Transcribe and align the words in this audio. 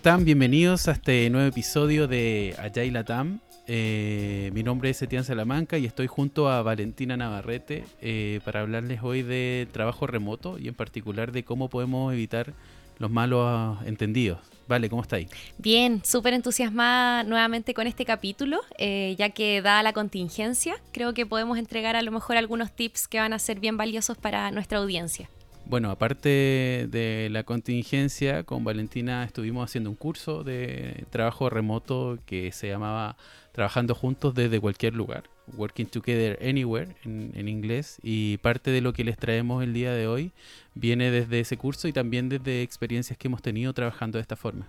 están? 0.00 0.24
Bienvenidos 0.24 0.88
a 0.88 0.92
este 0.92 1.28
nuevo 1.28 1.46
episodio 1.46 2.08
de 2.08 2.56
Agile 2.58 2.92
Latam. 2.92 3.40
Eh, 3.66 4.50
mi 4.54 4.62
nombre 4.62 4.88
es 4.88 5.02
Etienne 5.02 5.26
Salamanca 5.26 5.76
y 5.76 5.84
estoy 5.84 6.06
junto 6.06 6.48
a 6.48 6.62
Valentina 6.62 7.18
Navarrete 7.18 7.84
eh, 8.00 8.40
para 8.42 8.60
hablarles 8.60 9.00
hoy 9.02 9.20
de 9.20 9.68
trabajo 9.72 10.06
remoto 10.06 10.58
y 10.58 10.68
en 10.68 10.74
particular 10.74 11.32
de 11.32 11.44
cómo 11.44 11.68
podemos 11.68 12.14
evitar 12.14 12.54
los 12.98 13.10
malos 13.10 13.76
entendidos. 13.84 14.38
Vale, 14.66 14.88
¿cómo 14.88 15.02
estáis? 15.02 15.28
Bien, 15.58 16.00
súper 16.02 16.32
entusiasmada 16.32 17.22
nuevamente 17.22 17.74
con 17.74 17.86
este 17.86 18.06
capítulo, 18.06 18.62
eh, 18.78 19.14
ya 19.18 19.28
que 19.28 19.60
dada 19.60 19.82
la 19.82 19.92
contingencia, 19.92 20.76
creo 20.92 21.12
que 21.12 21.26
podemos 21.26 21.58
entregar 21.58 21.94
a 21.94 22.00
lo 22.00 22.10
mejor 22.10 22.38
algunos 22.38 22.72
tips 22.72 23.06
que 23.06 23.20
van 23.20 23.34
a 23.34 23.38
ser 23.38 23.60
bien 23.60 23.76
valiosos 23.76 24.16
para 24.16 24.50
nuestra 24.50 24.78
audiencia. 24.78 25.28
Bueno, 25.70 25.92
aparte 25.92 26.88
de 26.90 27.28
la 27.30 27.44
contingencia, 27.44 28.42
con 28.42 28.64
Valentina 28.64 29.22
estuvimos 29.22 29.64
haciendo 29.64 29.88
un 29.88 29.94
curso 29.94 30.42
de 30.42 31.04
trabajo 31.10 31.48
remoto 31.48 32.18
que 32.26 32.50
se 32.50 32.66
llamaba 32.66 33.16
Trabajando 33.52 33.94
juntos 33.94 34.34
desde 34.34 34.58
cualquier 34.58 34.94
lugar, 34.94 35.30
Working 35.56 35.86
Together 35.86 36.40
Anywhere 36.42 36.96
en, 37.04 37.48
inglés, 37.48 38.00
y 38.02 38.38
parte 38.38 38.72
de 38.72 38.80
lo 38.80 38.92
que 38.92 39.04
les 39.04 39.16
traemos 39.16 39.62
el 39.62 39.72
día 39.72 39.92
de 39.92 40.08
hoy 40.08 40.32
viene 40.74 41.12
desde 41.12 41.38
ese 41.38 41.56
curso 41.56 41.86
y 41.86 41.92
también 41.92 42.28
desde 42.28 42.62
experiencias 42.62 43.16
que 43.16 43.28
hemos 43.28 43.40
tenido 43.40 43.72
trabajando 43.72 44.18
de 44.18 44.22
esta 44.22 44.34
forma. 44.34 44.66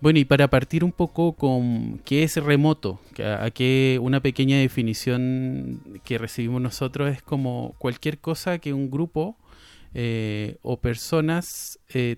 Bueno, 0.00 0.20
y 0.20 0.24
para 0.24 0.48
partir 0.48 0.84
un 0.84 0.92
poco 0.92 1.32
con 1.32 1.98
qué 2.04 2.22
es 2.22 2.36
remoto, 2.36 3.00
a, 3.18 3.50
qué 3.50 3.98
una 4.00 4.20
pequeña 4.20 4.56
definición 4.56 5.80
que 6.04 6.16
recibimos 6.16 6.62
nosotros 6.62 7.10
es 7.10 7.22
como 7.22 7.74
cualquier 7.78 8.18
cosa 8.18 8.60
que 8.60 8.72
un 8.72 8.88
grupo 8.88 9.36
eh, 9.94 10.56
o 10.62 10.80
personas 10.80 11.78
eh, 11.88 12.16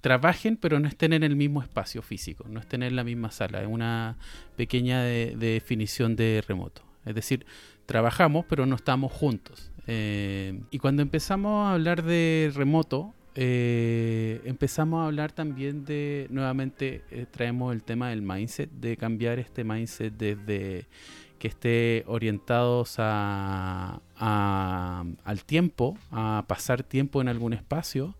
trabajen 0.00 0.56
pero 0.56 0.78
no 0.78 0.88
estén 0.88 1.12
en 1.12 1.22
el 1.22 1.36
mismo 1.36 1.62
espacio 1.62 2.02
físico, 2.02 2.46
no 2.48 2.60
estén 2.60 2.82
en 2.82 2.96
la 2.96 3.04
misma 3.04 3.30
sala. 3.30 3.62
Es 3.62 3.68
una 3.68 4.18
pequeña 4.56 5.02
definición 5.02 6.16
de 6.16 6.44
remoto. 6.46 6.82
Es 7.04 7.14
decir, 7.14 7.46
trabajamos 7.86 8.44
pero 8.48 8.66
no 8.66 8.76
estamos 8.76 9.12
juntos. 9.12 9.70
Eh, 9.86 10.60
y 10.70 10.78
cuando 10.78 11.02
empezamos 11.02 11.66
a 11.66 11.72
hablar 11.72 12.02
de 12.02 12.52
remoto, 12.54 13.14
empezamos 13.34 15.02
a 15.02 15.06
hablar 15.06 15.30
también 15.30 15.84
de, 15.84 16.26
nuevamente 16.30 17.02
traemos 17.30 17.74
el 17.74 17.82
tema 17.82 18.08
del 18.08 18.22
mindset, 18.22 18.70
de 18.70 18.96
cambiar 18.96 19.38
este 19.38 19.62
mindset 19.62 20.14
desde 20.16 20.86
que 21.38 21.48
esté 21.48 22.04
orientados 22.06 22.96
al 22.98 24.00
tiempo, 25.46 25.96
a 26.10 26.44
pasar 26.46 26.82
tiempo 26.82 27.20
en 27.20 27.28
algún 27.28 27.52
espacio, 27.52 28.14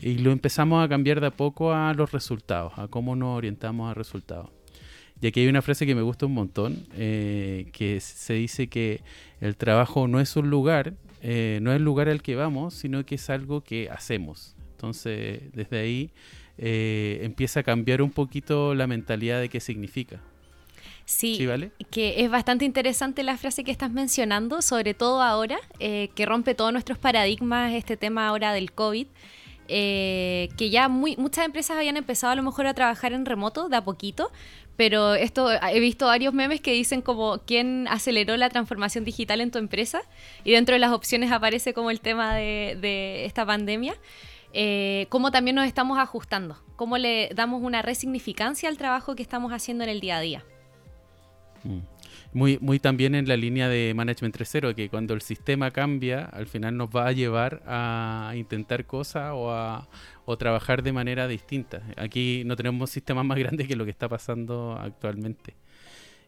y 0.00 0.18
lo 0.18 0.32
empezamos 0.32 0.84
a 0.84 0.88
cambiar 0.88 1.20
de 1.20 1.28
a 1.28 1.30
poco 1.30 1.72
a 1.72 1.94
los 1.94 2.12
resultados, 2.12 2.72
a 2.76 2.88
cómo 2.88 3.16
nos 3.16 3.36
orientamos 3.36 3.90
a 3.90 3.94
resultados. 3.94 4.50
Y 5.20 5.26
aquí 5.28 5.40
hay 5.40 5.48
una 5.48 5.62
frase 5.62 5.86
que 5.86 5.94
me 5.94 6.02
gusta 6.02 6.26
un 6.26 6.34
montón, 6.34 6.86
eh, 6.94 7.70
que 7.72 8.00
se 8.00 8.34
dice 8.34 8.66
que 8.66 9.00
el 9.40 9.56
trabajo 9.56 10.08
no 10.08 10.20
es 10.20 10.36
un 10.36 10.50
lugar, 10.50 10.94
eh, 11.22 11.60
no 11.62 11.70
es 11.70 11.76
el 11.76 11.82
lugar 11.82 12.08
al 12.08 12.20
que 12.20 12.34
vamos, 12.34 12.74
sino 12.74 13.06
que 13.06 13.14
es 13.14 13.30
algo 13.30 13.62
que 13.62 13.88
hacemos. 13.90 14.54
Entonces, 14.72 15.52
desde 15.52 15.78
ahí 15.78 16.10
eh, 16.58 17.20
empieza 17.22 17.60
a 17.60 17.62
cambiar 17.62 18.02
un 18.02 18.10
poquito 18.10 18.74
la 18.74 18.86
mentalidad 18.86 19.40
de 19.40 19.48
qué 19.48 19.60
significa. 19.60 20.20
Sí, 21.04 21.46
que 21.90 22.24
es 22.24 22.30
bastante 22.30 22.64
interesante 22.64 23.22
la 23.22 23.36
frase 23.36 23.62
que 23.62 23.70
estás 23.70 23.90
mencionando, 23.90 24.62
sobre 24.62 24.94
todo 24.94 25.20
ahora, 25.20 25.58
eh, 25.78 26.08
que 26.14 26.24
rompe 26.24 26.54
todos 26.54 26.72
nuestros 26.72 26.98
paradigmas 26.98 27.74
este 27.74 27.96
tema 27.96 28.26
ahora 28.26 28.52
del 28.52 28.72
COVID. 28.72 29.06
Eh, 29.66 30.50
que 30.58 30.68
ya 30.68 30.88
muy, 30.88 31.16
muchas 31.16 31.46
empresas 31.46 31.78
habían 31.78 31.96
empezado 31.96 32.32
a 32.32 32.36
lo 32.36 32.42
mejor 32.42 32.66
a 32.66 32.74
trabajar 32.74 33.14
en 33.14 33.24
remoto 33.24 33.70
de 33.70 33.76
a 33.76 33.82
poquito, 33.82 34.30
pero 34.76 35.14
esto 35.14 35.50
he 35.52 35.80
visto 35.80 36.06
varios 36.06 36.34
memes 36.34 36.60
que 36.60 36.72
dicen 36.72 37.00
como 37.00 37.38
quién 37.46 37.86
aceleró 37.88 38.36
la 38.36 38.50
transformación 38.50 39.04
digital 39.04 39.40
en 39.40 39.50
tu 39.50 39.58
empresa 39.58 40.02
y 40.44 40.52
dentro 40.52 40.74
de 40.74 40.80
las 40.80 40.92
opciones 40.92 41.32
aparece 41.32 41.72
como 41.72 41.90
el 41.90 42.00
tema 42.00 42.34
de, 42.34 43.24
esta 43.24 43.46
pandemia. 43.46 43.96
Eh, 44.52 45.06
cómo 45.08 45.30
también 45.30 45.56
nos 45.56 45.66
estamos 45.66 45.98
ajustando, 45.98 46.62
cómo 46.76 46.98
le 46.98 47.30
damos 47.34 47.62
una 47.62 47.82
resignificancia 47.82 48.68
al 48.68 48.76
trabajo 48.76 49.16
que 49.16 49.22
estamos 49.22 49.52
haciendo 49.52 49.82
en 49.82 49.90
el 49.90 50.00
día 50.00 50.18
a 50.18 50.20
día. 50.20 50.44
Mm. 51.64 51.78
Muy, 52.32 52.58
muy 52.60 52.78
también 52.78 53.14
en 53.14 53.28
la 53.28 53.36
línea 53.36 53.68
de 53.68 53.92
Management 53.94 54.36
3.0, 54.36 54.74
que 54.74 54.88
cuando 54.88 55.14
el 55.14 55.20
sistema 55.20 55.70
cambia, 55.70 56.24
al 56.24 56.46
final 56.46 56.76
nos 56.76 56.88
va 56.90 57.08
a 57.08 57.12
llevar 57.12 57.62
a 57.66 58.32
intentar 58.36 58.86
cosas 58.86 59.32
o 59.34 59.50
a 59.52 59.88
o 60.26 60.38
trabajar 60.38 60.82
de 60.82 60.92
manera 60.92 61.28
distinta. 61.28 61.82
Aquí 61.96 62.42
no 62.46 62.56
tenemos 62.56 62.90
sistemas 62.90 63.24
más 63.24 63.38
grandes 63.38 63.68
que 63.68 63.76
lo 63.76 63.84
que 63.84 63.90
está 63.90 64.08
pasando 64.08 64.76
actualmente. 64.78 65.54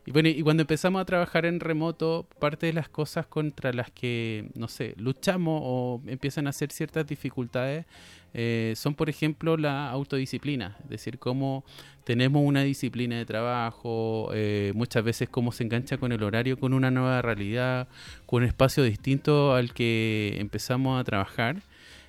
Y 0.06 0.12
bueno, 0.12 0.28
y 0.28 0.40
cuando 0.42 0.62
empezamos 0.62 1.02
a 1.02 1.04
trabajar 1.04 1.46
en 1.46 1.58
remoto, 1.58 2.28
parte 2.38 2.66
de 2.66 2.72
las 2.72 2.88
cosas 2.88 3.26
contra 3.26 3.72
las 3.72 3.90
que, 3.90 4.48
no 4.54 4.68
sé, 4.68 4.94
luchamos 4.98 5.60
o 5.64 6.00
empiezan 6.06 6.46
a 6.46 6.50
hacer 6.50 6.70
ciertas 6.70 7.04
dificultades 7.08 7.86
eh, 8.32 8.74
son, 8.76 8.94
por 8.94 9.10
ejemplo, 9.10 9.56
la 9.56 9.90
autodisciplina. 9.90 10.76
Es 10.84 10.90
decir, 10.90 11.18
cómo 11.18 11.64
tenemos 12.04 12.42
una 12.44 12.62
disciplina 12.62 13.16
de 13.16 13.24
trabajo, 13.24 14.30
eh, 14.32 14.72
muchas 14.76 15.02
veces 15.02 15.28
cómo 15.28 15.50
se 15.50 15.64
engancha 15.64 15.98
con 15.98 16.12
el 16.12 16.22
horario, 16.22 16.56
con 16.56 16.72
una 16.72 16.92
nueva 16.92 17.20
realidad, 17.20 17.88
con 18.26 18.44
un 18.44 18.48
espacio 18.48 18.84
distinto 18.84 19.54
al 19.54 19.72
que 19.72 20.36
empezamos 20.38 21.00
a 21.00 21.04
trabajar. 21.04 21.62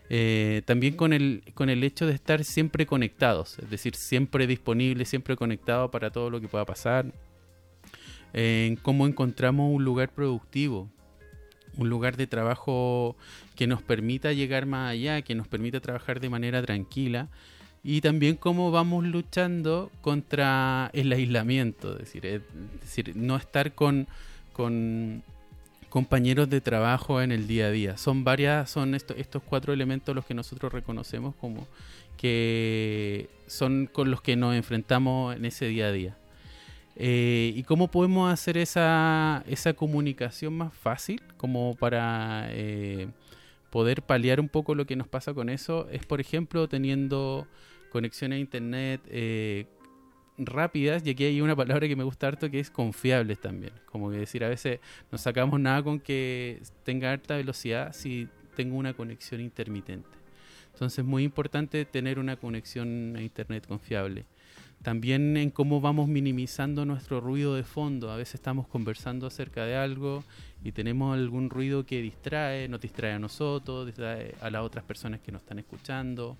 Eh, 0.09 0.61
también 0.65 0.95
con 0.95 1.13
el, 1.13 1.43
con 1.55 1.69
el 1.69 1.83
hecho 1.83 2.05
de 2.05 2.13
estar 2.13 2.43
siempre 2.43 2.85
conectados, 2.85 3.59
es 3.59 3.69
decir, 3.69 3.95
siempre 3.95 4.47
disponible, 4.47 5.03
siempre 5.03 5.35
conectado 5.35 5.91
para 5.91 6.11
todo 6.11 6.29
lo 6.29 6.39
que 6.39 6.47
pueda 6.47 6.63
pasar 6.63 7.11
en 8.39 8.75
cómo 8.75 9.07
encontramos 9.07 9.73
un 9.73 9.83
lugar 9.83 10.09
productivo, 10.09 10.87
un 11.75 11.89
lugar 11.89 12.17
de 12.17 12.27
trabajo 12.27 13.15
que 13.55 13.65
nos 13.65 13.81
permita 13.81 14.31
llegar 14.31 14.67
más 14.67 14.91
allá, 14.91 15.23
que 15.23 15.33
nos 15.33 15.47
permita 15.47 15.79
trabajar 15.79 16.19
de 16.19 16.29
manera 16.29 16.61
tranquila 16.61 17.29
y 17.83 18.01
también 18.01 18.35
cómo 18.35 18.69
vamos 18.69 19.05
luchando 19.05 19.89
contra 20.01 20.91
el 20.93 21.11
aislamiento, 21.11 21.93
es 21.93 22.13
decir, 22.13 22.43
decir 22.79 23.15
no 23.15 23.37
estar 23.37 23.73
con, 23.73 24.07
con 24.53 25.23
compañeros 25.89 26.47
de 26.47 26.61
trabajo 26.61 27.23
en 27.23 27.31
el 27.31 27.47
día 27.47 27.65
a 27.67 27.71
día. 27.71 27.97
Son 27.97 28.23
varias, 28.23 28.69
son 28.69 28.93
estos, 28.93 29.17
estos 29.17 29.41
cuatro 29.41 29.73
elementos 29.73 30.13
los 30.13 30.25
que 30.25 30.35
nosotros 30.35 30.71
reconocemos 30.71 31.33
como 31.41 31.67
que 32.17 33.29
son 33.47 33.89
con 33.91 34.11
los 34.11 34.21
que 34.21 34.35
nos 34.35 34.53
enfrentamos 34.53 35.35
en 35.35 35.45
ese 35.45 35.65
día 35.65 35.87
a 35.87 35.91
día. 35.91 36.17
Eh, 36.99 37.53
¿Y 37.55 37.61
cómo 37.63 37.91
podemos 37.91 38.33
hacer 38.33 38.57
esa, 38.57 39.43
esa 39.47 39.73
comunicación 39.73 40.57
más 40.57 40.73
fácil 40.73 41.21
como 41.37 41.75
para 41.75 42.47
eh, 42.49 43.07
poder 43.69 44.01
paliar 44.01 44.39
un 44.39 44.49
poco 44.49 44.73
lo 44.73 44.87
que 44.87 44.95
nos 44.95 45.07
pasa 45.07 45.35
con 45.35 45.49
eso? 45.49 45.87
Es, 45.91 46.05
por 46.07 46.19
ejemplo, 46.19 46.67
teniendo 46.67 47.47
conexión 47.91 48.31
a 48.31 48.39
Internet 48.39 49.01
eh, 49.09 49.67
rápidas, 50.39 51.05
y 51.05 51.11
aquí 51.11 51.25
hay 51.25 51.39
una 51.39 51.55
palabra 51.55 51.87
que 51.87 51.95
me 51.95 52.03
gusta 52.03 52.29
harto 52.29 52.49
que 52.49 52.59
es 52.59 52.71
confiables 52.71 53.39
también. 53.39 53.73
Como 53.85 54.09
que 54.09 54.17
decir, 54.17 54.43
a 54.43 54.49
veces 54.49 54.79
no 55.11 55.19
sacamos 55.19 55.59
nada 55.59 55.83
con 55.83 55.99
que 55.99 56.63
tenga 56.83 57.11
alta 57.11 57.35
velocidad 57.37 57.93
si 57.93 58.27
tengo 58.55 58.75
una 58.75 58.93
conexión 58.93 59.39
intermitente. 59.39 60.09
Entonces 60.73 60.99
es 60.99 61.05
muy 61.05 61.23
importante 61.23 61.85
tener 61.85 62.17
una 62.17 62.37
conexión 62.37 63.15
a 63.15 63.21
Internet 63.21 63.67
confiable. 63.67 64.25
También 64.83 65.35
en 65.37 65.51
cómo 65.51 65.81
vamos 65.81 66.07
minimizando 66.07 66.85
nuestro 66.85 67.19
ruido 67.19 67.55
de 67.55 67.63
fondo. 67.63 68.11
A 68.11 68.15
veces 68.15 68.35
estamos 68.35 68.67
conversando 68.67 69.27
acerca 69.27 69.65
de 69.65 69.75
algo 69.75 70.23
y 70.63 70.71
tenemos 70.71 71.15
algún 71.15 71.49
ruido 71.49 71.85
que 71.85 72.01
distrae, 72.01 72.67
nos 72.67 72.81
distrae 72.81 73.13
a 73.13 73.19
nosotros, 73.19 73.85
distrae 73.85 74.35
a 74.41 74.49
las 74.49 74.63
otras 74.63 74.83
personas 74.85 75.19
que 75.19 75.31
nos 75.31 75.41
están 75.41 75.59
escuchando. 75.59 76.37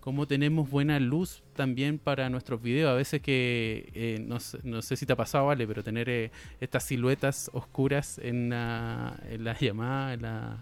Cómo 0.00 0.26
tenemos 0.26 0.70
buena 0.70 0.98
luz 0.98 1.42
también 1.54 1.98
para 1.98 2.30
nuestros 2.30 2.62
videos. 2.62 2.90
A 2.90 2.94
veces 2.94 3.20
que, 3.20 3.90
eh, 3.94 4.18
no, 4.18 4.40
sé 4.40 4.96
si 4.96 5.04
te 5.04 5.12
ha 5.12 5.16
pasado, 5.16 5.46
Vale, 5.46 5.66
pero 5.66 5.82
tener 5.82 6.08
eh, 6.08 6.30
estas 6.60 6.84
siluetas 6.84 7.50
oscuras 7.52 8.18
en 8.18 8.50
la, 8.50 9.18
en 9.28 9.44
la 9.44 9.58
llamada, 9.60 10.14
en 10.14 10.22
la, 10.22 10.58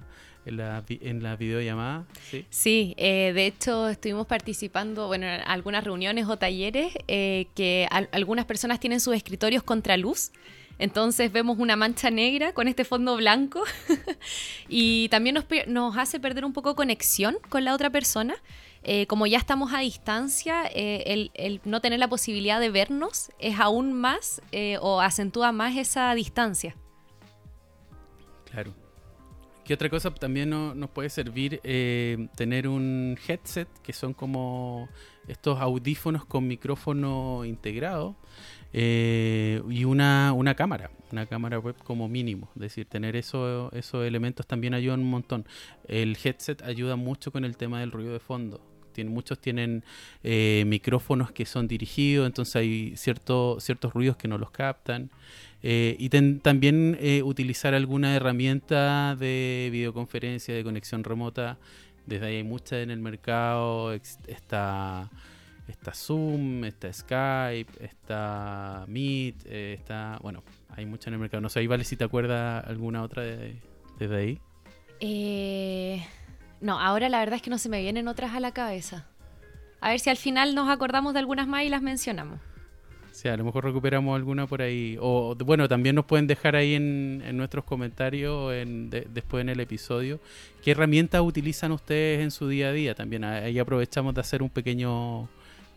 en 0.49 0.57
la, 0.57 0.85
en 0.89 1.23
la 1.23 1.37
videollamada. 1.37 2.07
Sí, 2.31 2.47
sí 2.51 2.95
eh, 2.97 3.33
de 3.35 3.47
hecho 3.47 3.89
estuvimos 3.89 4.27
participando 4.27 5.07
bueno, 5.07 5.27
en 5.27 5.41
algunas 5.47 5.85
reuniones 5.85 6.27
o 6.27 6.37
talleres 6.39 6.93
eh, 7.07 7.47
que 7.55 7.87
algunas 8.13 8.47
personas 8.47 8.81
tienen 8.81 9.01
sus 9.01 9.15
escritorios 9.15 9.63
contra 9.63 9.97
luz. 9.97 10.33
Entonces 10.81 11.33
vemos 11.33 11.59
una 11.59 11.75
mancha 11.75 12.11
negra 12.11 12.53
con 12.53 12.69
este 12.69 12.85
fondo 12.85 13.17
blanco 13.17 13.65
y 14.69 15.09
también 15.09 15.35
nos, 15.35 15.45
nos, 15.67 15.97
hace 15.97 16.21
perder 16.21 16.45
un 16.45 16.53
poco 16.53 16.77
conexión 16.77 17.37
con 17.49 17.65
la 17.65 17.75
otra 17.75 17.91
persona. 17.91 18.37
Eh, 18.85 19.07
como 19.09 19.27
ya 19.27 19.39
estamos 19.39 19.75
a 19.75 19.81
distancia, 19.81 20.65
el, 20.67 21.33
el, 21.35 21.61
no 21.65 21.81
tener 21.81 21.99
la 21.99 22.09
posibilidad 22.09 22.61
de 22.61 22.71
vernos 22.71 23.33
es 23.41 23.59
aún 23.59 23.93
más 23.93 24.41
o 24.81 25.01
acentúa 25.01 25.51
más 25.51 25.77
esa 25.77 26.15
distancia. 26.15 26.77
Claro 28.51 28.73
¿Qué 29.69 29.75
otra 29.75 29.91
cosa 29.91 30.11
también 30.15 30.49
nos 30.49 30.89
puede 30.89 31.11
servir? 31.11 31.61
Eh, 31.63 32.29
tener 32.37 32.67
un 32.67 33.19
headset, 33.29 33.69
que 33.83 33.93
son 33.93 34.15
como 34.15 34.89
estos 35.27 35.61
audífonos 35.61 36.25
con 36.25 36.49
micrófono 36.49 37.45
integrado, 37.45 38.17
eh, 38.73 39.61
y 39.69 39.85
una, 39.85 40.33
una 40.33 40.55
cámara, 40.55 40.91
una 41.13 41.27
cámara 41.27 41.59
web 41.59 41.77
como 41.85 42.09
mínimo. 42.09 42.49
Es 42.55 42.63
decir, 42.63 42.87
tener 42.87 43.15
eso, 43.15 43.71
esos 43.75 44.07
elementos 44.07 44.47
también 44.47 44.73
ayuda 44.73 44.95
un 44.95 45.05
montón. 45.05 45.45
El 45.87 46.17
headset 46.25 46.63
ayuda 46.63 46.97
mucho 46.97 47.31
con 47.31 47.45
el 47.45 47.59
tema 47.59 47.81
del 47.81 47.93
ruido 47.93 48.15
de 48.15 48.21
fondo. 48.21 48.63
Tiene, 48.99 49.11
muchos 49.11 49.39
tienen 49.39 49.85
eh, 50.25 50.65
micrófonos 50.67 51.31
que 51.31 51.47
son 51.47 51.69
dirigidos, 51.69 52.27
entonces 52.27 52.57
hay 52.57 52.97
cierto, 52.97 53.61
ciertos 53.61 53.93
ruidos 53.93 54.17
que 54.17 54.27
no 54.27 54.39
los 54.39 54.51
captan. 54.51 55.11
Eh, 55.63 55.97
y 55.99 56.09
también 56.09 56.97
eh, 57.01 57.23
utilizar 57.23 57.75
alguna 57.75 58.15
herramienta 58.15 59.17
de 59.17 59.69
videoconferencia, 59.71 60.53
de 60.53 60.65
conexión 60.65 61.05
remota. 61.05 61.59
Desde 62.07 62.27
ahí 62.27 62.37
hay 62.37 62.45
muchas 62.45 62.81
en 62.81 62.91
el 62.91 63.01
mercado. 63.01 63.93
Está, 63.93 65.11
está 65.69 65.93
Zoom, 65.95 66.65
está 66.65 66.93
Skype, 66.93 67.85
está 67.85 68.85
Meet, 68.89 69.47
eh, 69.47 69.77
está... 69.79 70.19
Bueno, 70.23 70.43
hay 70.71 70.87
muchas 70.87 71.09
en 71.09 71.15
el 71.15 71.21
mercado. 71.21 71.41
No 71.41 71.49
sé, 71.49 71.61
ahí 71.61 71.67
vale 71.67 71.85
si 71.85 71.97
te 71.97 72.05
acuerdas 72.05 72.65
alguna 72.67 73.03
otra 73.03 73.23
desde 73.23 74.17
ahí. 74.17 74.41
No, 76.61 76.81
ahora 76.81 77.09
la 77.09 77.19
verdad 77.19 77.37
es 77.37 77.43
que 77.43 77.51
no 77.51 77.59
se 77.59 77.69
me 77.69 77.81
vienen 77.81 78.09
otras 78.09 78.35
a 78.35 78.41
la 78.41 78.53
cabeza. 78.53 79.07
A 79.81 79.91
ver 79.91 80.01
si 80.01 80.11
al 80.11 80.17
final 80.17 80.55
nos 80.55 80.69
acordamos 80.69 81.13
de 81.13 81.21
algunas 81.21 81.47
más 81.47 81.65
y 81.65 81.69
las 81.69 81.83
mencionamos. 81.83 82.41
Sí, 83.13 83.27
a 83.27 83.37
lo 83.37 83.45
mejor 83.45 83.65
recuperamos 83.65 84.15
alguna 84.15 84.47
por 84.47 84.63
ahí. 84.63 84.97
O 85.01 85.35
bueno, 85.35 85.69
también 85.69 85.97
nos 85.97 86.05
pueden 86.05 86.27
dejar 86.27 86.55
ahí 86.55 86.75
en, 86.75 87.37
nuestros 87.37 87.65
comentarios 87.65 88.53
en, 88.55 88.91
después 88.91 89.41
en 89.41 89.49
el 89.49 89.59
episodio 89.59 90.21
qué 90.63 90.71
herramientas 90.73 91.21
utilizan 91.23 91.73
ustedes 91.73 92.21
en 92.21 92.31
su 92.31 92.49
día 92.49 92.69
a 92.69 92.73
día. 92.73 92.95
También 92.95 93.25
ahí 93.25 93.59
aprovechamos 93.59 94.15
de 94.15 94.21
hacer 94.21 94.43
un 94.43 94.51
pequeño 94.51 95.29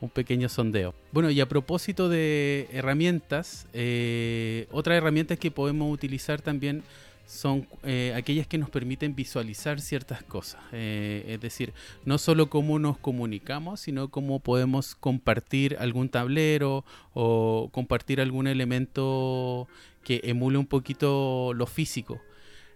un 0.02 0.10
pequeño 0.10 0.50
sondeo. 0.50 0.94
Bueno, 1.12 1.30
y 1.30 1.40
a 1.40 1.48
propósito 1.48 2.10
de 2.10 2.68
herramientas, 2.74 3.68
eh, 3.72 4.68
otra 4.72 4.96
herramienta 4.98 5.36
que 5.36 5.52
podemos 5.52 5.94
utilizar 5.94 6.42
también 6.42 6.84
son 7.32 7.66
eh, 7.84 8.14
aquellas 8.14 8.46
que 8.46 8.58
nos 8.58 8.70
permiten 8.70 9.16
visualizar 9.16 9.80
ciertas 9.80 10.22
cosas. 10.22 10.62
Eh, 10.74 11.24
es 11.30 11.40
decir, 11.40 11.74
no 12.04 12.18
solo 12.18 12.50
cómo 12.50 12.78
nos 12.78 12.98
comunicamos, 12.98 13.80
sino 13.80 14.10
cómo 14.10 14.40
podemos 14.42 14.96
compartir 14.96 15.78
algún 15.80 16.10
tablero 16.10 16.84
o 17.14 17.70
compartir 17.72 18.20
algún 18.20 18.48
elemento 18.48 19.70
que 20.04 20.20
emule 20.26 20.58
un 20.58 20.66
poquito 20.66 21.54
lo 21.54 21.68
físico. 21.68 22.20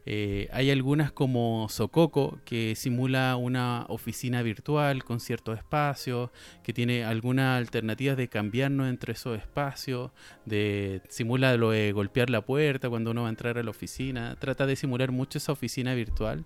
Eh, 0.07 0.49
hay 0.51 0.69
algunas 0.69 1.11
como 1.11 1.67
Sococo, 1.69 2.39
que 2.45 2.75
simula 2.75 3.35
una 3.37 3.85
oficina 3.89 4.43
virtual 4.43 5.03
con 5.03 5.19
ciertos 5.19 5.57
espacios, 5.57 6.29
que 6.63 6.73
tiene 6.73 7.03
algunas 7.03 7.57
alternativas 7.57 8.15
de 8.15 8.27
cambiarnos 8.27 8.87
entre 8.87 9.13
esos 9.13 9.37
espacios, 9.37 10.11
de 10.45 11.01
simula 11.09 11.57
lo 11.57 11.71
de 11.71 11.91
golpear 11.91 12.29
la 12.29 12.41
puerta 12.41 12.89
cuando 12.89 13.11
uno 13.11 13.23
va 13.23 13.27
a 13.27 13.31
entrar 13.31 13.57
a 13.57 13.63
la 13.63 13.71
oficina, 13.71 14.35
trata 14.39 14.65
de 14.67 14.75
simular 14.75 15.11
mucho 15.11 15.39
esa 15.39 15.51
oficina 15.51 15.95
virtual. 15.95 16.45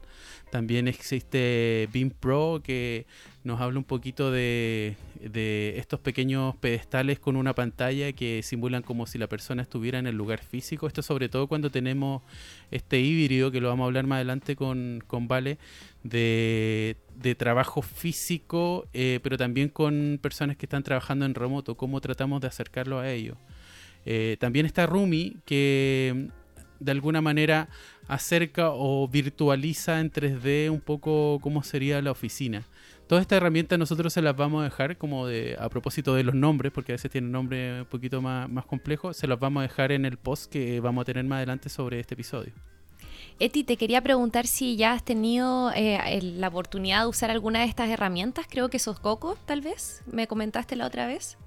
También 0.51 0.88
existe 0.88 1.89
BIM 1.91 2.11
Pro, 2.11 2.61
que 2.63 3.06
nos 3.44 3.62
habla 3.62 3.80
un 3.80 3.86
poquito 3.86 4.31
de, 4.31 4.95
estos 5.77 6.00
pequeños 6.00 6.56
pedestales 6.57 7.19
con 7.19 7.36
una 7.36 7.56
pantalla 7.56 8.12
que 8.12 8.41
simulan 8.44 8.83
como 8.83 9.06
si 9.06 9.18
la 9.18 9.27
persona 9.27 9.62
estuviera 9.62 10.00
en 10.00 10.07
el 10.07 10.15
lugar 10.15 10.39
físico. 10.44 10.88
Esto 10.88 11.01
sobre 11.01 11.30
todo 11.30 11.47
cuando 11.47 11.69
tenemos 11.69 12.21
este 12.71 13.00
híbrido, 13.00 13.51
que 13.51 13.62
lo 13.62 13.69
vamos 13.69 13.86
a 13.86 13.88
hablar 13.88 14.07
más 14.07 14.18
adelante 14.18 14.56
con, 14.56 15.03
con 15.07 15.27
Vale, 15.27 15.57
de, 16.03 16.95
trabajo 17.38 17.81
físico, 17.81 18.88
eh, 18.94 19.19
pero 19.24 19.38
también 19.38 19.69
con 19.69 20.19
personas 20.21 20.57
que 20.57 20.65
están 20.65 20.83
trabajando 20.83 21.25
en 21.25 21.35
remoto, 21.35 21.75
cómo 21.75 22.01
tratamos 22.01 22.42
de 22.42 22.47
acercarlo 22.47 23.00
a 23.00 23.09
ellos. 23.09 23.38
Eh, 24.06 24.38
también 24.39 24.65
está 24.65 24.85
Rumi, 24.85 25.38
que 25.45 26.30
de 26.80 26.92
alguna 26.92 27.21
manera 27.21 27.69
acerca 28.07 28.71
o 28.71 29.07
virtualiza 29.07 30.00
en 30.00 30.12
3D 30.12 30.69
un 30.71 30.81
poco 30.81 31.39
cómo 31.42 31.63
sería 31.63 32.01
la 32.01 32.12
oficina. 32.12 32.65
Todas 33.09 33.23
estas 33.23 33.38
herramientas 33.38 33.79
nosotros 33.79 34.13
se 34.13 34.21
las 34.21 34.35
vamos 34.35 34.61
a 34.61 34.65
dejar 34.65 34.95
como 34.95 35.25
de 35.25 35.57
a 35.59 35.67
propósito 35.67 36.13
de 36.13 36.23
los 36.23 36.35
nombres, 36.35 36.71
porque 36.71 36.91
a 36.91 36.94
veces 36.94 37.09
tienen 37.09 37.31
nombre 37.31 37.79
un 37.79 37.88
poquito 37.88 38.21
más, 38.21 38.47
más 38.47 38.67
complejo, 38.67 39.15
se 39.15 39.25
las 39.25 39.39
vamos 39.39 39.61
a 39.61 39.63
dejar 39.63 39.91
en 39.91 40.06
el 40.06 40.17
post 40.17 40.51
que 40.51 40.79
vamos 40.79 41.01
a 41.01 41.06
tener 41.06 41.25
más 41.25 41.38
adelante 41.38 41.69
sobre 41.69 42.00
este 42.00 42.13
episodio. 42.13 42.53
Eti, 43.39 43.63
te 43.63 43.77
quería 43.77 44.03
preguntar 44.03 44.45
si 44.45 44.75
ya 44.75 44.94
has 44.94 45.03
tenido 45.03 45.71
eh, 45.71 46.19
la 46.21 46.50
oportunidad 46.50 47.01
de 47.01 47.07
usar 47.07 47.31
alguna 47.31 47.61
de 47.61 47.65
estas 47.65 47.89
herramientas. 47.89 48.45
Creo 48.47 48.69
que 48.69 48.77
sos 48.77 49.00
Coco, 49.00 49.35
tal 49.45 49.61
vez. 49.61 50.03
Me 50.06 50.27
comentaste 50.27 50.75
la 50.75 50.85
otra 50.85 51.07
vez. 51.07 51.39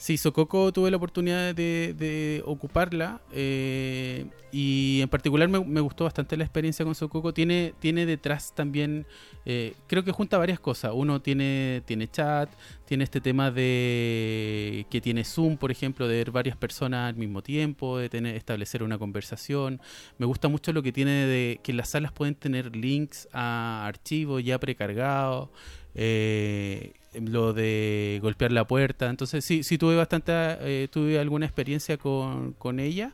Sí, 0.00 0.16
Sococo 0.16 0.72
tuve 0.72 0.90
la 0.90 0.96
oportunidad 0.96 1.54
de, 1.54 2.42
ocuparla 2.46 3.20
eh, 3.32 4.24
y 4.50 5.00
en 5.02 5.10
particular 5.10 5.46
me, 5.50 5.80
gustó 5.82 6.04
bastante 6.04 6.38
la 6.38 6.44
experiencia 6.44 6.86
con 6.86 6.94
Sococo. 6.94 7.34
Tiene, 7.34 7.74
tiene 7.80 8.06
detrás 8.06 8.54
también, 8.54 9.06
eh, 9.44 9.74
creo 9.88 10.02
que 10.02 10.10
junta 10.10 10.38
varias 10.38 10.58
cosas. 10.58 10.92
Uno 10.94 11.20
tiene, 11.20 11.82
tiene 11.84 12.08
chat, 12.08 12.48
tiene 12.86 13.04
este 13.04 13.20
tema 13.20 13.50
de 13.50 14.86
que 14.88 15.02
tiene 15.02 15.22
Zoom, 15.22 15.58
por 15.58 15.70
ejemplo, 15.70 16.08
de 16.08 16.16
ver 16.16 16.30
varias 16.30 16.56
personas 16.56 17.10
al 17.10 17.16
mismo 17.16 17.42
tiempo, 17.42 17.98
de 17.98 18.08
tener, 18.08 18.36
establecer 18.36 18.82
una 18.82 18.96
conversación. 18.96 19.82
Me 20.16 20.24
gusta 20.24 20.48
mucho 20.48 20.72
lo 20.72 20.82
que 20.82 20.92
tiene 20.92 21.26
de 21.26 21.60
que 21.62 21.74
las 21.74 21.90
salas 21.90 22.12
pueden 22.12 22.36
tener 22.36 22.74
links 22.74 23.28
a 23.34 23.84
archivos 23.86 24.42
ya 24.42 24.58
precargados. 24.58 25.50
Eh, 25.94 26.92
lo 27.20 27.52
de 27.52 28.18
golpear 28.22 28.52
la 28.52 28.66
puerta. 28.66 29.08
Entonces 29.08 29.44
sí, 29.44 29.62
sí 29.62 29.78
tuve 29.78 29.96
bastante, 29.96 30.32
eh, 30.34 30.88
tuve 30.90 31.18
alguna 31.18 31.46
experiencia 31.46 31.96
con, 31.96 32.52
con 32.52 32.80
ella. 32.80 33.12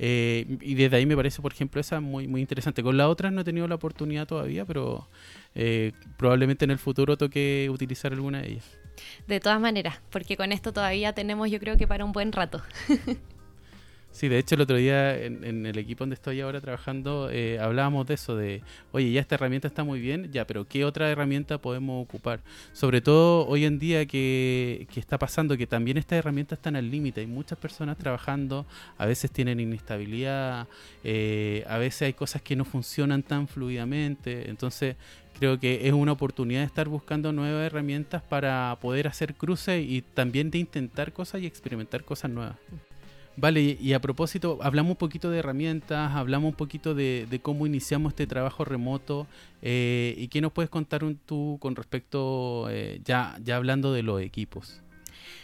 Eh, 0.00 0.58
y 0.60 0.74
desde 0.74 0.96
ahí 0.96 1.06
me 1.06 1.16
parece, 1.16 1.42
por 1.42 1.52
ejemplo, 1.52 1.80
esa 1.80 2.00
muy, 2.00 2.28
muy 2.28 2.40
interesante. 2.40 2.82
Con 2.82 2.96
la 2.96 3.08
otra 3.08 3.30
no 3.30 3.40
he 3.40 3.44
tenido 3.44 3.66
la 3.66 3.74
oportunidad 3.74 4.26
todavía, 4.26 4.64
pero 4.64 5.08
probablemente 6.16 6.64
en 6.64 6.70
el 6.70 6.78
futuro 6.78 7.16
toque 7.16 7.68
utilizar 7.70 8.12
alguna 8.12 8.42
de 8.42 8.52
ellas. 8.52 8.78
De 9.26 9.40
todas 9.40 9.60
maneras, 9.60 10.00
porque 10.10 10.36
con 10.36 10.52
esto 10.52 10.72
todavía 10.72 11.12
tenemos 11.12 11.50
yo 11.50 11.58
creo 11.58 11.76
que 11.76 11.88
para 11.88 12.04
un 12.04 12.12
buen 12.12 12.32
rato. 12.32 12.62
Sí, 14.10 14.26
de 14.28 14.38
hecho 14.38 14.54
el 14.54 14.62
otro 14.62 14.76
día 14.76 15.16
en, 15.16 15.66
el 15.66 15.78
equipo 15.78 16.02
donde 16.02 16.14
estoy 16.14 16.40
ahora 16.40 16.60
trabajando 16.60 17.28
eh, 17.30 17.58
hablábamos 17.60 18.06
de 18.06 18.14
eso, 18.14 18.36
de, 18.36 18.62
oye, 18.90 19.12
ya 19.12 19.20
esta 19.20 19.36
herramienta 19.36 19.68
está 19.68 19.84
muy 19.84 20.00
bien, 20.00 20.32
ya, 20.32 20.46
pero 20.46 20.66
¿qué 20.66 20.84
otra 20.84 21.10
herramienta 21.10 21.58
podemos 21.58 22.02
ocupar? 22.02 22.40
Sobre 22.72 23.00
todo 23.00 23.46
hoy 23.46 23.64
en 23.64 23.78
día 23.78 24.06
que, 24.06 24.88
está 24.96 25.18
pasando 25.18 25.56
que 25.56 25.66
también 25.66 25.98
estas 25.98 26.18
herramientas 26.18 26.58
están 26.58 26.74
al 26.74 26.90
límite, 26.90 27.20
hay 27.20 27.26
muchas 27.28 27.58
personas 27.58 27.96
trabajando, 27.96 28.66
a 28.96 29.06
veces 29.06 29.30
tienen 29.30 29.60
inestabilidad, 29.60 30.66
eh, 31.04 31.64
a 31.68 31.78
veces 31.78 32.02
hay 32.02 32.12
cosas 32.14 32.42
que 32.42 32.56
no 32.56 32.64
funcionan 32.64 33.22
tan 33.22 33.46
fluidamente, 33.46 34.50
entonces 34.50 34.96
creo 35.38 35.60
que 35.60 35.86
es 35.86 35.92
una 35.92 36.12
oportunidad 36.12 36.60
de 36.60 36.66
estar 36.66 36.88
buscando 36.88 37.32
nuevas 37.32 37.66
herramientas 37.66 38.22
para 38.22 38.76
poder 38.80 39.06
hacer 39.06 39.34
cruces 39.34 39.84
y 39.86 40.02
también 40.02 40.50
de 40.50 40.58
intentar 40.58 41.12
cosas 41.12 41.42
y 41.42 41.46
experimentar 41.46 42.04
cosas 42.04 42.30
nuevas. 42.30 42.56
Vale, 43.40 43.78
y 43.80 43.92
a 43.92 44.00
propósito, 44.00 44.58
hablamos 44.62 44.90
un 44.90 44.96
poquito 44.96 45.30
de 45.30 45.38
herramientas, 45.38 46.10
hablamos 46.16 46.48
un 46.48 46.56
poquito 46.56 46.92
de, 46.92 47.40
cómo 47.40 47.66
iniciamos 47.66 48.10
este 48.10 48.26
trabajo 48.26 48.64
remoto 48.64 49.28
eh, 49.62 50.16
y 50.18 50.26
qué 50.26 50.40
nos 50.40 50.50
puedes 50.50 50.68
contar 50.68 51.04
tú 51.24 51.56
con 51.60 51.76
respecto, 51.76 52.66
eh, 52.68 53.00
ya, 53.04 53.38
ya 53.44 53.54
hablando 53.54 53.92
de 53.92 54.02
los 54.02 54.20
equipos. 54.20 54.80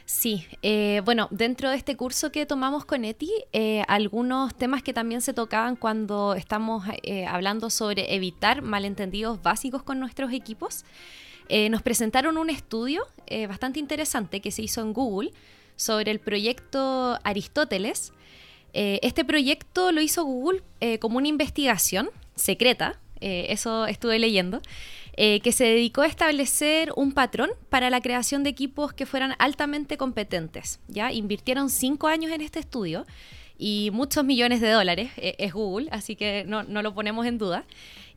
Sí, 0.06 0.44
eh, 0.62 1.02
bueno, 1.04 1.28
dentro 1.30 1.70
de 1.70 1.76
este 1.76 1.96
curso 1.96 2.32
que 2.32 2.46
tomamos 2.46 2.84
con 2.84 3.04
Eti, 3.04 3.30
algunos 3.86 4.56
temas 4.56 4.82
que 4.82 4.92
también 4.92 5.20
se 5.20 5.32
tocaban 5.32 5.76
cuando 5.76 6.34
estamos 6.34 6.84
hablando 7.28 7.70
sobre 7.70 8.12
evitar 8.16 8.62
malentendidos 8.62 9.40
básicos 9.40 9.84
con 9.84 10.00
nuestros 10.00 10.32
equipos, 10.32 10.84
nos 11.70 11.80
presentaron 11.82 12.38
un 12.38 12.50
estudio 12.50 13.06
bastante 13.48 13.78
interesante 13.78 14.40
que 14.40 14.50
se 14.50 14.62
hizo 14.62 14.80
en 14.80 14.92
Google 14.92 15.30
sobre 15.76 16.10
el 16.10 16.20
proyecto 16.20 17.18
Aristóteles. 17.24 18.12
Eh, 18.72 18.98
este 19.02 19.24
proyecto 19.24 19.92
lo 19.92 20.00
hizo 20.00 20.24
Google 20.24 20.62
eh, 20.80 20.98
como 20.98 21.18
una 21.18 21.28
investigación 21.28 22.10
secreta, 22.34 22.98
eh, 23.20 23.46
eso 23.50 23.86
estuve 23.86 24.18
leyendo, 24.18 24.60
que 25.16 25.52
se 25.52 25.62
dedicó 25.62 26.00
a 26.00 26.08
establecer 26.08 26.92
un 26.96 27.12
patrón 27.12 27.48
para 27.68 27.88
la 27.88 28.00
creación 28.00 28.42
de 28.42 28.50
equipos 28.50 28.92
que 28.92 29.06
fueran 29.06 29.36
altamente 29.38 29.96
competentes. 29.96 30.80
¿ya? 30.88 31.12
Invirtieron 31.12 31.70
cinco 31.70 32.08
años 32.08 32.32
en 32.32 32.40
este 32.40 32.58
estudio 32.58 33.06
y 33.56 33.90
muchos 33.92 34.24
millones 34.24 34.60
de 34.60 34.70
dólares, 34.70 35.12
es 35.16 35.52
Google, 35.52 35.88
así 35.92 36.16
que 36.16 36.42
no, 36.48 36.64
no 36.64 36.82
lo 36.82 36.94
ponemos 36.94 37.26
en 37.26 37.38
duda. 37.38 37.64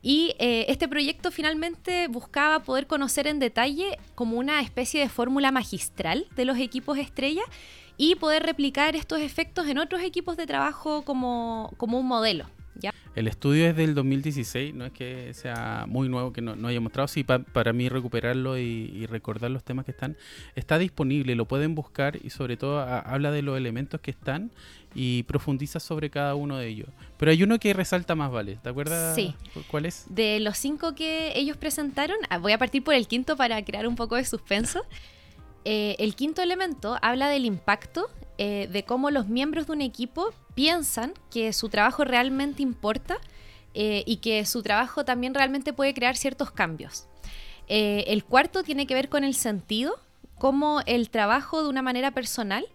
Y 0.01 0.35
eh, 0.39 0.65
este 0.69 0.87
proyecto 0.87 1.31
finalmente 1.31 2.07
buscaba 2.07 2.59
poder 2.63 2.87
conocer 2.87 3.27
en 3.27 3.39
detalle 3.39 3.97
como 4.15 4.37
una 4.37 4.61
especie 4.61 5.01
de 5.01 5.09
fórmula 5.09 5.51
magistral 5.51 6.27
de 6.35 6.45
los 6.45 6.57
equipos 6.57 6.97
estrella 6.97 7.43
y 7.97 8.15
poder 8.15 8.43
replicar 8.43 8.95
estos 8.95 9.19
efectos 9.19 9.67
en 9.67 9.79
otros 9.79 10.01
equipos 10.01 10.37
de 10.37 10.45
trabajo 10.45 11.03
como, 11.03 11.73
como 11.77 11.99
un 11.99 12.07
modelo. 12.07 12.45
El 13.17 13.27
estudio 13.27 13.67
es 13.67 13.75
del 13.75 13.95
2016, 13.95 14.75
no 14.75 14.85
es 14.85 14.91
que 14.91 15.33
sea 15.33 15.85
muy 15.87 16.07
nuevo, 16.07 16.31
que 16.31 16.39
no, 16.39 16.55
no 16.55 16.67
haya 16.67 16.79
mostrado, 16.79 17.07
sí, 17.07 17.23
para 17.23 17.73
mí 17.73 17.89
recuperarlo 17.89 18.59
y, 18.59 19.07
recordar 19.07 19.49
los 19.49 19.63
temas 19.63 19.85
que 19.85 19.91
están. 19.91 20.15
Está 20.53 20.77
disponible, 20.77 21.33
lo 21.33 21.47
pueden 21.47 21.73
buscar 21.73 22.19
y 22.23 22.29
sobre 22.29 22.57
todo 22.57 22.79
habla 22.79 23.31
de 23.31 23.41
los 23.41 23.57
elementos 23.57 24.01
que 24.01 24.11
están 24.11 24.51
y 24.93 25.23
profundiza 25.23 25.79
sobre 25.79 26.11
cada 26.11 26.35
uno 26.35 26.57
de 26.57 26.67
ellos. 26.67 26.89
Pero 27.17 27.31
hay 27.31 27.41
uno 27.41 27.57
que 27.57 27.73
resalta 27.73 28.13
más, 28.13 28.31
¿vale? 28.31 28.59
¿Te 28.61 28.69
acuerdas 28.69 29.15
sí. 29.15 29.33
cuál 29.71 29.87
es? 29.87 30.05
De 30.09 30.39
los 30.39 30.55
cinco 30.55 30.93
que 30.93 31.31
ellos 31.35 31.57
presentaron, 31.57 32.17
ah, 32.29 32.37
voy 32.37 32.51
a 32.51 32.59
partir 32.59 32.83
por 32.83 32.93
el 32.93 33.07
quinto 33.07 33.35
para 33.35 33.65
crear 33.65 33.87
un 33.87 33.95
poco 33.95 34.15
de 34.15 34.25
suspenso. 34.25 34.83
Eh, 35.65 35.95
el 35.97 36.13
quinto 36.13 36.43
elemento 36.43 36.99
habla 37.01 37.29
del 37.29 37.45
impacto 37.45 38.11
eh, 38.37 38.69
de 38.71 38.83
cómo 38.83 39.09
los 39.09 39.27
miembros 39.27 39.67
de 39.67 39.73
un 39.73 39.81
equipo 39.81 40.31
piensan 40.53 41.13
que 41.31 41.53
su 41.53 41.69
trabajo 41.69 42.03
realmente 42.03 42.61
importa 42.61 43.17
eh, 43.73 44.03
y 44.05 44.17
que 44.17 44.45
su 44.45 44.61
trabajo 44.61 45.05
también 45.05 45.33
realmente 45.33 45.73
puede 45.73 45.93
crear 45.93 46.15
ciertos 46.15 46.51
cambios. 46.51 47.07
Eh, 47.67 48.05
el 48.07 48.23
cuarto 48.23 48.63
tiene 48.63 48.85
que 48.85 48.93
ver 48.93 49.09
con 49.09 49.23
el 49.23 49.33
sentido, 49.33 49.99
cómo 50.37 50.81
el 50.85 51.09
trabajo 51.09 51.63
de 51.63 51.69
una 51.69 51.81
manera 51.81 52.11
personal 52.11 52.65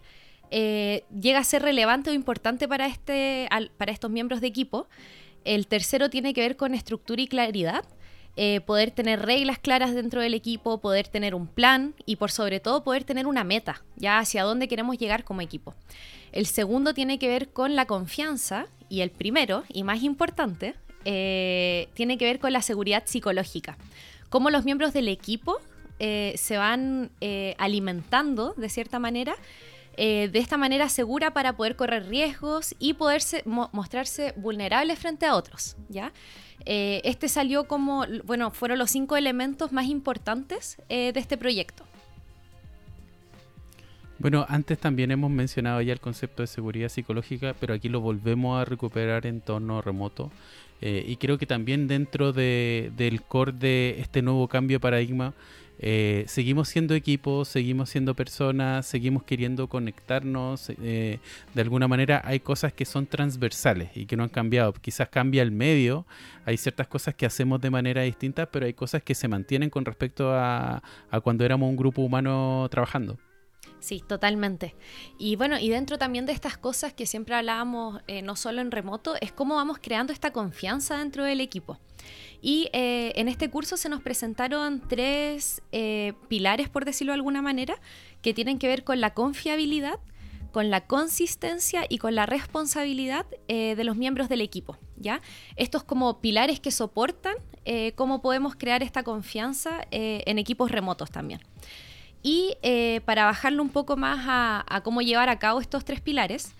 llega 0.51 1.39
a 1.39 1.43
ser 1.43 1.63
relevante 1.63 2.11
o 2.11 2.13
importante 2.13 2.67
para, 2.67 2.85
este, 2.85 3.49
para 3.75 3.91
estos 3.91 4.11
miembros 4.11 4.39
de 4.39 4.45
equipo. 4.45 4.87
El 5.45 5.65
tercero 5.65 6.11
tiene 6.11 6.35
que 6.35 6.41
ver 6.41 6.57
con 6.57 6.75
estructura 6.75 7.23
y 7.23 7.27
claridad. 7.27 7.83
Poder 8.65 8.89
tener 8.91 9.23
reglas 9.23 9.59
claras 9.59 9.93
dentro 9.93 10.21
del 10.21 10.33
equipo, 10.33 10.79
poder 10.79 11.07
tener 11.07 11.35
un 11.35 11.47
plan 11.47 11.93
y 12.05 12.15
por 12.15 12.31
sobre 12.31 12.59
todo 12.59 12.83
poder 12.83 13.03
tener 13.03 13.27
una 13.27 13.43
meta, 13.43 13.83
ya 13.95 14.17
hacia 14.17 14.43
dónde 14.43 14.67
queremos 14.67 14.97
llegar 14.97 15.23
como 15.23 15.41
equipo. 15.41 15.75
El 16.31 16.47
segundo 16.47 16.95
tiene 16.95 17.19
que 17.19 17.27
ver 17.27 17.49
con 17.49 17.75
la 17.75 17.85
confianza 17.85 18.65
y 18.89 19.01
el 19.01 19.11
primero, 19.11 19.63
y 19.69 19.83
más 19.83 20.01
importante, 20.01 20.75
eh, 21.05 21.89
tiene 21.93 22.17
que 22.17 22.25
ver 22.25 22.39
con 22.39 22.53
la 22.53 22.61
seguridad 22.61 23.03
psicológica. 23.05 23.77
Cómo 24.29 24.49
los 24.49 24.65
miembros 24.65 24.93
del 24.93 25.07
equipo 25.07 25.59
eh, 25.99 26.33
se 26.37 26.57
van 26.57 27.11
eh, 27.21 27.55
alimentando 27.59 28.53
de 28.57 28.69
cierta 28.69 28.99
manera, 28.99 29.35
de 29.95 30.31
esta 30.33 30.57
manera 30.57 30.89
segura 30.89 31.35
para 31.35 31.55
poder 31.55 31.75
correr 31.75 32.07
riesgos 32.07 32.73
y 32.79 32.93
poder 32.93 33.21
mostrarse 33.45 34.33
vulnerables 34.37 34.97
frente 34.97 35.27
a 35.27 35.35
otros. 35.35 35.75
¿ya? 35.87 36.11
Este 36.65 37.27
salió 37.27 37.65
como, 37.65 38.05
bueno, 38.23 38.51
fueron 38.51 38.79
los 38.79 38.91
cinco 38.91 39.17
elementos 39.17 39.71
más 39.71 39.87
importantes 39.87 40.77
de 40.89 41.13
este 41.15 41.37
proyecto. 41.37 41.83
Bueno, 44.19 44.45
antes 44.47 44.79
también 44.79 45.11
hemos 45.11 45.29
mencionado 45.31 45.81
ya 45.81 45.91
el 45.91 45.99
concepto 45.99 46.43
de 46.43 46.47
seguridad 46.47 46.87
psicológica, 46.87 47.55
pero 47.59 47.73
aquí 47.73 47.89
lo 47.89 47.99
volvemos 47.99 48.57
a 48.57 48.63
recuperar 48.63 49.25
en 49.25 49.41
tono 49.41 49.81
remoto. 49.81 50.31
Eh, 50.79 51.03
y 51.07 51.17
creo 51.17 51.37
que 51.37 51.45
también 51.45 51.87
dentro 51.87 52.31
del 52.31 53.21
core 53.27 53.51
de 53.51 53.95
este 53.99 54.21
nuevo 54.21 54.47
cambio 54.47 54.75
de 54.75 54.79
paradigma, 54.79 55.33
eh, 55.79 56.25
seguimos 56.27 56.69
siendo 56.69 56.93
equipos, 56.93 57.47
seguimos 57.47 57.89
siendo 57.89 58.15
personas, 58.15 58.85
seguimos 58.85 59.23
queriendo 59.23 59.67
conectarnos. 59.67 60.69
Eh, 60.81 61.19
de 61.53 61.61
alguna 61.61 61.87
manera 61.87 62.21
hay 62.23 62.39
cosas 62.39 62.73
que 62.73 62.85
son 62.85 63.07
transversales 63.07 63.89
y 63.95 64.05
que 64.05 64.15
no 64.15 64.23
han 64.23 64.29
cambiado. 64.29 64.73
Quizás 64.73 65.09
cambia 65.09 65.41
el 65.41 65.51
medio, 65.51 66.05
hay 66.45 66.57
ciertas 66.57 66.87
cosas 66.87 67.15
que 67.15 67.25
hacemos 67.25 67.61
de 67.61 67.69
manera 67.69 68.03
distinta, 68.03 68.45
pero 68.45 68.65
hay 68.65 68.73
cosas 68.73 69.03
que 69.03 69.15
se 69.15 69.27
mantienen 69.27 69.69
con 69.69 69.85
respecto 69.85 70.31
a 70.33 70.81
cuando 71.23 71.45
éramos 71.45 71.69
un 71.69 71.75
grupo 71.75 72.01
humano 72.01 72.67
trabajando. 72.69 73.17
Sí, 73.83 74.01
totalmente. 74.07 74.75
Y 75.19 75.35
bueno, 75.35 75.59
y 75.59 75.69
dentro 75.69 75.97
también 75.97 76.25
de 76.25 76.31
estas 76.31 76.57
cosas 76.57 76.93
que 76.93 77.05
siempre 77.05 77.35
hablábamos, 77.35 78.01
eh, 78.07 78.21
no 78.21 78.37
solo 78.37 78.61
en 78.61 78.71
remoto, 78.71 79.15
es 79.19 79.33
cómo 79.33 79.55
vamos 79.55 79.77
creando 79.81 80.13
esta 80.13 80.31
confianza 80.31 80.99
dentro 80.99 81.25
del 81.25 81.41
equipo. 81.41 81.77
Y 82.43 82.69
eh, 82.73 83.13
en 83.15 83.29
este 83.29 83.49
curso 83.49 83.77
se 83.77 83.87
nos 83.89 84.03
presentaron 84.03 84.81
tres 84.87 85.63
eh, 85.71 86.13
pilares, 86.27 86.69
por 86.69 86.83
decirlo 86.83 87.13
de 87.13 87.15
alguna 87.15 87.41
manera, 87.41 87.79
que 88.21 88.33
tienen 88.33 88.59
que 88.59 88.67
ver 88.67 88.83
con 88.83 88.99
la 89.01 89.13
confiabilidad, 89.13 89.99
con 90.51 90.69
la 90.69 90.81
consistencia 90.81 91.85
y 91.87 91.97
con 91.97 92.13
la 92.13 92.27
responsabilidad 92.27 93.25
de 93.47 93.83
los 93.83 93.95
miembros 93.95 94.29
del 94.29 94.41
equipo. 94.41 94.77
¿ya? 94.97 95.19
Estos 95.55 95.83
como 95.83 96.21
pilares 96.21 96.59
que 96.59 96.69
soportan 96.69 97.33
cómo 97.95 98.21
podemos 98.21 98.55
crear 98.55 98.83
esta 98.83 99.01
confianza 99.01 99.87
en 99.89 100.37
equipos 100.37 100.69
remotos 100.69 101.09
también. 101.09 101.41
Y 102.23 102.55
eh, 102.63 103.01
para 103.03 103.25
bajarlo 103.25 103.61
un 103.61 103.69
poco 103.69 103.97
más 103.97 104.25
a, 104.27 104.81
cómo 104.83 105.01
llevar 105.01 105.27
a 105.27 105.39
cabo 105.39 105.59
estos 105.59 105.83
tres 105.83 105.99
pilares, 105.99 106.55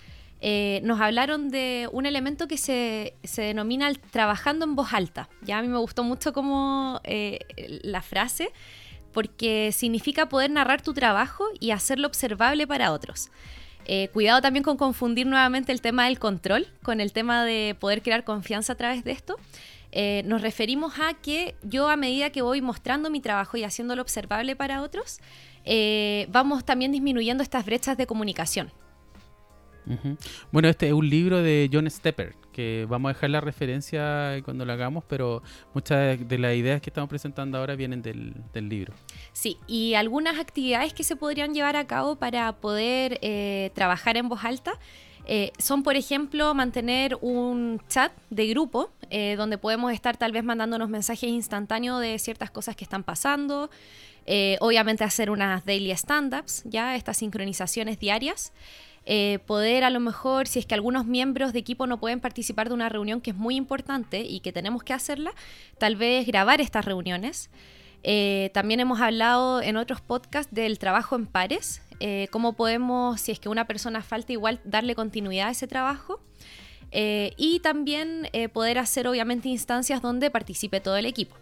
eh, 0.45 0.81
nos 0.83 0.99
hablaron 0.99 1.47
de 1.47 1.87
un 1.93 2.05
elemento 2.05 2.49
que 2.49 2.57
se, 2.57 3.15
denomina 3.37 3.87
el 3.87 3.97
trabajando 3.97 4.65
en 4.65 4.75
voz 4.75 4.91
alta. 4.91 5.29
Ya 5.41 5.59
a 5.59 5.61
mí 5.61 5.69
me 5.69 5.77
gustó 5.77 6.03
mucho 6.03 6.33
como 6.33 6.99
eh, 7.05 7.39
la 7.81 8.01
frase, 8.01 8.51
porque 9.13 9.71
significa 9.71 10.27
poder 10.27 10.51
narrar 10.51 10.81
tu 10.81 10.93
trabajo 10.93 11.45
y 11.61 11.71
hacerlo 11.71 12.07
observable 12.07 12.67
para 12.67 12.91
otros. 12.91 13.31
cuidado 14.11 14.41
también 14.41 14.63
con 14.63 14.75
confundir 14.75 15.27
nuevamente 15.27 15.71
el 15.71 15.79
tema 15.79 16.05
del 16.05 16.17
control 16.19 16.67
con 16.81 16.99
el 16.99 17.11
tema 17.13 17.45
de 17.45 17.75
poder 17.79 18.01
crear 18.01 18.23
confianza 18.23 18.73
a 18.73 18.75
través 18.75 19.03
de 19.03 19.11
esto. 19.11 19.37
nos 20.25 20.41
referimos 20.41 20.99
a 20.99 21.13
que 21.13 21.55
yo 21.63 21.87
a 21.87 21.95
medida 21.95 22.31
que 22.31 22.41
voy 22.41 22.61
mostrando 22.61 23.09
mi 23.09 23.21
trabajo 23.21 23.55
y 23.55 23.63
haciéndolo 23.63 24.01
observable 24.01 24.55
para 24.57 24.81
otros, 24.81 25.19
eh, 25.65 26.27
vamos 26.29 26.65
también 26.65 26.91
disminuyendo 26.91 27.43
estas 27.43 27.65
brechas 27.65 27.97
de 27.97 28.07
comunicación. 28.07 28.71
Bueno, 30.51 30.69
este 30.69 30.87
es 30.87 30.93
un 30.93 31.09
libro 31.09 31.41
de 31.41 31.69
John 31.71 31.89
Stepper, 31.89 32.35
que 32.51 32.85
vamos 32.89 33.09
a 33.09 33.13
dejar 33.13 33.29
la 33.29 33.41
referencia 33.41 34.41
cuando 34.43 34.65
lo 34.65 34.73
hagamos, 34.73 35.03
pero 35.07 35.41
muchas 35.73 36.27
de 36.27 36.37
las 36.37 36.55
ideas 36.55 36.81
que 36.81 36.89
estamos 36.89 37.09
presentando 37.09 37.57
ahora 37.57 37.75
vienen 37.75 38.01
del, 38.01 38.33
libro. 38.53 38.93
Sí, 39.33 39.57
y 39.67 39.95
algunas 39.95 40.39
actividades 40.39 40.93
que 40.93 41.03
se 41.03 41.15
podrían 41.15 41.53
llevar 41.53 41.75
a 41.75 41.85
cabo 41.85 42.15
para 42.15 42.51
poder 42.53 43.19
eh, 43.21 43.71
trabajar 43.73 44.17
en 44.17 44.29
voz 44.29 44.43
alta. 44.45 44.73
Eh, 45.25 45.51
son, 45.57 45.83
por 45.83 45.95
ejemplo, 45.95 46.53
mantener 46.53 47.17
un 47.21 47.81
chat 47.87 48.11
de 48.29 48.47
grupo 48.47 48.91
donde 49.37 49.59
podemos 49.59 49.93
estar 49.93 50.17
tal 50.17 50.31
vez 50.31 50.43
mandándonos 50.43 50.89
mensajes 50.89 51.29
instantáneos 51.29 52.01
de 52.01 52.17
ciertas 52.17 52.49
cosas 52.49 52.75
que 52.75 52.83
están 52.83 53.03
pasando, 53.03 53.69
eh, 54.25 54.57
obviamente 54.61 55.03
hacer 55.03 55.29
unas 55.29 55.65
daily 55.65 55.91
stand-ups, 55.91 56.63
ya, 56.65 56.95
estas 56.95 57.17
sincronizaciones 57.17 57.99
diarias. 57.99 58.53
Eh, 59.05 59.39
poder 59.45 59.83
a 59.83 59.89
lo 59.89 59.99
mejor, 59.99 60.47
si 60.47 60.59
es 60.59 60.65
que 60.65 60.75
algunos 60.75 61.05
miembros 61.05 61.53
de 61.53 61.59
equipo 61.59 61.87
no 61.87 61.99
pueden 61.99 62.19
participar 62.19 62.69
de 62.69 62.73
una 62.73 62.89
reunión 62.89 63.21
que 63.21 63.31
es 63.31 63.35
muy 63.35 63.55
importante 63.55 64.21
y 64.21 64.39
que 64.39 64.53
tenemos 64.53 64.83
que 64.83 64.93
hacerla, 64.93 65.33
tal 65.77 65.95
vez 65.95 66.25
grabar 66.25 66.61
estas 66.61 66.85
reuniones. 66.85 67.49
Eh, 68.03 68.49
también 68.53 68.79
hemos 68.79 69.01
hablado 69.01 69.61
en 69.61 69.77
otros 69.77 70.01
podcasts 70.01 70.53
del 70.53 70.79
trabajo 70.79 71.15
en 71.15 71.25
pares, 71.25 71.81
cómo 72.31 72.51
podemos, 72.51 73.21
si 73.21 73.31
es 73.31 73.39
que 73.39 73.47
una 73.47 73.65
persona 73.65 74.01
falta, 74.01 74.33
igual 74.33 74.59
darle 74.65 74.93
continuidad 74.93 75.47
a 75.47 75.51
ese 75.51 75.67
trabajo. 75.67 76.19
y 76.91 77.61
también 77.61 78.27
poder 78.51 78.77
hacer 78.77 79.07
obviamente 79.07 79.47
instancias 79.47 80.01
donde 80.01 80.29
participe 80.29 80.81
todo 80.81 80.97
el 80.97 81.05
equipo 81.05 81.37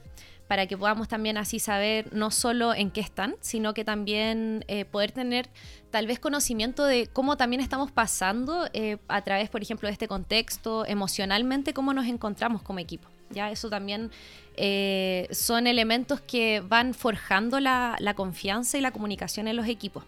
para 0.52 0.68
que 0.68 0.78
podamos 0.78 1.08
también 1.08 1.38
así 1.38 1.60
saber 1.60 2.14
no 2.14 2.30
solo 2.30 2.74
en 2.74 2.92
qué 2.92 3.00
están, 3.00 3.38
sino 3.40 3.74
que 3.74 3.86
también 3.86 4.66
eh, 4.68 4.84
poder 4.84 5.14
tener 5.14 5.50
tal 5.92 6.08
vez 6.08 6.20
conocimiento 6.20 6.84
de 6.84 7.08
cómo 7.08 7.38
también 7.38 7.62
estamos 7.62 7.90
pasando 7.90 8.68
eh, 8.74 8.98
a 9.08 9.22
través, 9.22 9.50
por 9.50 9.62
ejemplo, 9.62 9.88
de 9.88 9.94
este 9.94 10.10
contexto, 10.10 10.86
emocionalmente, 10.86 11.74
cómo 11.74 11.94
nos 11.94 12.06
encontramos 12.06 12.64
como 12.64 12.80
equipo. 12.80 13.08
Ya 13.30 13.50
eso 13.50 13.70
también 13.70 14.12
eh, 14.58 15.30
son 15.32 15.68
elementos 15.68 16.20
que 16.20 16.60
van 16.60 16.94
forjando 16.94 17.62
la, 17.62 17.96
la 18.00 18.14
confianza 18.14 18.78
y 18.78 18.82
la 18.82 18.92
comunicación 18.92 19.48
en 19.48 19.56
los 19.56 19.70
equipos. 19.70 20.04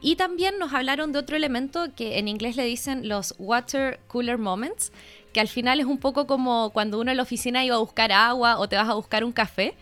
Y 0.00 0.14
también 0.14 0.58
nos 0.60 0.72
hablaron 0.72 1.10
de 1.10 1.18
otro 1.18 1.36
elemento 1.36 1.88
que 1.96 2.18
en 2.18 2.28
inglés 2.28 2.54
le 2.54 2.64
dicen 2.64 3.08
los 3.08 3.34
water 3.38 3.98
cooler 4.06 4.38
moments, 4.38 4.92
que 5.38 5.42
al 5.42 5.46
final 5.46 5.78
es 5.78 5.86
un 5.86 5.98
poco 5.98 6.26
como 6.26 6.70
cuando 6.70 6.98
uno 6.98 7.12
en 7.12 7.16
la 7.16 7.22
oficina 7.22 7.64
iba 7.64 7.76
a 7.76 7.78
buscar 7.78 8.10
agua 8.10 8.58
o 8.58 8.68
te 8.68 8.74
vas 8.74 8.88
a 8.88 8.94
buscar 8.94 9.22
un 9.22 9.30
café. 9.30 9.76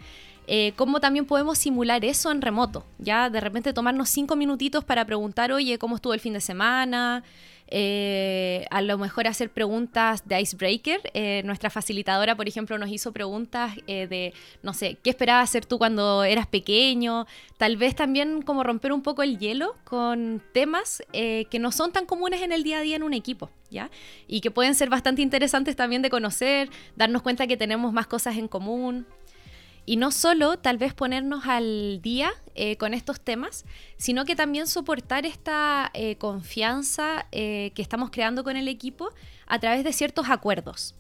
Eh, 0.47 0.75
cómo 0.77 1.01
también 1.01 1.25
podemos 1.25 1.57
simular 1.57 2.05
eso 2.05 2.31
en 2.31 2.43
remoto. 2.43 2.85
Ya 2.99 3.31
de 3.31 3.41
repente 3.41 3.73
tomarnos 3.73 4.11
cinco 4.11 4.37
minutitos 4.37 4.85
para 4.85 5.07
preguntar, 5.07 5.53
oye, 5.53 5.79
¿cómo 5.79 5.97
estuvo 5.97 6.13
el 6.13 6.21
fin 6.21 6.35
de 6.35 6.43
semana? 6.43 7.25
Eh, 7.69 8.65
a 8.71 8.81
lo 8.81 8.97
mejor 8.99 9.27
hacer 9.27 9.51
preguntas 9.51 10.27
de 10.27 10.41
icebreaker. 10.41 11.01
Eh, 11.15 11.43
nuestra 11.45 11.71
facilitadora, 11.71 12.37
por 12.37 12.49
ejemplo, 12.49 12.79
nos 12.79 12.91
hizo 12.91 13.13
preguntas 13.13 13.75
eh, 13.87 14.07
de, 14.07 14.35
no 14.63 14.73
sé, 14.73 14.99
¿qué 15.03 15.11
esperabas 15.11 15.51
hacer 15.51 15.67
tú 15.67 15.79
cuando 15.79 16.25
eras 16.25 16.47
pequeño? 16.47 17.27
Tal 17.57 17.77
vez 17.77 17.95
también 17.97 18.43
como 18.43 18.63
romper 18.63 18.93
un 18.93 19.03
poco 19.03 19.23
el 19.23 19.39
hielo 19.39 19.75
con 19.85 20.43
temas 20.53 21.03
que 21.13 21.59
no 21.59 21.73
son 21.73 21.93
tan 21.93 22.07
comunes 22.07 22.43
en 22.43 22.53
el 22.53 22.63
día 22.63 22.79
a 22.79 22.83
día 22.83 22.97
en 22.97 23.03
un 23.03 23.15
equipo, 23.15 23.51
¿ya? 23.71 23.91
Y 24.29 24.41
que 24.41 24.51
pueden 24.51 24.75
ser 24.75 24.91
bastante 24.91 25.23
interesantes 25.23 25.77
también 25.77 26.03
de 26.03 26.11
conocer, 26.11 26.71
darnos 26.97 27.23
cuenta 27.23 27.47
que 27.47 27.57
tenemos 27.57 27.93
más 27.93 28.07
cosas 28.07 28.37
en 28.37 28.49
común. 28.49 29.07
Y 29.87 29.97
no 29.97 30.11
solo 30.11 30.59
tal 30.59 30.79
vez 30.79 30.95
ponernos 30.95 31.47
al 31.47 32.01
día 32.03 32.33
eh, 32.57 32.77
con 32.77 32.93
estos 32.93 33.21
temas, 33.21 33.65
sino 33.97 34.25
que 34.25 34.35
también 34.35 34.67
soportar 34.67 35.25
esta 35.25 35.93
eh, 35.95 36.17
confianza 36.17 37.27
eh, 37.31 37.71
que 37.77 37.83
estamos 37.83 38.11
creando 38.11 38.43
con 38.43 38.57
el 38.57 38.67
equipo 38.67 39.11
a 39.47 39.61
través 39.61 39.85
de 39.85 39.93
ciertos 39.93 40.29
acuerdos. 40.29 40.97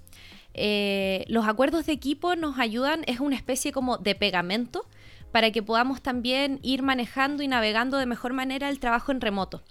los 1.28 1.46
acuerdos 1.46 1.84
de 1.86 1.92
equipo 1.92 2.36
nos 2.36 2.58
ayudan, 2.58 3.02
es 3.06 3.18
una 3.18 3.34
especie 3.34 3.72
como 3.72 3.98
de 3.98 4.14
pegamento 4.14 4.86
para 5.32 5.50
que 5.50 5.62
podamos 5.62 6.00
también 6.00 6.60
ir 6.62 6.82
manejando 6.82 7.42
y 7.42 7.48
navegando 7.48 7.98
de 7.98 8.06
mejor 8.06 8.32
manera 8.32 8.68
el 8.68 8.78
trabajo 8.78 9.10
en 9.10 9.20
remoto. 9.20 9.62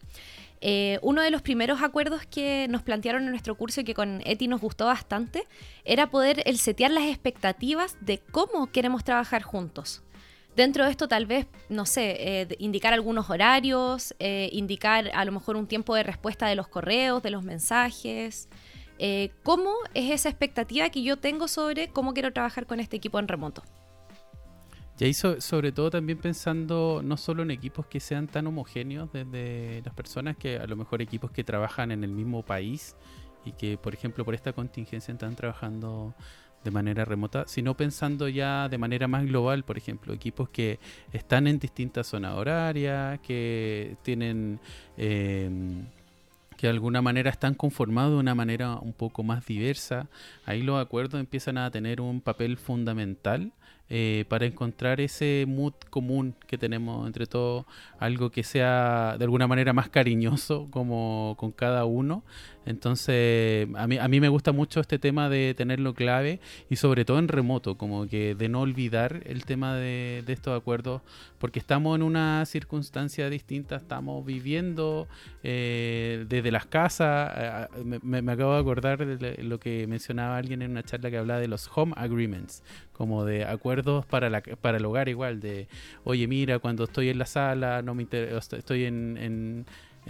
Eh, 0.62 1.00
uno 1.02 1.22
de 1.22 1.32
los 1.32 1.42
primeros 1.42 1.82
acuerdos 1.82 2.26
que 2.26 2.68
nos 2.70 2.82
plantearon 2.82 3.24
en 3.24 3.30
nuestro 3.30 3.56
curso 3.56 3.82
y 3.82 3.84
que 3.84 3.94
con 3.94 4.22
Eti 4.26 4.48
nos 4.48 4.62
gustó 4.62 4.86
bastante 4.86 5.44
era 5.84 6.10
poder 6.10 6.42
el 6.46 6.58
setear 6.58 6.92
las 6.92 7.06
expectativas 7.06 7.98
de 8.02 8.20
cómo 8.32 8.72
queremos 8.72 9.04
trabajar 9.04 9.44
juntos. 9.44 10.04
Dentro 10.56 10.86
de 10.86 10.92
esto 10.92 11.10
tal 11.10 11.26
vez, 11.26 11.48
no 11.68 11.86
sé, 11.86 12.16
eh, 12.18 12.48
indicar 12.60 12.94
algunos 12.94 13.30
horarios, 13.30 14.16
eh, 14.20 14.50
indicar 14.54 15.12
a 15.14 15.26
lo 15.26 15.34
mejor 15.34 15.58
un 15.58 15.68
tiempo 15.68 15.94
de 15.96 16.04
respuesta 16.04 16.48
de 16.48 16.56
los 16.56 16.70
correos, 16.70 17.22
de 17.22 17.30
los 17.30 17.44
mensajes. 17.44 18.48
¿Cómo 19.44 19.72
es 19.94 20.12
esa 20.12 20.30
expectativa 20.30 20.90
que 20.90 21.04
yo 21.04 21.18
tengo 21.18 21.50
sobre 21.50 21.90
cómo 21.90 22.14
quiero 22.14 22.32
trabajar 22.32 22.66
con 22.66 22.80
este 22.80 22.96
equipo 22.96 23.20
en 23.20 23.28
remoto? 23.28 23.62
Y 24.98 25.04
ahí 25.04 25.14
sobre 25.14 25.72
todo 25.74 25.90
también 25.90 26.18
pensando 26.20 27.02
no 27.04 27.18
solo 27.18 27.44
en 27.44 27.52
equipos 27.52 27.86
que 27.86 28.00
sean 28.00 28.28
tan 28.28 28.48
homogéneos 28.48 29.12
desde 29.12 29.82
las 29.84 29.94
personas, 29.94 30.38
que 30.38 30.58
a 30.58 30.66
lo 30.68 30.78
mejor 30.78 31.02
equipos 31.02 31.32
que 31.32 31.44
trabajan 31.44 31.92
en 31.92 32.04
el 32.04 32.12
mismo 32.12 32.44
país 32.44 32.96
y 33.44 33.52
que 33.52 33.78
por 33.78 33.94
ejemplo 33.94 34.24
por 34.24 34.34
esta 34.34 34.54
contingencia 34.54 35.12
están 35.12 35.36
trabajando 35.36 36.14
de 36.64 36.72
manera 36.72 37.06
remota, 37.06 37.44
sino 37.46 37.76
pensando 37.76 38.28
ya 38.28 38.70
de 38.70 38.78
manera 38.78 39.08
más 39.08 39.26
global, 39.26 39.64
por 39.64 39.78
ejemplo, 39.78 40.14
equipos 40.14 40.50
que 40.50 40.80
están 41.14 41.46
en 41.46 41.60
distintas 41.60 42.08
zonas 42.08 42.36
horarias, 42.36 43.20
que 43.20 43.98
tienen... 44.02 44.60
Eh, 44.98 45.84
que 46.58 46.68
de 46.68 46.72
alguna 46.72 47.02
manera 47.02 47.30
están 47.30 47.54
conformados 47.54 48.14
de 48.14 48.18
una 48.18 48.34
manera 48.34 48.78
un 48.78 48.94
poco 48.94 49.24
más 49.24 49.46
diversa, 49.46 50.08
ahí 50.46 50.62
los 50.62 50.82
acuerdos 50.82 51.20
empiezan 51.20 51.58
a 51.58 51.70
tener 51.70 52.00
un 52.00 52.22
papel 52.22 52.56
fundamental 52.56 53.52
eh, 53.88 54.26
para 54.30 54.48
encontrar 54.48 55.00
ese 55.00 55.46
mood 55.48 55.74
común 55.92 56.34
que 56.48 56.58
tenemos 56.58 57.06
entre 57.06 57.28
todos, 57.28 57.66
algo 58.00 58.32
que 58.32 58.42
sea 58.42 59.16
de 59.20 59.26
alguna 59.26 59.46
manera 59.46 59.74
más 59.74 59.90
cariñoso 59.90 60.68
como 60.72 61.36
con 61.38 61.52
cada 61.52 61.86
uno. 61.86 62.24
Entonces, 62.66 63.68
a 63.76 63.86
mí, 63.86 64.00
a 64.00 64.08
mí 64.08 64.20
me 64.20 64.28
gusta 64.28 64.52
mucho 64.52 64.80
este 64.80 64.98
tema 64.98 65.30
de 65.30 65.54
tenerlo 65.56 65.94
clave 65.94 66.40
y 66.68 66.78
sobre 66.78 67.06
todo 67.06 67.20
en 67.20 67.28
remoto, 67.28 67.78
como 67.78 68.08
que 68.08 68.34
de 68.34 68.50
no 68.50 68.62
olvidar 68.62 69.22
el 69.28 69.46
tema 69.46 69.76
de, 69.76 70.24
estos 70.28 70.60
acuerdos, 70.60 71.04
porque 71.38 71.60
estamos 71.60 71.96
en 71.96 72.02
una 72.02 72.44
circunstancia 72.48 73.30
distinta, 73.30 73.76
estamos 73.76 74.26
viviendo 74.26 75.08
eh, 75.44 76.26
desde 76.28 76.50
las 76.50 76.66
casas. 76.66 77.70
Me, 77.84 78.00
me, 78.24 78.32
acabo 78.32 78.54
de 78.54 78.60
acordar 78.60 79.06
de 79.06 79.44
lo 79.44 79.60
que 79.60 79.86
mencionaba 79.86 80.38
alguien 80.38 80.64
en 80.64 80.72
una 80.72 80.82
charla 80.82 81.12
que 81.12 81.20
hablaba 81.20 81.40
de 81.40 81.48
los 81.48 81.70
home 81.72 81.94
agreements, 81.96 82.64
como 82.94 83.26
de 83.26 83.46
acuerdos 83.46 83.75
para, 83.84 84.30
la, 84.30 84.42
para 84.42 84.78
el 84.78 84.86
hogar 84.86 85.10
igual, 85.10 85.40
de, 85.40 85.68
oye, 86.04 86.28
mira, 86.28 86.60
cuando 86.60 86.86
estoy 86.86 87.10
en 87.10 87.20
la 87.20 87.26
sala, 87.26 87.82
no 87.82 87.96
me 87.96 88.08
estoy 88.12 88.86
en, 88.86 89.18
en, 89.18 89.66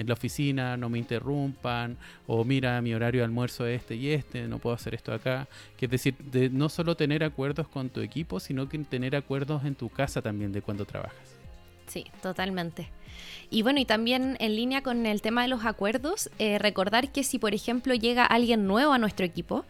la 0.08 0.14
oficina, 0.14 0.76
no 0.76 0.90
me 0.90 0.98
interrumpan, 0.98 1.98
o 2.28 2.44
mira, 2.44 2.82
mi 2.82 2.94
horario 2.94 3.22
de 3.22 3.26
almuerzo 3.26 3.66
es 3.66 3.82
este 3.82 3.96
y 3.96 4.10
este, 4.10 4.48
no 4.48 4.60
puedo 4.60 4.76
hacer 4.76 4.94
esto 4.94 5.14
acá. 5.14 5.48
Que 5.78 5.86
es 5.86 5.92
decir, 5.92 6.16
de 6.18 6.50
no 6.50 6.68
solo 6.68 6.98
tener 6.98 7.24
acuerdos 7.24 7.68
con 7.70 7.90
tu 7.90 8.02
equipo, 8.02 8.42
sino 8.42 8.68
que 8.68 8.78
tener 8.80 9.16
acuerdos 9.16 9.64
en 9.64 9.76
tu 9.76 9.88
casa 9.88 10.22
también 10.22 10.52
de 10.52 10.62
cuando 10.62 10.86
trabajas. 10.86 11.38
Sí, 11.88 12.06
totalmente. 12.22 12.90
Y 13.50 13.62
bueno, 13.62 13.80
y 13.80 13.86
también 13.86 14.38
en 14.40 14.56
línea 14.56 14.82
con 14.82 15.06
el 15.06 15.22
tema 15.22 15.44
de 15.44 15.48
los 15.48 15.66
acuerdos, 15.66 16.30
eh, 16.40 16.60
recordar 16.60 17.12
que 17.12 17.24
si 17.24 17.40
por 17.40 17.54
ejemplo 17.54 17.94
llega 17.94 18.26
alguien 18.26 18.68
nuevo 18.68 18.94
a 18.94 18.98
nuestro 18.98 19.26
equipo, 19.26 19.66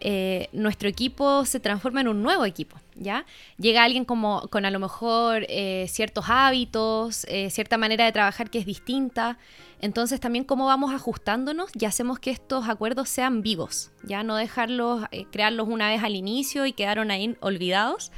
eh, 0.00 0.48
nuestro 0.52 0.88
equipo 0.88 1.44
se 1.44 1.60
transforma 1.60 2.00
en 2.00 2.08
un 2.08 2.22
nuevo 2.22 2.46
equipo, 2.46 2.78
¿ya? 2.94 3.26
Llega 3.58 3.84
alguien 3.84 4.06
como, 4.06 4.48
con 4.48 4.64
a 4.64 4.70
lo 4.70 4.78
mejor 4.78 5.44
eh, 5.50 5.86
ciertos 5.88 6.24
hábitos, 6.28 7.26
eh, 7.28 7.50
cierta 7.50 7.76
manera 7.76 8.06
de 8.06 8.12
trabajar 8.12 8.48
que 8.48 8.58
es 8.58 8.66
distinta. 8.66 9.38
Entonces 9.82 10.18
también 10.18 10.44
cómo 10.44 10.66
vamos 10.66 10.94
ajustándonos 10.94 11.70
y 11.78 11.84
hacemos 11.84 12.18
que 12.18 12.30
estos 12.30 12.68
acuerdos 12.68 13.08
sean 13.08 13.42
vivos, 13.42 13.90
ya 14.02 14.22
no 14.22 14.36
dejarlos, 14.36 15.04
crearlos 15.32 15.68
una 15.68 15.88
vez 15.88 16.02
al 16.02 16.16
inicio 16.16 16.66
y 16.66 16.72
quedaron 16.72 17.10
ahí 17.10 17.36
olvidados, 17.40 18.12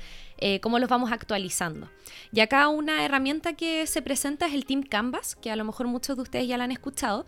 cómo 0.60 0.80
los 0.80 0.88
vamos 0.88 1.12
actualizando. 1.12 1.88
Y 2.32 2.40
acá 2.40 2.66
una 2.66 3.04
herramienta 3.04 3.52
que 3.52 3.86
se 3.86 4.02
presenta 4.02 4.46
es 4.46 4.54
el 4.54 4.66
Team 4.66 4.82
Canvas, 4.82 5.36
que 5.36 5.52
a 5.52 5.56
lo 5.56 5.64
mejor 5.64 5.86
muchos 5.86 6.16
de 6.16 6.22
ustedes 6.22 6.48
ya 6.48 6.58
la 6.58 6.64
han 6.64 6.72
escuchado, 6.72 7.26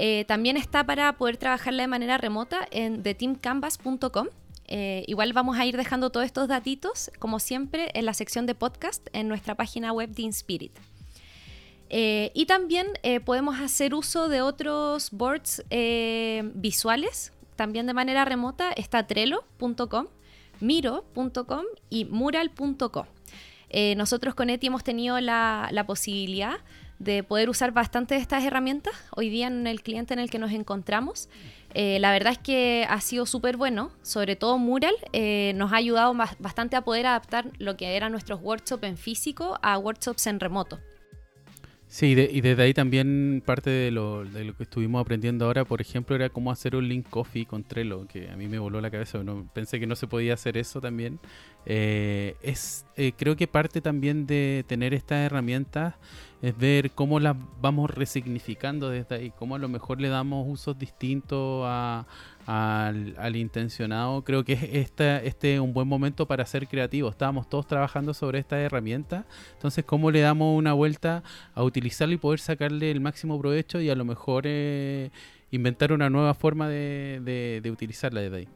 eh, 0.00 0.24
también 0.28 0.56
está 0.56 0.86
para 0.86 1.12
poder 1.18 1.38
trabajarla 1.38 1.82
de 1.82 1.88
manera 1.88 2.18
remota 2.18 2.68
en 2.70 3.02
theteamcanvas.com. 3.02 4.28
Eh, 4.68 5.02
igual 5.08 5.32
vamos 5.32 5.58
a 5.58 5.66
ir 5.66 5.76
dejando 5.76 6.10
todos 6.10 6.24
estos 6.24 6.46
datitos, 6.46 7.10
como 7.18 7.40
siempre, 7.40 7.90
en 7.94 8.06
la 8.06 8.14
sección 8.14 8.46
de 8.46 8.54
podcast 8.54 9.08
en 9.12 9.26
nuestra 9.26 9.56
página 9.56 9.92
web 9.92 10.10
de 10.10 10.22
Inspirit. 10.22 10.78
Eh, 11.90 12.30
y 12.32 12.46
también 12.46 12.86
podemos 13.24 13.58
hacer 13.58 13.92
uso 13.92 14.28
de 14.28 14.40
otros 14.40 15.10
boards 15.10 15.64
visuales, 16.54 17.32
también 17.56 17.86
de 17.86 17.94
manera 17.94 18.24
remota. 18.24 18.70
Está 18.70 19.04
trello.com, 19.04 20.06
miro.com 20.60 21.64
y 21.90 22.04
mural.com. 22.04 23.06
nosotros 23.96 24.36
con 24.36 24.50
Eti 24.50 24.68
hemos 24.68 24.84
tenido 24.84 25.18
la, 25.18 25.68
la 25.72 25.86
posibilidad 25.86 26.58
de 26.98 27.22
poder 27.22 27.48
usar 27.48 27.72
bastante 27.72 28.14
de 28.14 28.20
estas 28.20 28.44
herramientas 28.44 28.92
hoy 29.14 29.28
día 29.28 29.46
en 29.46 29.66
el 29.66 29.82
cliente 29.82 30.14
en 30.14 30.20
el 30.20 30.30
que 30.30 30.38
nos 30.38 30.52
encontramos. 30.52 31.28
Eh, 31.74 31.98
la 32.00 32.12
verdad 32.12 32.32
es 32.32 32.38
que 32.38 32.86
ha 32.88 33.00
sido 33.00 33.26
súper 33.26 33.56
bueno, 33.56 33.92
sobre 34.02 34.36
todo 34.36 34.58
Mural, 34.58 34.94
eh, 35.12 35.52
nos 35.54 35.72
ha 35.72 35.76
ayudado 35.76 36.14
bastante 36.38 36.76
a 36.76 36.82
poder 36.82 37.06
adaptar 37.06 37.50
lo 37.58 37.76
que 37.76 37.96
eran 37.96 38.12
nuestros 38.12 38.40
workshops 38.42 38.84
en 38.84 38.96
físico 38.96 39.58
a 39.62 39.78
workshops 39.78 40.26
en 40.26 40.40
remoto. 40.40 40.78
Sí, 41.90 42.08
y 42.08 42.40
desde 42.42 42.62
ahí 42.62 42.74
también 42.74 43.42
parte 43.46 43.70
de 43.70 43.90
lo, 43.90 44.22
de 44.22 44.44
lo, 44.44 44.54
que 44.54 44.64
estuvimos 44.64 45.00
aprendiendo 45.00 45.46
ahora, 45.46 45.64
por 45.64 45.80
ejemplo, 45.80 46.14
era 46.14 46.28
cómo 46.28 46.50
hacer 46.50 46.76
un 46.76 46.86
link 46.86 47.08
coffee 47.08 47.46
con 47.46 47.64
Trello, 47.64 48.06
que 48.06 48.28
a 48.28 48.36
mí 48.36 48.46
me 48.46 48.58
voló 48.58 48.82
la 48.82 48.90
cabeza, 48.90 49.18
pensé 49.54 49.80
que 49.80 49.86
no 49.86 49.96
se 49.96 50.06
podía 50.06 50.34
hacer 50.34 50.58
eso 50.58 50.82
también. 50.82 51.18
Eh, 51.64 52.36
es, 52.42 52.84
creo 53.16 53.36
que 53.36 53.46
parte 53.46 53.80
también 53.80 54.26
de 54.26 54.66
tener 54.68 54.92
estas 54.92 55.24
herramientas 55.24 55.94
es 56.40 56.56
ver 56.56 56.92
cómo 56.92 57.18
las 57.18 57.36
vamos 57.60 57.90
resignificando 57.90 58.90
desde 58.90 59.16
ahí, 59.16 59.32
cómo 59.36 59.56
a 59.56 59.58
lo 59.58 59.68
mejor 59.68 60.00
le 60.00 60.08
damos 60.08 60.46
usos 60.48 60.78
distintos 60.78 61.66
al, 61.66 63.36
intencionado. 63.36 64.22
Creo 64.22 64.44
que 64.44 64.52
este, 64.80 65.26
este 65.26 65.54
es 65.54 65.60
un 65.60 65.72
buen 65.72 65.88
momento 65.88 66.26
para 66.26 66.46
ser 66.46 66.68
creativo. 66.68 67.08
Estábamos 67.08 67.48
todos 67.48 67.66
trabajando 67.66 68.14
sobre 68.14 68.38
esta 68.38 68.58
herramienta, 68.60 69.26
entonces 69.54 69.84
cómo 69.84 70.10
le 70.10 70.20
damos 70.20 70.56
una 70.56 70.72
vuelta 70.72 71.22
a 71.54 71.62
utilizarlo 71.62 72.14
y 72.14 72.18
poder 72.18 72.40
sacarle 72.40 72.90
el 72.90 73.00
máximo 73.00 73.38
provecho 73.38 73.80
y 73.80 73.90
a 73.90 73.94
lo 73.94 74.04
mejor 74.04 74.44
eh, 74.46 75.10
inventar 75.50 75.92
una 75.92 76.08
nueva 76.08 76.34
forma 76.34 76.68
de, 76.68 77.20
de, 77.24 77.60
de 77.62 77.70
utilizarla 77.70 78.20
desde 78.20 78.36
ahí. 78.36 78.48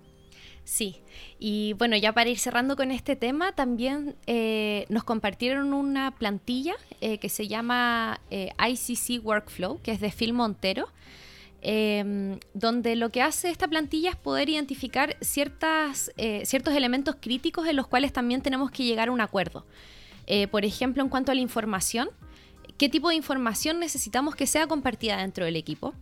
Sí, 0.64 1.02
y 1.40 1.72
bueno, 1.72 1.96
ya 1.96 2.12
para 2.12 2.30
ir 2.30 2.38
cerrando 2.38 2.76
con 2.76 2.92
este 2.92 3.16
tema, 3.16 3.52
también 3.52 4.14
eh, 4.26 4.86
nos 4.90 5.02
compartieron 5.02 5.72
una 5.72 6.12
plantilla 6.12 6.74
eh, 7.00 7.18
que 7.18 7.28
se 7.28 7.48
llama 7.48 8.20
eh, 8.30 8.52
ICC 8.58 9.24
Workflow, 9.24 9.80
que 9.82 9.90
es 9.90 10.00
de 10.00 10.12
Phil 10.12 10.32
Montero, 10.32 10.88
em, 11.62 12.38
donde 12.54 12.94
lo 12.94 13.10
que 13.10 13.22
hace 13.22 13.50
esta 13.50 13.66
plantilla 13.66 14.10
es 14.10 14.16
poder 14.16 14.48
identificar 14.48 15.16
ciertas, 15.20 16.12
ciertos 16.44 16.74
elementos 16.74 17.16
críticos 17.20 17.66
en 17.66 17.76
los 17.76 17.88
cuales 17.88 18.12
también 18.12 18.40
tenemos 18.40 18.70
que 18.70 18.84
llegar 18.84 19.08
a 19.08 19.12
un 19.12 19.20
acuerdo. 19.20 19.66
por 20.50 20.64
ejemplo, 20.64 21.02
en 21.02 21.08
cuanto 21.08 21.32
a 21.32 21.34
la 21.34 21.40
información, 21.40 22.08
¿qué 22.78 22.88
tipo 22.88 23.08
de 23.08 23.16
información 23.16 23.80
necesitamos 23.80 24.36
que 24.36 24.46
sea 24.46 24.66
compartida 24.68 25.16
dentro 25.16 25.44
del 25.44 25.56
equipo? 25.56 25.94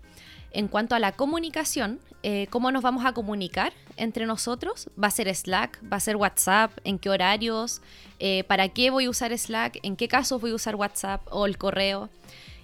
En 0.52 0.68
cuanto 0.68 0.94
a 0.94 0.98
la 0.98 1.12
comunicación, 1.12 2.00
eh, 2.22 2.48
¿cómo 2.50 2.72
nos 2.72 2.82
vamos 2.82 3.06
a 3.06 3.12
comunicar 3.12 3.72
entre 3.96 4.26
nosotros? 4.26 4.88
¿Va 5.02 5.08
a 5.08 5.10
ser 5.10 5.34
Slack? 5.34 5.80
¿Va 5.90 5.96
a 5.96 6.00
ser 6.00 6.16
WhatsApp? 6.16 6.72
¿En 6.84 6.98
qué 6.98 7.08
horarios? 7.08 7.80
Eh, 8.18 8.44
¿Para 8.44 8.68
qué 8.68 8.90
voy 8.90 9.04
a 9.04 9.10
usar 9.10 9.36
Slack? 9.36 9.78
¿En 9.82 9.96
qué 9.96 10.08
casos 10.08 10.40
voy 10.40 10.50
a 10.50 10.54
usar 10.54 10.74
WhatsApp 10.74 11.22
o 11.30 11.46
el 11.46 11.56
correo? 11.56 12.10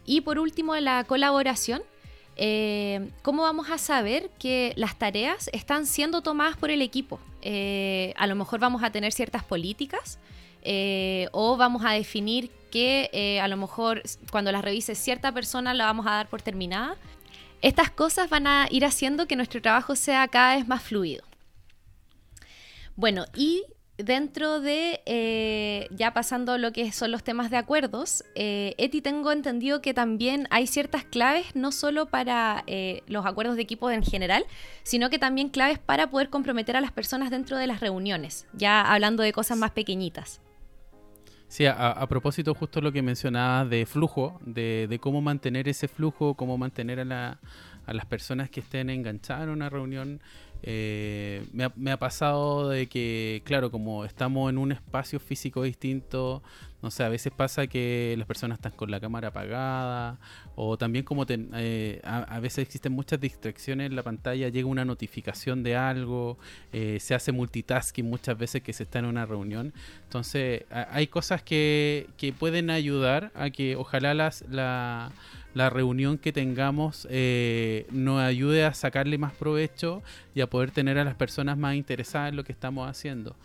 Y 0.04 0.22
por 0.22 0.38
último, 0.38 0.74
la 0.76 1.04
colaboración. 1.04 1.82
Eh, 2.36 3.08
¿Cómo 3.22 3.42
vamos 3.42 3.70
a 3.70 3.78
saber 3.78 4.30
que 4.38 4.74
las 4.76 4.98
tareas 4.98 5.48
están 5.54 5.86
siendo 5.86 6.20
tomadas 6.22 6.56
por 6.56 6.70
el 6.70 6.82
equipo? 6.82 7.20
a 7.48 8.26
lo 8.26 8.34
mejor 8.34 8.58
vamos 8.58 8.82
a 8.82 8.90
tener 8.90 9.12
ciertas 9.12 9.44
políticas 9.44 10.18
o 11.30 11.56
vamos 11.56 11.84
a 11.84 11.92
definir 11.92 12.50
que 12.72 13.38
a 13.40 13.46
lo 13.46 13.56
mejor 13.56 14.02
cuando 14.32 14.50
las 14.50 14.64
revise 14.64 14.96
cierta 14.96 15.30
persona 15.30 15.72
la 15.72 15.84
vamos 15.84 16.08
a 16.08 16.10
dar 16.10 16.28
por 16.28 16.42
terminada 16.42 16.96
estas 17.62 17.90
cosas 17.90 18.28
van 18.30 18.46
a 18.46 18.68
ir 18.70 18.84
haciendo 18.84 19.26
que 19.26 19.36
nuestro 19.36 19.60
trabajo 19.62 19.96
sea 19.96 20.26
cada 20.28 20.56
vez 20.56 20.68
más 20.68 20.82
fluido. 20.82 21.24
Bueno, 22.96 23.26
y 23.34 23.64
dentro 23.98 24.60
de, 24.60 25.00
eh, 25.06 25.88
ya 25.90 26.12
pasando 26.12 26.58
lo 26.58 26.72
que 26.72 26.92
son 26.92 27.10
los 27.10 27.22
temas 27.22 27.50
de 27.50 27.56
acuerdos, 27.56 28.24
eh, 28.34 28.74
Eti 28.78 29.00
tengo 29.00 29.32
entendido 29.32 29.80
que 29.80 29.94
también 29.94 30.46
hay 30.50 30.66
ciertas 30.66 31.04
claves, 31.04 31.46
no 31.54 31.72
solo 31.72 32.06
para 32.06 32.64
eh, 32.66 33.02
los 33.06 33.26
acuerdos 33.26 33.56
de 33.56 33.62
equipo 33.62 33.90
en 33.90 34.02
general, 34.02 34.44
sino 34.82 35.10
que 35.10 35.18
también 35.18 35.48
claves 35.48 35.78
para 35.78 36.10
poder 36.10 36.30
comprometer 36.30 36.76
a 36.76 36.80
las 36.80 36.92
personas 36.92 37.30
dentro 37.30 37.56
de 37.56 37.66
las 37.66 37.80
reuniones, 37.80 38.46
ya 38.52 38.82
hablando 38.82 39.22
de 39.22 39.32
cosas 39.32 39.58
más 39.58 39.70
pequeñitas. 39.70 40.40
Sí, 41.48 41.64
a, 41.66 42.04
propósito 42.08 42.54
justo 42.54 42.80
lo 42.80 42.90
que 42.90 43.02
mencionabas 43.02 43.70
de 43.70 43.86
flujo, 43.86 44.40
de, 44.44 44.86
de, 44.90 44.98
cómo 44.98 45.20
mantener 45.22 45.68
ese 45.68 45.86
flujo, 45.86 46.34
cómo 46.34 46.58
mantener 46.58 46.98
a, 46.98 47.04
la, 47.04 47.38
a 47.86 47.94
las 47.94 48.04
personas 48.04 48.50
que 48.50 48.60
estén 48.60 48.90
enganchadas 48.90 49.44
en 49.44 49.50
una 49.50 49.70
reunión, 49.70 50.20
eh, 50.68 51.44
me, 51.52 51.92
ha, 51.92 51.96
pasado 51.96 52.68
de 52.70 52.88
que, 52.88 53.40
claro, 53.44 53.70
como 53.70 54.04
estamos 54.04 54.50
en 54.50 54.58
un 54.58 54.72
espacio 54.72 55.20
físico 55.20 55.62
distinto, 55.62 56.42
no 56.82 56.90
sé, 56.90 57.04
a 57.04 57.08
veces 57.08 57.32
pasa 57.32 57.68
que 57.68 58.16
las 58.18 58.26
personas 58.26 58.58
están 58.58 58.72
con 58.72 58.90
la 58.90 58.98
cámara 58.98 59.28
apagada, 59.28 60.18
o 60.56 60.76
también 60.76 61.04
como 61.04 61.24
eh, 61.28 62.00
a, 62.02 62.40
veces 62.40 62.58
existen 62.58 62.92
muchas 62.92 63.20
distracciones 63.20 63.86
en 63.90 63.94
la 63.94 64.02
pantalla, 64.02 64.48
llega 64.48 64.66
una 64.66 64.84
notificación 64.84 65.62
de 65.62 65.76
algo, 65.76 66.36
eh, 66.72 66.98
se 66.98 67.14
hace 67.14 67.30
multitasking 67.30 68.04
muchas 68.04 68.36
veces 68.36 68.60
que 68.62 68.72
se 68.72 68.82
está 68.82 68.98
en 68.98 69.04
una 69.04 69.24
reunión. 69.24 69.72
Entonces, 70.02 70.64
hay 70.70 71.06
cosas 71.06 71.44
que, 71.44 72.08
que 72.16 72.32
pueden 72.32 72.70
ayudar 72.70 73.30
a 73.36 73.50
que 73.50 73.76
ojalá 73.76 74.14
las, 74.14 74.44
la 74.50 75.12
la 75.56 75.70
reunión 75.70 76.18
que 76.18 76.34
tengamos 76.34 77.08
eh, 77.10 77.86
nos 77.90 78.20
ayude 78.20 78.66
a 78.66 78.74
sacarle 78.74 79.16
más 79.16 79.32
provecho 79.32 80.02
y 80.34 80.42
a 80.42 80.50
poder 80.50 80.70
tener 80.70 80.98
a 80.98 81.04
las 81.04 81.14
personas 81.14 81.56
más 81.56 81.76
interesadas 81.76 82.28
en 82.28 82.36
lo 82.36 82.44
que 82.44 82.52
estamos 82.52 82.86
haciendo. 82.86 83.36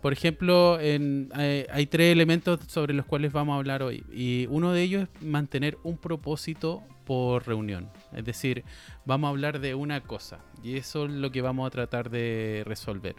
Por 0.00 0.12
ejemplo, 0.12 0.78
en, 0.78 1.28
eh, 1.36 1.66
hay 1.72 1.86
tres 1.86 2.12
elementos 2.12 2.60
sobre 2.68 2.94
los 2.94 3.04
cuales 3.04 3.32
vamos 3.32 3.54
a 3.54 3.56
hablar 3.56 3.82
hoy 3.82 4.04
y 4.12 4.46
uno 4.48 4.70
de 4.70 4.82
ellos 4.82 5.08
es 5.12 5.22
mantener 5.22 5.76
un 5.82 5.98
propósito 5.98 6.84
por 7.04 7.48
reunión. 7.48 7.90
Es 8.12 8.24
decir, 8.24 8.62
vamos 9.04 9.26
a 9.26 9.30
hablar 9.30 9.58
de 9.58 9.74
una 9.74 10.02
cosa 10.02 10.38
y 10.62 10.76
eso 10.76 11.06
es 11.06 11.10
lo 11.10 11.32
que 11.32 11.42
vamos 11.42 11.66
a 11.66 11.70
tratar 11.70 12.10
de 12.10 12.62
resolver. 12.64 13.16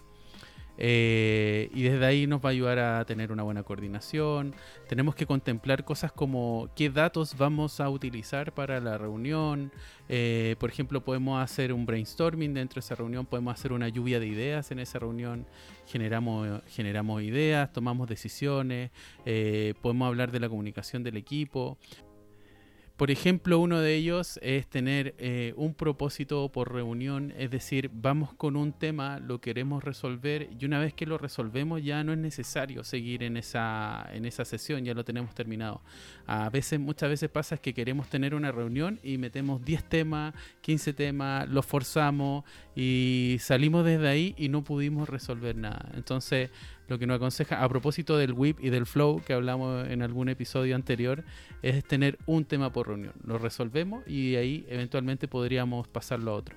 Eh, 0.78 1.70
y 1.74 1.84
desde 1.84 2.06
ahí 2.06 2.28
nos 2.28 2.44
va 2.44 2.50
a 2.50 2.52
ayudar 2.52 2.80
a 2.80 3.06
tener 3.06 3.32
una 3.32 3.44
buena 3.44 3.64
coordinación. 3.64 4.54
Tenemos 4.88 5.16
que 5.16 5.26
contemplar 5.26 5.84
cosas 5.84 6.12
como 6.12 6.70
qué 6.76 6.90
datos 6.90 7.36
vamos 7.38 7.80
a 7.80 7.90
utilizar 7.90 8.54
para 8.54 8.80
la 8.80 8.98
reunión. 8.98 9.72
Eh, 10.10 10.56
por 10.60 10.70
ejemplo, 10.70 11.04
podemos 11.04 11.42
hacer 11.44 11.74
un 11.74 11.86
brainstorming 11.86 12.54
dentro 12.54 12.76
de 12.76 12.86
esa 12.86 12.96
reunión, 12.96 13.26
podemos 13.26 13.54
hacer 13.54 13.74
una 13.74 13.90
lluvia 13.90 14.20
de 14.20 14.28
ideas 14.28 14.72
en 14.72 14.80
esa 14.80 15.00
reunión, 15.00 15.46
generamos, 15.86 16.62
generamos 16.68 17.22
ideas, 17.24 17.74
tomamos 17.74 18.08
decisiones, 18.08 18.92
eh, 19.26 19.74
podemos 19.82 20.08
hablar 20.08 20.32
de 20.32 20.40
la 20.40 20.48
comunicación 20.48 21.04
del 21.04 21.18
equipo. 21.18 21.78
Por 22.98 23.12
ejemplo, 23.12 23.60
uno 23.60 23.80
de 23.80 23.94
ellos 23.94 24.40
es 24.42 24.66
tener 24.66 25.14
eh, 25.20 25.54
un 25.56 25.76
propósito 25.76 26.52
por 26.52 26.74
reunión, 26.74 27.32
es 27.38 27.52
decir, 27.52 27.92
vamos 27.94 28.34
con 28.34 28.56
un 28.56 28.74
tema, 28.74 29.20
lo 29.20 29.40
queremos 29.40 29.84
resolver 29.84 30.50
y 30.60 30.66
una 30.66 30.80
vez 30.80 30.96
que 30.96 31.06
lo 31.06 31.20
resolvemos 31.20 31.84
ya 31.84 32.04
no 32.04 32.12
es 32.12 32.18
necesario 32.18 32.84
seguir 32.84 33.22
en 33.22 33.38
esa, 33.38 34.10
en 34.12 34.26
esa 34.26 34.46
sesión, 34.46 34.84
ya 34.84 34.96
lo 34.96 35.06
tenemos 35.06 35.36
terminado. 35.36 35.84
A 36.26 36.50
veces, 36.50 36.80
muchas 36.80 37.10
veces 37.10 37.30
pasa 37.30 37.58
que 37.58 37.76
queremos 37.76 38.10
tener 38.10 38.34
una 38.34 38.52
reunión 38.52 39.00
y 39.04 39.20
metemos 39.20 39.64
10 39.64 39.84
temas, 39.84 40.34
15 40.62 40.94
temas, 40.94 41.48
los 41.50 41.68
forzamos 41.68 42.46
y 42.76 43.38
salimos 43.40 43.86
desde 43.86 44.08
ahí 44.08 44.34
y 44.40 44.50
no 44.50 44.64
pudimos 44.64 45.08
resolver 45.08 45.56
nada. 45.56 45.92
Entonces, 45.94 46.50
lo 46.88 46.98
que 46.98 47.08
nos 47.08 47.18
aconseja 47.18 47.64
a 47.64 47.70
propósito 47.70 48.18
del 48.18 48.34
whip 48.34 48.60
y 48.62 48.70
del 48.70 48.86
flow 48.86 49.22
que 49.26 49.34
hablamos 49.34 49.88
en 49.88 50.02
algún 50.02 50.30
episodio 50.30 50.76
anterior 50.76 51.24
es 51.62 51.84
tener 51.86 52.18
un 52.26 52.46
tema 52.46 52.72
por 52.72 52.88
reunión. 52.88 53.14
Lo 53.24 53.38
resolvemos 53.38 54.08
y 54.08 54.36
ahí 54.36 54.66
eventualmente 54.70 55.28
podríamos 55.28 55.88
pasarlo 55.88 56.32
a 56.32 56.36
otro. 56.36 56.56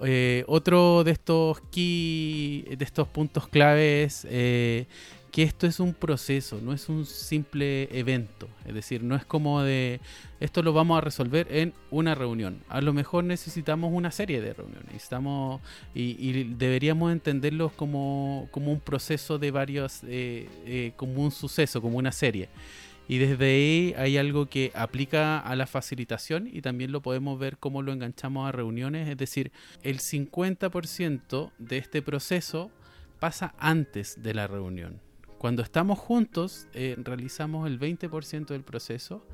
Eh, 0.00 0.44
otro 0.46 1.04
de 1.04 1.12
estos 1.12 1.60
key, 1.70 2.64
de 2.76 2.84
estos 2.84 3.08
puntos 3.08 3.48
claves 3.48 4.26
eh, 4.28 4.86
que 5.30 5.42
esto 5.42 5.66
es 5.66 5.80
un 5.80 5.92
proceso, 5.92 6.60
no 6.62 6.72
es 6.72 6.88
un 6.88 7.04
simple 7.04 7.88
evento. 7.96 8.48
Es 8.64 8.74
decir, 8.74 9.02
no 9.02 9.16
es 9.16 9.24
como 9.24 9.62
de 9.62 10.00
esto 10.40 10.62
lo 10.62 10.72
vamos 10.72 10.98
a 10.98 11.00
resolver 11.00 11.46
en 11.50 11.72
una 11.90 12.14
reunión. 12.14 12.62
A 12.68 12.80
lo 12.80 12.92
mejor 12.92 13.24
necesitamos 13.24 13.92
una 13.92 14.10
serie 14.10 14.40
de 14.40 14.52
reuniones. 14.52 14.94
Estamos, 14.94 15.60
y, 15.94 16.44
deberíamos 16.54 17.12
entenderlos 17.12 17.72
como, 17.72 18.48
como, 18.50 18.72
un 18.72 18.80
proceso 18.80 19.38
de 19.38 19.50
varios, 19.50 20.00
eh, 20.04 20.48
eh, 20.66 20.92
como 20.96 21.22
un 21.22 21.30
suceso, 21.30 21.80
como 21.80 21.98
una 21.98 22.12
serie. 22.12 22.48
Y 23.08 23.18
desde 23.18 23.46
ahí 23.46 23.94
hay 23.96 24.18
algo 24.18 24.46
que 24.46 24.72
aplica 24.74 25.38
a 25.38 25.54
la 25.54 25.66
facilitación 25.66 26.48
y 26.52 26.60
también 26.60 26.90
lo 26.92 27.02
podemos 27.02 27.38
ver 27.38 27.56
cómo 27.56 27.82
lo 27.82 27.92
enganchamos 27.92 28.48
a 28.48 28.52
reuniones. 28.52 29.08
Es 29.08 29.16
decir, 29.16 29.52
el 29.82 30.00
50% 30.00 31.52
de 31.58 31.78
este 31.78 32.02
proceso 32.02 32.70
pasa 33.20 33.54
antes 33.58 34.22
de 34.22 34.34
la 34.34 34.46
reunión. 34.48 35.05
Cuando 35.46 35.62
estamos 35.62 36.00
juntos, 36.00 36.66
eh, 36.74 36.96
realizamos 36.98 37.68
el 37.68 37.78
20% 37.78 38.46
del 38.46 38.64
proceso 38.64 39.24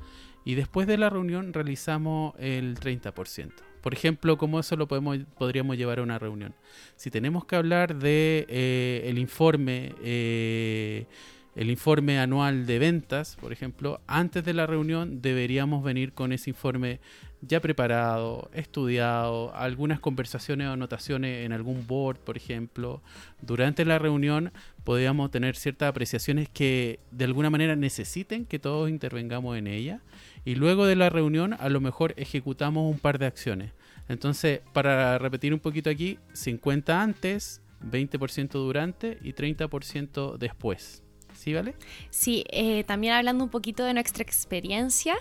y 0.45 0.53
después 0.53 0.85
de 0.85 0.99
la 0.99 1.09
reunión 1.09 1.53
realizamos 1.53 2.35
el 2.37 2.79
30%. 2.79 3.51
Por 3.81 3.95
ejemplo, 3.95 4.37
¿cómo 4.37 4.59
eso 4.59 4.75
lo 4.75 4.87
podemos, 4.87 5.17
podríamos 5.39 5.75
llevar 5.75 5.97
a 5.97 6.03
una 6.03 6.19
reunión? 6.19 6.53
Si 6.97 7.09
tenemos 7.09 7.45
que 7.45 7.55
hablar 7.55 7.95
de 7.95 8.45
eh, 8.47 9.11
informe 9.17 9.95
eh, 10.03 11.07
el 11.55 11.69
informe 11.69 12.19
anual 12.19 12.65
de 12.65 12.79
ventas, 12.79 13.37
por 13.39 13.53
ejemplo, 13.53 14.01
antes 14.07 14.43
de 14.43 14.53
la 14.53 14.65
reunión 14.65 15.21
deberíamos 15.21 15.83
venir 15.83 16.13
con 16.13 16.31
ese 16.31 16.49
informe 16.49 16.99
ya 17.41 17.59
preparado, 17.59 18.49
estudiado, 18.53 19.53
algunas 19.55 19.99
conversaciones 19.99 20.67
o 20.67 20.71
anotaciones 20.71 21.45
en 21.45 21.51
algún 21.51 21.85
board, 21.85 22.17
por 22.17 22.37
ejemplo. 22.37 23.01
Durante 23.41 23.85
la 23.85 23.99
reunión 23.99 24.51
podríamos 24.83 25.29
tener 25.29 25.55
ciertas 25.55 25.89
apreciaciones 25.89 26.49
que 26.49 26.99
de 27.11 27.25
alguna 27.25 27.49
manera 27.49 27.75
necesiten 27.75 28.45
que 28.45 28.59
todos 28.59 28.89
intervengamos 28.89 29.57
en 29.57 29.67
ella. 29.67 30.01
Y 30.45 30.55
luego 30.55 30.85
de 30.85 30.95
la 30.95 31.09
reunión 31.09 31.53
a 31.59 31.69
lo 31.69 31.81
mejor 31.81 32.13
ejecutamos 32.17 32.91
un 32.91 32.99
par 32.99 33.19
de 33.19 33.25
acciones. 33.25 33.73
Entonces, 34.09 34.61
para 34.73 35.17
repetir 35.17 35.53
un 35.53 35.59
poquito 35.59 35.89
aquí, 35.89 36.17
50 36.33 37.01
antes, 37.01 37.61
20% 37.83 38.51
durante 38.51 39.17
y 39.21 39.33
30% 39.33 40.37
después. 40.37 41.02
¿Sí, 41.35 41.53
vale? 41.53 41.73
Sí, 42.09 42.45
eh, 42.49 42.83
también 42.85 43.13
hablando 43.13 43.43
un 43.43 43.49
poquito 43.49 43.83
de 43.83 43.93
nuestra 43.93 44.23
experiencia. 44.23 45.15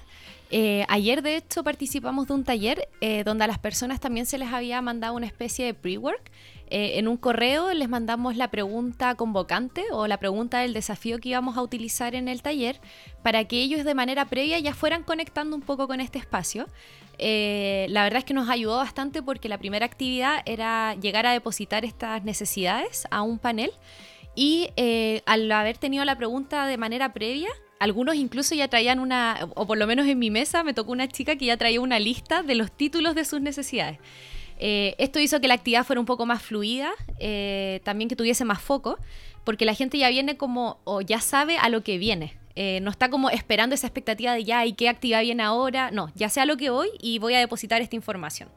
Eh, 0.50 0.84
ayer, 0.88 1.22
de 1.22 1.36
hecho, 1.36 1.64
participamos 1.64 2.26
de 2.26 2.34
un 2.34 2.44
taller 2.44 2.88
eh, 3.00 3.24
donde 3.24 3.44
a 3.44 3.46
las 3.46 3.58
personas 3.58 4.00
también 4.00 4.26
se 4.26 4.36
les 4.36 4.52
había 4.52 4.82
mandado 4.82 5.14
una 5.14 5.26
especie 5.26 5.64
de 5.64 5.74
pre-work. 5.74 6.30
en 6.74 7.06
un 7.06 7.18
correo 7.18 7.74
les 7.74 7.88
mandamos 7.88 8.34
la 8.36 8.48
pregunta 8.48 9.14
convocante 9.14 9.84
o 9.90 10.06
la 10.06 10.16
pregunta 10.16 10.60
del 10.60 10.72
desafío 10.72 11.18
que 11.18 11.28
íbamos 11.28 11.58
a 11.58 11.62
utilizar 11.62 12.14
en 12.14 12.28
el 12.28 12.40
taller 12.40 12.80
para 13.22 13.44
que 13.44 13.60
ellos 13.60 13.84
de 13.84 13.94
manera 13.94 14.24
previa 14.24 14.58
ya 14.58 14.72
fueran 14.72 15.02
conectando 15.02 15.54
un 15.54 15.60
poco 15.60 15.86
con 15.86 16.00
este 16.00 16.18
espacio. 16.18 16.66
la 17.18 18.02
verdad 18.04 18.18
es 18.20 18.24
que 18.24 18.32
nos 18.32 18.48
ayudó 18.48 18.78
bastante 18.78 19.22
porque 19.22 19.50
la 19.50 19.58
primera 19.58 19.84
actividad 19.84 20.40
era 20.46 20.94
llegar 20.94 21.26
a 21.26 21.32
depositar 21.32 21.84
estas 21.84 22.24
necesidades 22.24 23.06
a 23.10 23.20
un 23.20 23.38
panel 23.38 23.70
y 24.34 24.70
eh, 24.76 25.22
al 25.26 25.50
haber 25.52 25.78
tenido 25.78 26.04
la 26.04 26.16
pregunta 26.16 26.66
de 26.66 26.78
manera 26.78 27.12
previa, 27.12 27.50
algunos 27.78 28.14
incluso 28.14 28.54
ya 28.54 28.68
traían 28.68 28.98
una, 28.98 29.48
o 29.54 29.66
por 29.66 29.76
lo 29.76 29.86
menos 29.86 30.06
en 30.06 30.18
mi 30.18 30.30
mesa 30.30 30.62
me 30.62 30.72
tocó 30.72 30.92
una 30.92 31.08
chica 31.08 31.36
que 31.36 31.46
ya 31.46 31.56
traía 31.56 31.80
una 31.80 31.98
lista 31.98 32.42
de 32.42 32.54
los 32.54 32.70
títulos 32.70 33.14
de 33.14 33.24
sus 33.24 33.40
necesidades. 33.40 33.98
Eh, 34.58 34.94
esto 34.98 35.18
hizo 35.18 35.40
que 35.40 35.48
la 35.48 35.54
actividad 35.54 35.84
fuera 35.84 36.00
un 36.00 36.06
poco 36.06 36.24
más 36.24 36.40
fluida, 36.42 36.92
eh, 37.18 37.80
también 37.84 38.08
que 38.08 38.16
tuviese 38.16 38.44
más 38.44 38.62
foco, 38.62 38.98
porque 39.44 39.64
la 39.64 39.74
gente 39.74 39.98
ya 39.98 40.08
viene 40.08 40.36
como, 40.36 40.80
o 40.84 41.00
ya 41.00 41.20
sabe 41.20 41.58
a 41.58 41.68
lo 41.68 41.82
que 41.82 41.98
viene. 41.98 42.38
no 42.54 42.90
está 42.90 43.08
como 43.10 43.30
esperando 43.30 43.74
esa 43.74 43.88
expectativa 43.88 44.32
de 44.34 44.44
ya, 44.44 44.64
¿y 44.64 44.74
qué 44.74 44.88
actividad 44.88 45.22
viene 45.22 45.42
ahora? 45.42 45.90
No, 45.90 46.12
ya 46.14 46.28
sé 46.28 46.40
a 46.40 46.46
lo 46.46 46.56
que 46.56 46.70
voy 46.70 46.90
y 47.00 47.18
voy 47.18 47.34
a 47.34 47.40
depositar 47.40 47.82
esta 47.82 47.96
información. 47.96 48.48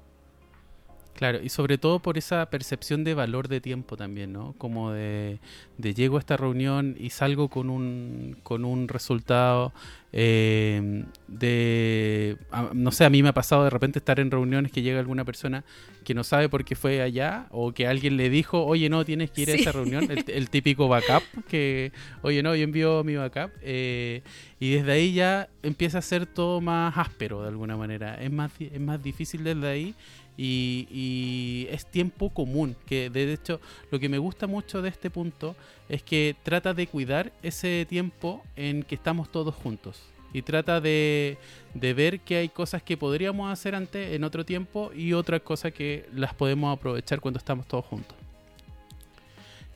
Claro, 1.15 1.39
y 1.41 1.47
sobre 1.47 1.78
todo 1.78 1.99
por 1.99 2.17
esa 2.17 2.45
percepción 2.49 3.06
de 3.06 3.13
valor 3.13 3.47
de 3.47 3.62
tiempo 3.62 3.95
también, 3.95 4.34
¿no? 4.34 4.54
Como 4.58 4.91
de, 4.91 5.39
de 5.78 5.93
llego 5.93 6.17
a 6.17 6.19
esta 6.19 6.36
reunión 6.36 6.97
y 6.99 7.10
salgo 7.12 7.47
con 7.47 7.69
un, 7.69 8.36
con 8.43 8.65
un 8.65 8.89
resultado 8.89 9.73
Eh, 10.17 11.04
de, 11.28 12.38
no 12.73 12.91
sé, 12.91 13.04
a 13.04 13.10
mí 13.10 13.21
me 13.21 13.30
ha 13.30 13.34
pasado 13.34 13.65
de 13.65 13.69
repente 13.69 13.99
estar 13.99 14.17
en 14.21 14.32
reuniones 14.32 14.71
que 14.71 14.82
llega 14.82 14.97
alguna 14.97 15.25
persona 15.25 15.65
que 16.06 16.13
no 16.13 16.23
sabe 16.23 16.47
por 16.47 16.63
qué 16.63 16.73
fue 16.78 17.01
allá 17.01 17.47
o 17.51 17.73
que 17.73 17.86
alguien 17.86 18.15
le 18.15 18.30
dijo, 18.30 18.63
oye, 18.65 18.88
no, 18.88 19.04
tienes 19.04 19.30
que 19.32 19.41
ir 19.41 19.49
a 19.51 19.56
esa 19.56 19.73
reunión, 19.73 20.08
el, 20.28 20.49
típico 20.49 20.88
backup, 20.88 21.23
que, 21.49 21.91
oye, 22.21 22.41
no, 22.43 22.56
yo 22.56 22.63
envío 22.63 23.04
mi 23.04 23.17
backup. 23.17 23.51
Eh, 23.62 24.21
y 24.58 24.75
desde 24.75 24.93
ahí 24.93 25.13
ya 25.13 25.49
empieza 25.63 25.97
a 25.97 26.01
ser 26.01 26.25
todo 26.25 26.62
más 26.62 26.97
áspero 26.97 27.41
de 27.41 27.49
alguna 27.49 27.75
manera. 27.75 28.15
Es 28.15 28.32
más, 28.32 28.54
es 28.58 28.80
más 28.80 29.04
difícil 29.04 29.43
desde 29.43 29.67
ahí 29.67 29.95
y, 30.38 31.67
es 31.69 31.86
tiempo 31.86 32.30
común, 32.30 32.76
que 32.86 33.10
de 33.10 33.34
hecho 33.34 33.60
lo 33.91 34.00
que 34.00 34.10
me 34.10 34.17
gusta 34.17 34.48
mucho 34.48 34.82
de 34.82 34.89
este 34.89 35.10
punto 35.10 35.56
es 35.89 36.04
que 36.04 36.36
trata 36.43 36.74
de 36.74 36.88
cuidar 36.88 37.32
ese 37.43 37.86
tiempo 37.88 38.43
en 38.56 38.84
que 38.84 38.95
estamos 38.95 39.32
todos 39.32 39.56
juntos 39.56 40.02
y 40.34 40.41
trata 40.41 40.82
de, 40.82 41.38
ver 41.74 42.19
que 42.19 42.36
hay 42.36 42.50
cosas 42.50 42.84
que 42.84 42.98
podríamos 42.98 43.50
hacer 43.50 43.74
antes 43.74 44.13
en 44.13 44.26
otro 44.26 44.45
tiempo 44.45 44.91
y 44.93 45.13
otras 45.13 45.41
cosas 45.41 45.71
que 45.71 46.10
las 46.13 46.34
podemos 46.34 46.78
aprovechar 46.78 47.21
cuando 47.21 47.38
estamos 47.38 47.65
todos 47.67 47.86
juntos. 47.86 48.17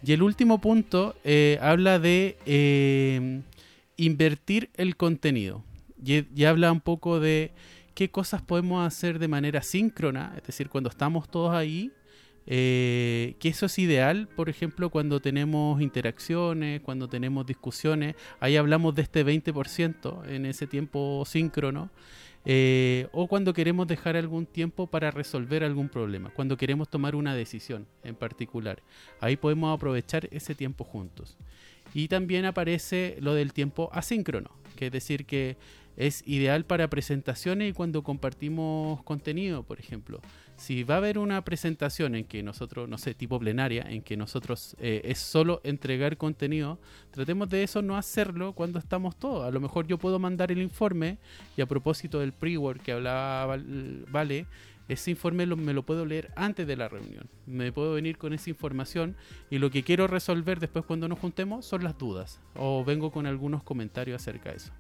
Y 0.03 0.11
el 0.11 0.21
último 0.21 0.59
punto 0.59 1.15
eh, 1.23 1.57
habla 1.61 1.97
de 1.97 2.37
eh, 2.45 3.41
invertir 3.95 4.69
el 4.75 4.97
contenido 4.97 5.63
y 6.03 6.43
habla 6.43 6.71
un 6.73 6.81
poco 6.81 7.21
de 7.21 7.51
qué 7.93 8.09
cosas 8.09 8.41
podemos 8.41 8.85
hacer 8.85 9.19
de 9.19 9.27
manera 9.27 9.61
síncrona, 9.61 10.33
es 10.37 10.43
decir, 10.43 10.69
cuando 10.69 10.89
estamos 10.89 11.29
todos 11.29 11.53
ahí, 11.53 11.91
eh, 12.51 13.35
que 13.39 13.49
eso 13.49 13.67
es 13.67 13.77
ideal, 13.77 14.27
por 14.27 14.49
ejemplo, 14.49 14.89
cuando 14.89 15.19
tenemos 15.19 15.81
interacciones, 15.81 16.81
cuando 16.81 17.07
tenemos 17.07 17.45
discusiones, 17.45 18.15
ahí 18.39 18.57
hablamos 18.57 18.95
de 18.95 19.03
este 19.03 19.23
20% 19.23 20.27
en 20.27 20.45
ese 20.47 20.65
tiempo 20.65 21.23
síncrono, 21.27 21.91
eh, 22.45 23.07
o 23.11 23.27
cuando 23.27 23.53
queremos 23.53 23.85
dejar 23.85 24.15
algún 24.15 24.45
tiempo 24.45 24.87
para 24.87 25.11
resolver 25.11 25.63
algún 25.63 25.89
problema, 25.89 26.31
cuando 26.31 26.57
queremos 26.57 26.89
tomar 26.89 27.15
una 27.15 27.35
decisión 27.35 27.85
en 28.03 28.15
particular, 28.15 28.81
ahí 29.19 29.37
podemos 29.37 29.75
aprovechar 29.75 30.27
ese 30.31 30.55
tiempo 30.55 30.83
juntos. 30.83 31.37
Y 31.93 32.07
también 32.07 32.45
aparece 32.45 33.17
lo 33.19 33.33
del 33.33 33.53
tiempo 33.53 33.89
asíncrono, 33.93 34.51
que 34.75 34.87
es 34.87 34.91
decir 34.91 35.25
que 35.25 35.57
es 35.97 36.23
ideal 36.25 36.65
para 36.65 36.89
presentaciones 36.89 37.69
y 37.69 37.73
cuando 37.73 38.03
compartimos 38.03 39.03
contenido, 39.03 39.63
por 39.63 39.79
ejemplo. 39.79 40.21
Si 40.55 40.83
va 40.83 40.95
a 40.95 40.97
haber 40.97 41.17
una 41.17 41.43
presentación 41.43 42.15
en 42.15 42.25
que 42.25 42.43
nosotros, 42.43 42.89
no 42.89 42.97
sé, 42.97 43.13
tipo 43.13 43.39
plenaria, 43.39 43.83
en 43.83 44.01
que 44.01 44.17
nosotros 44.17 44.75
eh, 44.79 45.01
es 45.05 45.19
solo 45.19 45.61
entregar 45.63 46.17
contenido, 46.17 46.79
tratemos 47.11 47.49
de 47.49 47.63
eso 47.63 47.81
no 47.81 47.97
hacerlo 47.97 48.53
cuando 48.53 48.79
estamos 48.79 49.15
todos. 49.17 49.45
A 49.45 49.51
lo 49.51 49.59
mejor 49.59 49.87
yo 49.87 49.97
puedo 49.97 50.19
mandar 50.19 50.51
el 50.51 50.61
informe 50.61 51.17
y 51.55 51.61
a 51.61 51.65
propósito 51.65 52.19
del 52.19 52.33
pre-work 52.33 52.81
que 52.81 52.91
hablaba 52.91 53.57
Vale, 54.11 54.47
ese 54.89 55.11
informe 55.11 55.45
me 55.45 55.73
lo 55.73 55.83
puedo 55.83 56.05
leer 56.05 56.31
antes 56.35 56.65
de 56.65 56.75
la 56.75 56.89
reunión. 56.89 57.29
Me 57.45 57.71
puedo 57.71 57.93
venir 57.93 58.17
con 58.17 58.33
esa 58.33 58.49
información 58.49 59.15
y 59.49 59.59
lo 59.59 59.69
que 59.69 59.83
quiero 59.83 60.07
resolver 60.07 60.59
después 60.59 60.83
cuando 60.83 61.07
nos 61.07 61.19
juntemos 61.19 61.65
son 61.65 61.83
las 61.83 61.97
dudas 61.97 62.41
o 62.55 62.83
vengo 62.83 63.11
con 63.11 63.27
algunos 63.27 63.61
comentarios 63.61 64.21
acerca 64.21 64.49
de 64.49 64.57
eso. 64.57 64.71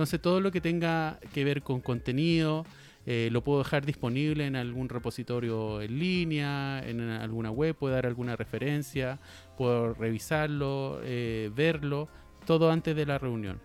Entonces 0.00 0.22
todo 0.22 0.40
lo 0.40 0.50
que 0.50 0.62
tenga 0.62 1.20
que 1.34 1.44
ver 1.44 1.60
con 1.60 1.82
contenido 1.82 2.64
eh, 3.04 3.28
lo 3.30 3.44
puedo 3.44 3.58
dejar 3.58 3.84
disponible 3.84 4.46
en 4.46 4.56
algún 4.56 4.88
repositorio 4.88 5.82
en 5.82 5.98
línea, 5.98 6.82
en 6.86 7.02
alguna 7.02 7.50
web, 7.50 7.76
puedo 7.76 7.92
dar 7.92 8.06
alguna 8.06 8.34
referencia, 8.34 9.20
puedo 9.58 9.92
revisarlo, 9.92 11.02
eh, 11.04 11.50
verlo, 11.54 12.08
todo 12.46 12.70
antes 12.70 12.96
de 12.96 13.04
la 13.04 13.18
reunión. 13.18 13.60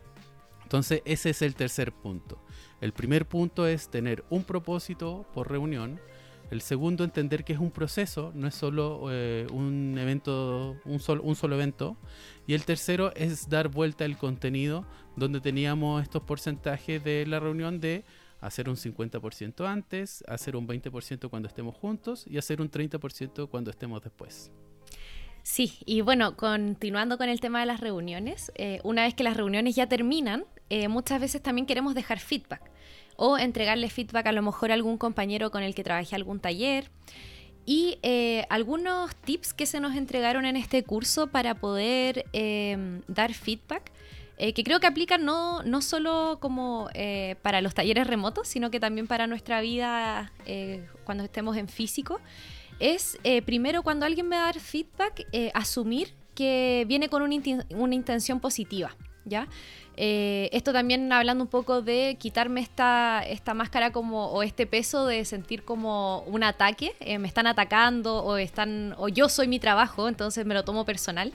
Entonces 0.64 1.02
ese 1.06 1.30
es 1.30 1.42
el 1.42 1.56
tercer 1.56 1.94
punto. 1.94 2.38
El 2.82 2.92
primer 2.92 3.26
punto 3.26 3.66
es 3.66 3.88
tener 3.88 4.26
un 4.30 4.44
propósito 4.44 5.26
por 5.34 5.50
reunión. 5.50 6.02
El 6.52 6.62
segundo, 6.62 7.04
entender 7.04 7.44
que 7.44 7.54
es 7.54 7.60
un 7.60 7.72
proceso, 7.72 8.32
no 8.36 8.48
es 8.48 8.56
solo 8.56 9.08
eh, 9.10 9.48
un 9.52 9.98
evento, 9.98 10.78
un, 10.86 11.00
solo 11.00 11.56
evento. 11.56 11.98
Y 12.46 12.54
el 12.54 12.66
tercero 12.66 13.14
es 13.16 13.50
dar 13.50 13.70
vuelta 13.70 14.06
al 14.06 14.18
contenido, 14.18 14.86
donde 15.16 15.42
teníamos 15.42 16.04
estos 16.04 16.24
porcentajes 16.24 17.04
de 17.04 17.26
la 17.26 17.40
reunión 17.40 17.80
de 17.80 18.06
hacer 18.42 18.70
un 18.70 18.76
50% 18.76 19.66
antes, 19.66 20.24
hacer 20.28 20.56
un 20.56 20.68
20% 20.68 21.30
cuando 21.30 21.48
estemos 21.48 21.76
juntos 21.76 22.26
y 22.28 22.38
hacer 22.38 22.62
un 22.62 22.70
30% 22.70 23.50
cuando 23.50 23.72
estemos 23.72 24.04
después. 24.04 24.52
Sí, 25.46 25.74
y 25.86 26.02
bueno, 26.02 26.36
continuando 26.36 27.20
con 27.20 27.30
el 27.30 27.40
tema 27.40 27.60
de 27.60 27.68
las 27.68 27.80
reuniones, 27.80 28.52
eh, 28.56 28.80
una 28.84 29.04
vez 29.04 29.14
que 29.14 29.24
las 29.24 29.38
reuniones 29.38 29.76
ya 29.76 29.88
terminan, 29.88 30.44
eh, 30.72 30.88
muchas 30.88 31.22
veces 31.22 31.44
también 31.44 31.68
queremos 31.68 31.94
dejar 31.94 32.20
feedback 32.20 32.64
o 33.16 33.38
entregarle 33.38 33.92
feedback 33.92 34.26
a 34.26 34.32
lo 34.32 34.42
mejor 34.42 34.72
a 34.72 34.74
algún 34.74 34.98
compañero 34.98 35.52
con 35.52 35.62
el 35.62 35.76
que 35.76 35.84
trabajé 35.84 36.16
algún 36.16 36.40
taller. 36.40 36.90
Y 37.64 38.00
eh, 38.02 38.48
algunos 38.50 39.16
tips 39.18 39.54
que 39.54 39.68
se 39.68 39.80
nos 39.80 39.96
entregaron 39.96 40.48
en 40.48 40.56
este 40.56 40.84
curso 40.84 41.28
para 41.28 41.54
poder 41.54 42.26
em, 42.34 43.04
dar 43.08 43.32
feedback, 43.36 43.92
que 44.38 44.64
creo 44.64 44.80
que 44.80 44.88
aplican 44.88 45.24
no, 45.24 45.62
no 45.62 45.82
solo 45.82 46.40
como 46.42 46.90
para 47.42 47.62
los 47.62 47.74
talleres 47.74 48.08
remotos, 48.08 48.48
sino 48.48 48.70
que 48.70 48.82
también 48.82 49.08
para 49.08 49.28
nuestra 49.28 49.62
vida 49.62 50.34
cuando 51.06 51.24
estemos 51.24 51.56
en 51.56 51.70
físico, 51.70 52.20
es 52.80 53.18
primero 53.46 53.84
cuando 53.84 54.06
alguien 54.06 54.28
me 54.28 54.38
da 54.38 54.54
feedback, 54.54 55.26
asumir 55.54 56.14
que 56.36 56.86
viene 56.88 57.10
con 57.10 57.22
una, 57.22 57.36
una 57.70 57.96
intención 57.96 58.40
positiva, 58.40 58.96
¿ya? 59.24 59.48
Eh, 59.98 60.50
esto 60.52 60.74
también 60.74 61.12
hablando 61.14 61.46
un 61.46 61.50
poco 61.50 61.82
de 61.82 62.18
quitarme 62.20 62.60
esta, 62.60 63.24
esta 63.26 63.54
máscara 63.54 63.92
como 63.92 64.28
o 64.28 64.44
este 64.44 64.68
peso 64.68 65.06
de 65.06 65.24
sentir 65.24 65.64
como 65.64 66.20
un 66.28 66.44
ataque, 66.44 66.94
eh, 67.00 67.18
me 67.18 67.28
están 67.28 67.48
atacando 67.48 68.24
o 68.24 68.38
están 68.38 68.94
o 68.98 69.08
yo 69.08 69.30
soy 69.30 69.48
mi 69.48 69.60
trabajo, 69.60 70.10
entonces 70.10 70.46
me 70.46 70.54
lo 70.54 70.64
tomo 70.66 70.86
personal. 70.86 71.32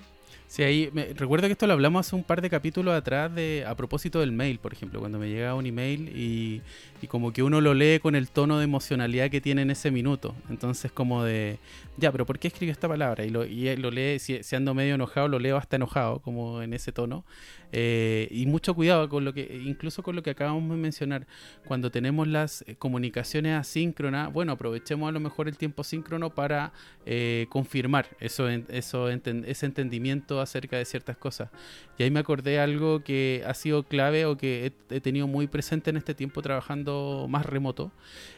Sí, 0.50 0.64
ahí 0.64 0.90
me, 0.92 1.04
recuerdo 1.14 1.46
que 1.46 1.52
esto 1.52 1.68
lo 1.68 1.74
hablamos 1.74 2.04
hace 2.04 2.16
un 2.16 2.24
par 2.24 2.42
de 2.42 2.50
capítulos 2.50 2.92
atrás 2.92 3.32
de 3.32 3.64
a 3.64 3.76
propósito 3.76 4.18
del 4.18 4.32
mail, 4.32 4.58
por 4.58 4.72
ejemplo, 4.72 4.98
cuando 4.98 5.16
me 5.16 5.28
llega 5.28 5.54
un 5.54 5.64
email 5.64 6.08
y, 6.08 6.60
y 7.00 7.06
como 7.06 7.32
que 7.32 7.44
uno 7.44 7.60
lo 7.60 7.72
lee 7.72 8.00
con 8.00 8.16
el 8.16 8.28
tono 8.28 8.58
de 8.58 8.64
emocionalidad 8.64 9.30
que 9.30 9.40
tiene 9.40 9.62
en 9.62 9.70
ese 9.70 9.92
minuto. 9.92 10.34
Entonces 10.48 10.90
como 10.90 11.22
de, 11.22 11.60
ya, 11.98 12.10
pero 12.10 12.26
¿por 12.26 12.40
qué 12.40 12.48
escribió 12.48 12.72
esta 12.72 12.88
palabra? 12.88 13.24
Y 13.24 13.30
lo, 13.30 13.44
y 13.44 13.76
lo 13.76 13.92
lee, 13.92 14.18
si, 14.18 14.40
ando 14.56 14.74
medio 14.74 14.96
enojado, 14.96 15.28
lo 15.28 15.38
leo 15.38 15.56
hasta 15.56 15.76
enojado, 15.76 16.18
como 16.18 16.62
en 16.62 16.74
ese 16.74 16.90
tono. 16.90 17.24
Eh, 17.72 18.28
y 18.30 18.46
mucho 18.46 18.74
cuidado 18.74 19.08
con 19.08 19.24
lo 19.24 19.32
que, 19.32 19.60
incluso 19.64 20.02
con 20.02 20.16
lo 20.16 20.22
que 20.22 20.30
acabamos 20.30 20.70
de 20.70 20.76
mencionar, 20.76 21.26
cuando 21.66 21.90
tenemos 21.90 22.26
las 22.26 22.62
eh, 22.66 22.76
comunicaciones 22.76 23.54
asíncronas, 23.54 24.32
bueno, 24.32 24.52
aprovechemos 24.52 25.08
a 25.08 25.12
lo 25.12 25.20
mejor 25.20 25.48
el 25.48 25.56
tiempo 25.56 25.84
síncrono 25.84 26.30
para 26.30 26.72
eh, 27.06 27.46
confirmar 27.48 28.06
eso, 28.20 28.48
eso 28.48 29.08
ese 29.08 29.66
entendimiento 29.66 30.40
acerca 30.40 30.78
de 30.78 30.84
ciertas 30.84 31.16
cosas. 31.16 31.50
Y 31.98 32.02
ahí 32.02 32.10
me 32.10 32.20
acordé 32.20 32.58
algo 32.60 33.04
que 33.04 33.42
ha 33.46 33.54
sido 33.54 33.84
clave 33.84 34.24
o 34.26 34.36
que 34.36 34.72
he 34.90 35.00
tenido 35.00 35.26
muy 35.26 35.46
presente 35.46 35.90
en 35.90 35.96
este 35.96 36.14
tiempo 36.14 36.42
trabajando 36.42 37.26
más 37.28 37.46
remoto, 37.46 37.92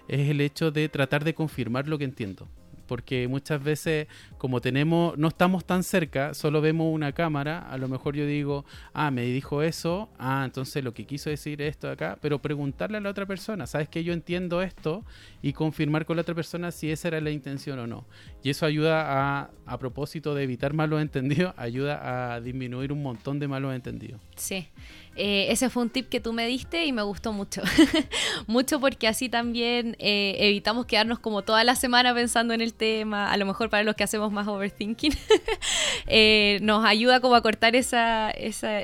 es 0.09 0.29
el 0.29 0.41
hecho 0.41 0.71
de 0.71 0.89
tratar 0.89 1.25
de 1.25 1.35
confirmar 1.35 1.89
lo 1.89 1.99
que 1.99 2.05
entiendo 2.05 2.49
porque 2.93 3.27
muchas 3.27 3.65
veces 3.65 4.07
como 4.37 4.61
tenemos, 4.61 5.17
no 5.17 5.29
estamos 5.29 5.65
tan 5.65 5.83
cerca, 5.83 6.35
solo 6.35 6.61
vemos 6.61 6.93
una 6.93 7.13
cámara, 7.13 7.61
a 7.61 7.79
lo 7.79 7.89
mejor 7.89 8.15
yo 8.15 8.27
digo, 8.27 8.67
ah, 8.93 9.11
me 9.11 9.23
dijo 9.23 9.63
eso, 9.63 10.11
ah, 10.19 10.43
entonces 10.45 10.85
lo 10.85 10.93
que 10.93 11.07
quiso 11.07 11.31
decir 11.31 11.63
esto 11.63 11.87
de 11.87 11.95
acá, 11.95 12.19
pero 12.21 12.43
preguntarle 12.43 12.99
a 12.99 13.01
la 13.01 13.09
otra 13.09 13.25
persona, 13.25 13.67
¿sabes 13.67 13.89
que 13.89 14.05
yo 14.05 14.13
entiendo 14.13 14.61
esto? 14.61 15.07
Y 15.41 15.55
confirmar 15.55 16.05
con 16.05 16.17
la 16.17 16.21
otra 16.21 16.35
persona 16.35 16.71
si 16.71 16.91
esa 16.91 17.09
era 17.09 17.23
la 17.23 17.31
intención 17.31 17.79
o 17.79 17.87
no. 17.87 18.05
Y 18.43 18.51
eso 18.51 18.67
ayuda 18.67 19.41
a, 19.41 19.51
a 19.65 19.79
propósito 19.79 20.35
de 20.35 20.43
evitar 20.43 20.75
malos 20.75 21.01
entendidos, 21.01 21.55
ayuda 21.57 22.35
a 22.35 22.43
disminuir 22.43 22.93
un 22.93 23.03
montón 23.03 23.39
de 23.39 23.49
malos 23.49 23.75
entendidos. 23.75 24.21
Sí. 24.37 24.69
Eh, 25.15 25.49
ese 25.51 25.69
fue 25.69 25.83
un 25.83 25.91
tip 25.91 26.09
que 26.09 26.21
tú 26.21 26.33
me 26.33 26.47
diste 26.47 26.87
y 26.87 26.93
me 26.93 27.03
gustó 27.03 27.33
mucho. 27.33 27.63
mucho 28.47 28.81
porque 28.81 29.07
así 29.07 29.29
también 29.29 29.95
eh, 29.99 30.37
evitamos 30.39 30.87
quedarnos 30.87 31.19
como 31.19 31.43
toda 31.43 31.65
la 31.65 31.77
semana 31.77 32.15
pensando 32.15 32.55
en 32.55 32.61
el 32.61 32.73
tema. 32.73 33.31
A 33.31 33.37
lo 33.37 33.45
mejor 33.45 33.69
para 33.69 33.83
los 33.83 33.95
que 33.95 34.05
hacemos 34.05 34.33
más 34.33 34.49
overthinking, 34.49 35.15
eh, 36.07 36.59
nos 36.63 36.85
ayuda 36.85 37.21
como 37.21 37.35
a 37.35 37.43
cortar 37.43 37.77
ese 37.77 38.33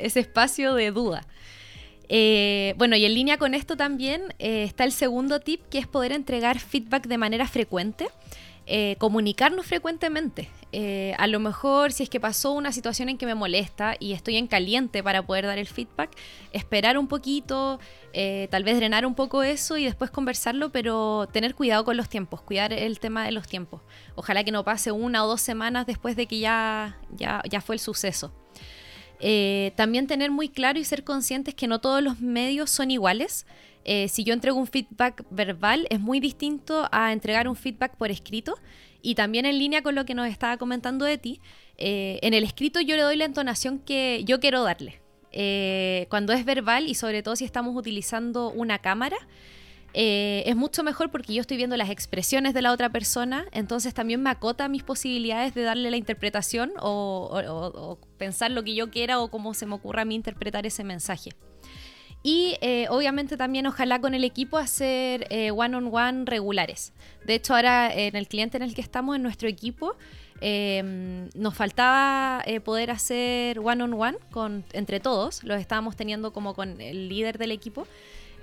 espacio 0.05 0.75
de 0.75 0.91
duda. 0.91 1.27
bueno, 2.77 2.97
y 2.97 3.05
en 3.07 3.15
línea 3.15 3.39
con 3.39 3.55
esto 3.55 3.77
también 3.77 4.35
está 4.39 4.85
el 4.85 4.93
segundo 4.93 5.41
tip, 5.41 5.63
que 5.71 5.79
es 5.79 5.87
poder 5.87 6.13
entregar 6.13 6.59
feedback 6.59 7.07
de 7.07 7.17
manera 7.17 7.49
frecuente. 7.49 8.09
Eh, 8.71 8.97
comunicarnos 8.99 9.65
frecuentemente. 9.65 10.51
Eh, 10.73 11.15
a 11.17 11.27
lo 11.27 11.41
mejor 11.41 11.91
si 11.91 12.03
es 12.03 12.11
que 12.11 12.21
pasó 12.21 12.53
una 12.53 12.71
situación 12.71 13.09
en 13.09 13.17
que 13.17 13.25
me 13.25 13.35
molesta 13.35 13.97
y 13.99 14.13
estoy 14.13 14.37
en 14.37 14.47
caliente 14.47 15.03
para 15.03 15.25
poder 15.25 15.47
dar 15.47 15.57
el 15.57 15.67
feedback, 15.67 16.11
esperar 16.53 16.99
un 16.99 17.09
poquito, 17.09 17.81
eh, 18.13 18.47
tal 18.51 18.65
vez 18.65 18.77
drenar 18.77 19.07
un 19.07 19.15
poco 19.15 19.43
eso 19.43 19.79
y 19.79 19.87
después 19.87 20.11
conversarlo, 20.11 20.69
pero 20.71 21.27
tener 21.33 21.55
cuidado 21.55 21.87
con 21.87 21.97
los 21.97 22.11
tiempos, 22.11 22.43
cuidar 22.43 22.75
el 22.75 23.01
tema 23.01 23.25
de 23.25 23.33
los 23.33 23.49
tiempos. 23.49 23.81
Ojalá 24.17 24.45
que 24.45 24.53
no 24.53 24.65
pase 24.65 24.93
una 24.93 25.25
o 25.25 25.29
dos 25.29 25.41
semanas 25.41 25.87
después 25.87 26.15
de 26.15 26.27
que 26.27 26.39
ya, 26.39 26.99
ya, 27.17 27.41
ya 27.49 27.63
fue 27.63 27.77
el 27.77 27.81
suceso. 27.81 28.35
Eh, 29.21 29.73
también 29.77 30.07
tener 30.07 30.31
muy 30.31 30.49
claro 30.49 30.79
y 30.79 30.85
ser 30.85 31.05
conscientes 31.05 31.55
que 31.55 31.67
no 31.67 31.81
todos 31.81 32.03
los 32.03 32.21
medios 32.21 32.71
son 32.71 32.91
iguales. 32.91 33.47
Eh, 33.91 34.09
si 34.09 34.23
yo 34.23 34.35
entrego 34.35 34.59
un 34.59 34.67
feedback 34.67 35.25
verbal, 35.31 35.87
es 35.89 35.99
muy 35.99 36.21
distinto 36.21 36.89
a 36.93 37.13
entregar 37.13 37.49
un 37.49 37.57
feedback 37.57 37.97
por 37.97 38.11
escrito. 38.11 38.59
Y 39.01 39.15
también 39.15 39.47
en 39.47 39.59
línea 39.59 39.83
con 39.83 39.95
lo 39.95 40.05
que 40.05 40.15
nos 40.15 40.29
estaba 40.29 40.57
comentando 40.59 41.05
de 41.05 41.17
ti, 41.17 41.41
eh, 41.77 42.19
en 42.23 42.35
el 42.35 42.45
escrito 42.45 42.81
yo 42.81 42.97
le 42.97 43.03
doy 43.03 43.17
la 43.17 43.25
entonación 43.25 43.79
que 43.79 44.23
yo 44.25 44.41
quiero 44.41 44.63
darle. 44.63 45.01
cuando 46.09 46.33
es 46.33 46.45
verbal 46.45 46.89
y 46.89 46.95
sobre 46.95 47.23
todo 47.23 47.37
si 47.37 47.45
estamos 47.45 47.77
utilizando 47.77 48.51
una 48.51 48.79
cámara, 48.79 49.19
eh, 49.95 50.43
es 50.47 50.55
mucho 50.55 50.83
mejor 50.83 51.11
porque 51.11 51.33
yo 51.33 51.41
estoy 51.41 51.57
viendo 51.57 51.77
las 51.77 51.91
expresiones 51.91 52.53
de 52.53 52.63
la 52.63 52.73
otra 52.73 52.91
persona, 52.91 53.47
entonces 53.53 53.95
también 53.95 54.23
me 54.23 54.31
acota 54.31 54.69
mis 54.69 54.83
posibilidades 54.83 55.55
de 55.55 55.63
darle 55.63 55.91
la 55.91 55.97
interpretación 55.97 56.73
o, 56.81 57.99
pensar 58.19 58.51
lo 58.51 58.63
que 58.63 58.75
yo 58.75 58.91
quiera 58.91 59.21
o 59.21 59.31
cómo 59.31 59.55
se 59.55 59.67
me 59.67 59.75
ocurra 59.75 60.03
a 60.03 60.05
mí 60.05 60.15
interpretar 60.15 60.67
ese 60.67 60.85
mensaje. 60.85 61.31
Y 62.23 62.57
eh, 62.61 62.87
obviamente 62.91 63.37
también 63.37 63.67
ojalá 63.67 64.01
con 64.01 64.15
el 64.15 64.25
equipo 64.25 64.59
hacer 64.59 65.27
eh, 65.31 65.51
one-on-one 65.51 66.25
regulares. 66.25 66.93
De 67.25 67.35
hecho 67.35 67.55
ahora 67.55 67.95
en 67.95 68.17
el 68.17 68.27
cliente 68.29 68.57
en 68.57 68.63
el 68.63 68.75
que 68.75 68.81
estamos, 68.81 69.17
en 69.17 69.23
nuestro 69.23 69.49
equipo, 69.49 69.97
nos 70.41 71.55
faltaba 71.55 72.45
poder 72.65 72.91
hacer 72.93 73.59
one-on-one 73.59 74.19
con, 74.31 74.65
entre 74.73 75.01
todos, 75.01 75.43
los 75.43 75.61
estábamos 75.61 75.97
teniendo 75.97 76.33
como 76.33 76.55
con 76.55 76.81
el 76.81 77.09
líder 77.09 77.39
del 77.39 77.51
equipo. 77.51 77.87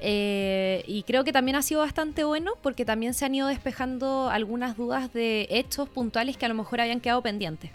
Eh, 0.02 0.84
y 0.88 1.04
creo 1.04 1.24
que 1.24 1.32
también 1.32 1.56
ha 1.56 1.62
sido 1.62 1.82
bastante 1.82 2.24
bueno 2.24 2.54
porque 2.62 2.86
también 2.86 3.14
se 3.14 3.26
han 3.26 3.34
ido 3.34 3.48
despejando 3.48 4.30
algunas 4.30 4.76
dudas 4.76 5.14
de 5.14 5.48
hechos 5.50 5.88
puntuales 5.90 6.38
que 6.38 6.46
a 6.46 6.50
lo 6.50 6.56
mejor 6.56 6.82
habían 6.82 7.00
quedado 7.00 7.22
pendientes. 7.22 7.72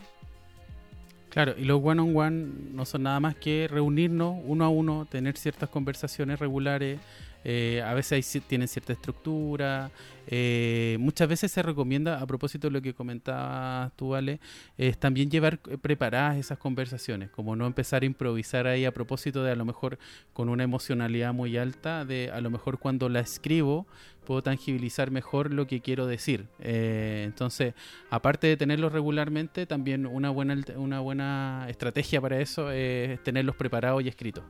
Claro, 1.31 1.55
y 1.57 1.65
los 1.65 1.81
one-on-one 1.83 2.49
no 2.73 2.85
son 2.85 3.05
nada 3.05 3.21
más 3.21 3.37
que 3.37 3.69
reunirnos 3.71 4.37
uno 4.45 4.65
a 4.65 4.69
uno, 4.69 5.07
tener 5.09 5.37
ciertas 5.37 5.69
conversaciones 5.69 6.41
regulares, 6.41 6.99
eh, 7.45 7.83
a 7.85 7.95
veces 7.95 8.43
tienen 8.47 8.69
cierta 8.69 8.93
estructura. 8.93 9.91
Eh, 10.27 10.97
muchas 11.01 11.29
veces 11.29 11.51
se 11.51 11.63
recomienda, 11.63 12.21
a 12.21 12.27
propósito 12.27 12.69
de 12.69 12.73
lo 12.73 12.83
que 12.83 12.95
comentabas 12.95 13.93
tú, 13.97 14.15
Ale, 14.15 14.41
es 14.77 14.99
también 14.99 15.31
llevar 15.31 15.59
eh, 15.69 15.79
preparadas 15.79 16.37
esas 16.37 16.59
conversaciones, 16.59 17.31
como 17.31 17.57
no 17.57 17.67
empezar 17.67 18.03
a 18.03 18.07
improvisar 18.07 18.67
ahí 18.67 18.85
a 18.85 18.93
propósito 18.93 19.43
de 19.43 19.53
a 19.53 19.57
lo 19.57 19.65
mejor 19.65 19.99
con 20.33 20.49
una 20.49 20.63
emocionalidad 20.63 21.33
muy 21.33 21.57
alta, 21.57 22.05
de 22.05 22.31
a 22.31 22.41
lo 22.41 22.51
mejor 22.51 22.79
cuando 22.79 23.09
la 23.09 23.21
escribo 23.21 23.87
puedo 24.25 24.43
tangibilizar 24.43 25.11
mejor 25.11 25.53
lo 25.53 25.67
que 25.67 25.81
quiero 25.81 26.07
decir. 26.07 26.47
entonces, 26.61 27.75
aparte 28.11 28.47
de 28.47 28.57
tenerlos 28.57 28.93
regularmente, 28.93 29.67
también 29.67 30.07
una 30.07 30.31
buena, 30.31 30.57
una 30.77 31.01
buena 31.01 31.67
estrategia 31.69 32.21
para 32.21 32.39
eso 32.39 32.71
es 32.71 33.21
tenerlos 33.25 33.57
preparados 33.57 34.05
y 34.05 34.09
escritos. 34.09 34.45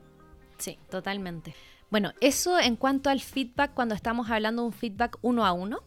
Sí, 0.59 0.77
totalmente. 0.91 1.55
Bueno, 1.91 2.13
eso 2.21 2.57
en 2.57 2.77
cuanto 2.77 3.09
al 3.09 3.19
feedback 3.19 3.73
cuando 3.73 3.93
estamos 3.93 4.31
hablando 4.31 4.61
de 4.61 4.67
un 4.69 4.73
feedback 4.73 5.17
uno 5.21 5.45
a 5.45 5.51
uno, 5.51 5.83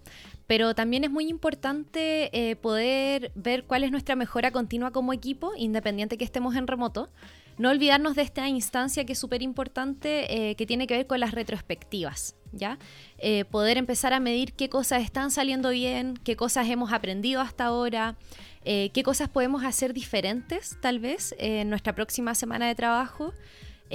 pero 0.46 0.74
también 0.74 1.02
es 1.02 1.10
muy 1.10 1.28
importante 1.28 2.28
eh, 2.38 2.56
poder 2.56 3.32
ver 3.34 3.64
cuál 3.64 3.84
es 3.84 3.90
nuestra 3.90 4.14
mejora 4.14 4.50
continua 4.50 4.90
como 4.90 5.14
equipo, 5.14 5.52
independiente 5.56 6.18
que 6.18 6.24
estemos 6.24 6.56
en 6.56 6.66
remoto. 6.66 7.08
No 7.56 7.70
olvidarnos 7.70 8.16
de 8.16 8.22
esta 8.22 8.46
instancia 8.48 9.06
que 9.06 9.14
es 9.14 9.18
súper 9.18 9.40
importante, 9.40 10.50
eh, 10.50 10.56
que 10.56 10.66
tiene 10.66 10.86
que 10.86 10.94
ver 10.94 11.06
con 11.06 11.20
las 11.20 11.32
retrospectivas, 11.32 12.36
¿ya? 12.52 12.78
Eh, 13.16 13.46
poder 13.46 13.78
empezar 13.78 14.12
a 14.12 14.20
medir 14.20 14.52
qué 14.52 14.68
cosas 14.68 15.02
están 15.02 15.30
saliendo 15.30 15.70
bien, 15.70 16.18
qué 16.22 16.36
cosas 16.36 16.68
hemos 16.68 16.92
aprendido 16.92 17.40
hasta 17.40 17.64
ahora, 17.64 18.16
qué 18.64 19.02
cosas 19.04 19.28
podemos 19.28 19.62
hacer 19.62 19.92
diferentes, 19.92 20.78
tal 20.80 20.98
vez, 20.98 21.34
en 21.38 21.68
nuestra 21.68 21.94
próxima 21.94 22.34
semana 22.34 22.66
de 22.66 22.74
trabajo. 22.74 23.32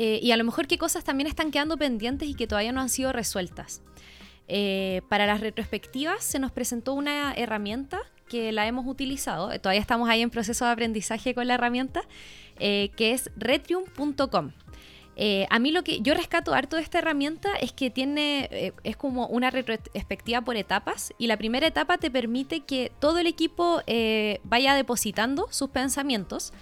Eh, 0.01 0.21
y 0.23 0.31
a 0.31 0.37
lo 0.37 0.45
mejor 0.45 0.65
qué 0.65 0.77
cosas 0.77 1.03
también 1.03 1.27
están 1.27 1.51
quedando 1.51 1.75
pendientes 1.75 2.29
y 2.29 2.33
que 2.33 2.47
todavía 2.47 2.71
no 2.71 2.79
han 2.79 2.87
sido 2.87 3.11
resueltas. 3.11 3.81
Eh, 4.47 5.01
para 5.09 5.25
las 5.25 5.41
retrospectivas 5.41 6.23
se 6.23 6.39
nos 6.39 6.53
presentó 6.53 6.93
una 6.93 7.33
herramienta 7.33 7.99
que 8.29 8.53
la 8.53 8.65
hemos 8.65 8.87
utilizado, 8.87 9.51
eh, 9.51 9.59
todavía 9.59 9.81
estamos 9.81 10.07
ahí 10.07 10.21
en 10.21 10.29
proceso 10.29 10.63
de 10.63 10.71
aprendizaje 10.71 11.35
con 11.35 11.47
la 11.47 11.55
herramienta, 11.55 12.03
que 12.57 12.91
es 12.97 13.29
retrium.com. 13.35 14.51
a 15.49 15.59
mí 15.59 15.71
lo 15.71 15.83
que 15.83 15.99
yo 15.99 16.13
rescato 16.13 16.53
harto 16.53 16.77
de 16.77 16.81
esta 16.81 16.99
herramienta 16.99 17.55
es 17.55 17.73
que 17.73 17.89
tiene, 17.89 18.73
es 18.83 18.95
como 18.95 19.27
una 19.27 19.49
retrospectiva 19.49 20.41
por 20.41 20.55
etapas 20.55 21.13
y 21.17 21.27
la 21.27 21.35
primera 21.35 21.67
etapa 21.67 21.97
te 21.97 22.09
permite 22.09 22.61
que 22.61 22.91
todo 22.99 23.17
el 23.17 23.27
equipo 23.27 23.81
vaya 24.43 24.75
depositando 24.75 25.47
sus 25.51 25.69
pensamientos 25.69 26.53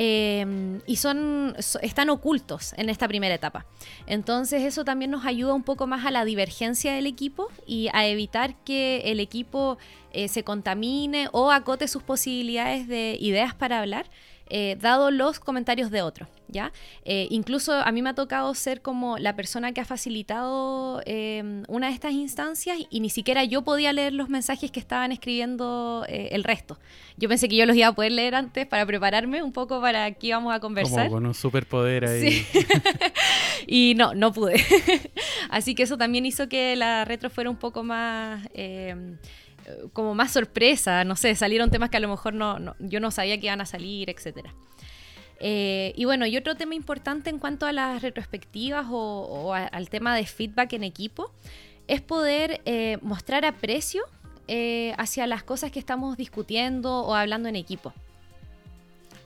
Em, 0.00 0.80
y 0.86 0.94
son, 0.94 1.56
están 1.82 2.08
ocultos 2.08 2.72
en 2.76 2.88
esta 2.88 3.08
primera 3.08 3.34
etapa. 3.34 3.66
Entonces 4.06 4.62
eso 4.62 4.84
también 4.84 5.10
nos 5.10 5.26
ayuda 5.26 5.54
un 5.54 5.64
poco 5.64 5.88
más 5.88 6.06
a 6.06 6.12
la 6.12 6.24
divergencia 6.24 6.92
del 6.92 7.08
equipo 7.08 7.48
y 7.66 7.88
a 7.92 8.06
evitar 8.06 8.54
que 8.62 8.98
el 9.06 9.18
equipo 9.18 9.76
eh, 10.12 10.28
se 10.28 10.44
contamine 10.44 11.28
o 11.32 11.50
acote 11.50 11.88
sus 11.88 12.04
posibilidades 12.04 12.86
de 12.86 13.18
ideas 13.20 13.56
para 13.56 13.80
hablar 13.80 14.08
eh, 14.50 14.76
dado 14.80 15.10
los 15.10 15.40
comentarios 15.40 15.90
de 15.90 16.02
otros, 16.02 16.28
¿ya? 16.48 16.72
Eh, 17.04 17.26
incluso 17.30 17.72
a 17.72 17.92
mí 17.92 18.02
me 18.02 18.10
ha 18.10 18.14
tocado 18.14 18.54
ser 18.54 18.80
como 18.80 19.18
la 19.18 19.36
persona 19.36 19.72
que 19.72 19.80
ha 19.80 19.84
facilitado 19.84 21.02
eh, 21.06 21.62
una 21.68 21.88
de 21.88 21.94
estas 21.94 22.12
instancias 22.12 22.78
y 22.88 23.00
ni 23.00 23.10
siquiera 23.10 23.44
yo 23.44 23.62
podía 23.62 23.92
leer 23.92 24.12
los 24.12 24.28
mensajes 24.28 24.70
que 24.70 24.80
estaban 24.80 25.12
escribiendo 25.12 26.04
el 26.08 26.44
resto. 26.44 26.78
Yo 27.16 27.28
pensé 27.28 27.48
que 27.48 27.56
yo 27.56 27.66
los 27.66 27.76
iba 27.76 27.88
a 27.88 27.92
poder 27.94 28.12
leer 28.12 28.34
antes 28.34 28.66
para 28.66 28.86
prepararme 28.86 29.42
un 29.42 29.52
poco 29.52 29.80
para 29.80 30.10
qué 30.12 30.28
íbamos 30.28 30.54
a 30.54 30.60
conversar. 30.60 31.08
Como 31.08 31.16
con 31.16 31.26
un 31.26 31.34
superpoder 31.34 32.06
ahí. 32.06 32.46
y 33.66 33.94
no, 33.96 34.14
no 34.14 34.32
pude. 34.32 34.62
Así 35.50 35.74
que 35.74 35.82
eso 35.82 35.98
también 35.98 36.24
hizo 36.26 36.48
que 36.48 36.76
la 36.76 37.04
retro 37.04 37.28
fuera 37.30 37.50
un 37.50 37.56
poco 37.56 37.82
más 37.82 38.48
como 39.92 40.14
más 40.14 40.32
sorpresa, 40.32 41.04
no 41.04 41.16
sé, 41.16 41.34
salieron 41.34 41.70
temas 41.70 41.90
que 41.90 41.96
a 41.96 42.00
lo 42.00 42.08
mejor 42.08 42.34
no, 42.34 42.74
yo 42.78 43.00
no 43.00 43.10
sabía 43.10 43.38
que 43.38 43.46
iban 43.46 43.60
a 43.60 43.66
salir, 43.66 44.10
etcétera. 44.10 44.54
Eh, 45.40 45.92
y 45.96 46.04
bueno, 46.04 46.26
y 46.26 46.36
otro 46.36 46.56
tema 46.56 46.74
importante 46.74 47.30
en 47.30 47.38
cuanto 47.38 47.66
a 47.66 47.72
las 47.72 48.02
retrospectivas 48.02 48.86
o, 48.90 49.54
al 49.54 49.88
tema 49.88 50.16
de 50.16 50.26
feedback 50.26 50.72
en 50.72 50.84
equipo 50.84 51.32
es 51.86 52.00
poder 52.00 52.60
eh, 52.64 52.98
mostrar 53.02 53.44
aprecio 53.44 54.02
eh, 54.48 54.94
hacia 54.98 55.26
las 55.26 55.42
cosas 55.42 55.70
que 55.70 55.78
estamos 55.78 56.16
discutiendo 56.16 57.02
o 57.02 57.14
hablando 57.14 57.48
en 57.48 57.56
equipo. 57.56 57.92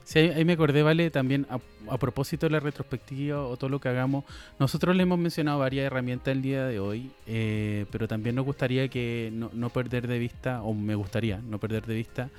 Sí, 0.03 0.19
ahí 0.19 0.43
me 0.43 0.53
acordé, 0.53 0.83
Vale, 0.83 1.09
también 1.11 1.47
a, 1.49 1.97
propósito 1.97 2.45
de 2.45 2.51
la 2.51 2.59
retrospectiva 2.59 3.45
o 3.45 3.55
todo 3.55 3.69
lo 3.69 3.79
que 3.79 3.89
hagamos, 3.89 4.25
nosotros 4.59 4.95
le 4.95 5.03
hemos 5.03 5.17
mencionado 5.17 5.59
varias 5.59 5.85
herramientas 5.85 6.33
el 6.33 6.41
día 6.41 6.65
de 6.65 6.79
hoy, 6.79 7.11
eh, 7.25 7.85
pero 7.91 8.07
también 8.07 8.35
nos 8.35 8.45
gustaría 8.45 8.87
que 8.89 9.29
no, 9.33 9.49
no 9.53 9.69
perder 9.69 10.07
de 10.07 10.19
vista, 10.19 10.61
o 10.61 10.73
me 10.73 10.95
gustaría 10.95 11.39
no 11.39 11.57
perder 11.59 11.85
de 11.85 11.95
vista, 11.95 12.29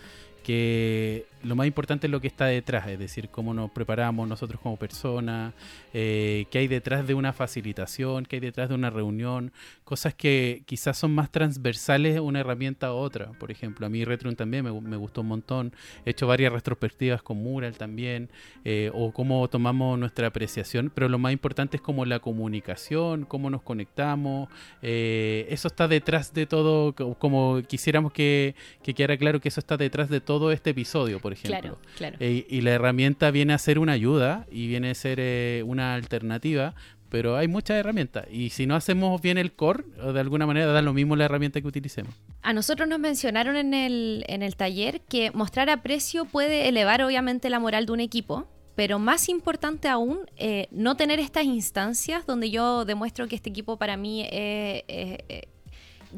que 0.45 1.27
lo 1.43 1.57
más 1.57 1.67
importante 1.67 2.07
es 2.07 2.11
lo 2.11 2.21
que 2.21 2.27
está 2.27 2.47
detrás, 2.47 2.87
es 2.89 2.99
decir, 2.99 3.29
cómo 3.29 3.53
nos 3.53 3.71
preparamos 3.71 4.29
nosotros 4.29 4.61
como 4.61 4.77
personas, 4.77 5.53
eh, 5.93 6.47
qué 6.51 6.59
hay 6.59 6.69
detrás 6.69 7.07
de 7.07 7.15
una 7.15 7.33
facilitación, 7.33 8.25
qué 8.25 8.37
hay 8.37 8.41
detrás 8.41 8.69
de 8.69 8.75
una 8.75 8.91
reunión, 8.91 9.53
cosas 9.85 10.15
que 10.15 10.63
quizás 10.67 10.97
son 10.97 11.15
más 11.15 11.31
transversales 11.31 12.21
una 12.21 12.41
herramienta 12.41 12.89
a 12.89 12.93
otra. 12.93 13.33
Por 13.33 13.51
ejemplo, 13.51 13.87
a 13.87 13.89
mí 13.89 14.05
Retron 14.05 14.37
también 14.37 14.65
me, 14.65 14.97
gustó 14.97 15.23
un 15.23 15.29
montón, 15.29 15.73
he 16.05 16.11
hecho 16.11 16.27
varias 16.27 16.53
retrospectivas 16.53 17.23
con 17.23 17.39
Mural 17.39 17.77
también, 17.77 18.31
eh, 18.65 18.91
o 18.95 19.13
cómo 19.13 19.49
tomamos 19.49 19.99
nuestra 19.99 20.29
apreciación, 20.29 20.93
pero 20.95 21.09
lo 21.09 21.19
más 21.19 21.33
importante 21.33 21.77
es 21.79 21.83
como 21.83 22.05
la 22.05 22.21
comunicación, 22.21 23.25
cómo 23.25 23.51
nos 23.51 23.63
conectamos, 23.63 24.49
eh, 24.83 25.47
eso 25.49 25.69
está 25.69 25.89
detrás 25.89 26.33
de 26.35 26.47
todo, 26.47 26.95
como 27.19 27.63
quisiéramos 27.67 28.13
que, 28.13 28.55
que 28.83 28.95
quedara 28.95 29.17
claro 29.17 29.41
que 29.41 29.49
eso 29.49 29.61
está 29.61 29.77
detrás 29.77 30.09
de 30.09 30.21
todo 30.21 30.34
este 30.53 30.71
episodio, 30.71 31.21
por 31.21 31.33
ejemplo. 31.33 31.79
Eh, 32.01 32.47
y 32.49 32.61
la 32.61 32.73
herramienta 32.73 33.31
viene 33.31 33.53
a 33.53 33.59
ser 33.59 33.79
una 33.79 33.93
ayuda 33.93 34.47
y 34.51 34.67
viene 34.69 34.91
a 34.91 34.95
ser 34.95 35.19
eh, 35.21 35.63
una 35.67 35.95
alternativa, 35.95 36.75
pero 37.09 37.37
hay 37.37 37.49
muchas 37.49 37.77
herramientas. 37.77 38.27
Y 38.31 38.51
si 38.51 38.67
no 38.67 38.75
hacemos 38.75 39.21
bien 39.21 39.39
el 39.39 39.53
core, 39.53 39.85
de 40.13 40.21
alguna 40.21 40.47
manera 40.47 40.67
da 40.67 40.83
lo 40.83 40.93
mismo 40.93 41.17
la 41.17 41.27
herramienta 41.27 41.61
que 41.61 41.67
utilicemos. 41.67 42.15
A 42.43 42.53
nosotros 42.53 42.89
nos 42.89 42.99
mencionaron 42.99 43.57
en 43.57 43.75
el, 43.75 44.25
en 44.29 44.43
el 44.43 44.57
taller 44.57 45.01
que 45.03 45.31
mostrar 45.31 45.71
aprecio 45.71 46.25
puede 46.25 46.69
elevar 46.69 47.03
obviamente 47.03 47.51
la 47.51 47.61
moral 47.61 47.87
de 47.87 47.93
un 47.93 48.01
equipo, 48.01 48.49
pero 48.75 48.99
más 48.99 49.29
importante 49.29 49.89
aún, 49.89 50.21
eh, 50.37 50.67
no 50.73 50.97
tener 50.97 51.21
estas 51.21 51.45
instancias 51.45 52.27
donde 52.27 52.51
yo 52.51 52.85
demuestro 52.85 53.29
que 53.29 53.37
este 53.37 53.51
equipo 53.51 53.79
para 53.79 53.97
mí 53.97 54.27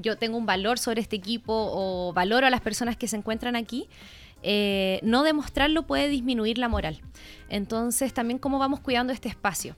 yo 0.01 0.17
tengo 0.17 0.37
un 0.37 0.47
valor 0.47 0.79
sobre 0.79 1.01
este 1.01 1.17
equipo 1.17 1.53
o 1.53 2.13
valoro 2.13 2.47
a 2.47 2.51
las 2.51 2.61
personas 2.61 2.97
que 2.97 3.09
se 3.09 3.17
encuentran 3.17 3.57
aquí, 3.57 3.89
eh, 4.43 5.01
no 5.03 5.23
demostrarlo 5.23 5.87
puede 5.87 6.09
disminuir 6.09 6.59
la 6.59 6.69
moral. 6.69 7.01
Entonces, 7.49 8.15
también 8.15 8.39
cómo 8.39 8.59
vamos 8.59 8.81
cuidando 8.81 9.13
este 9.13 9.29
espacio. 9.29 9.77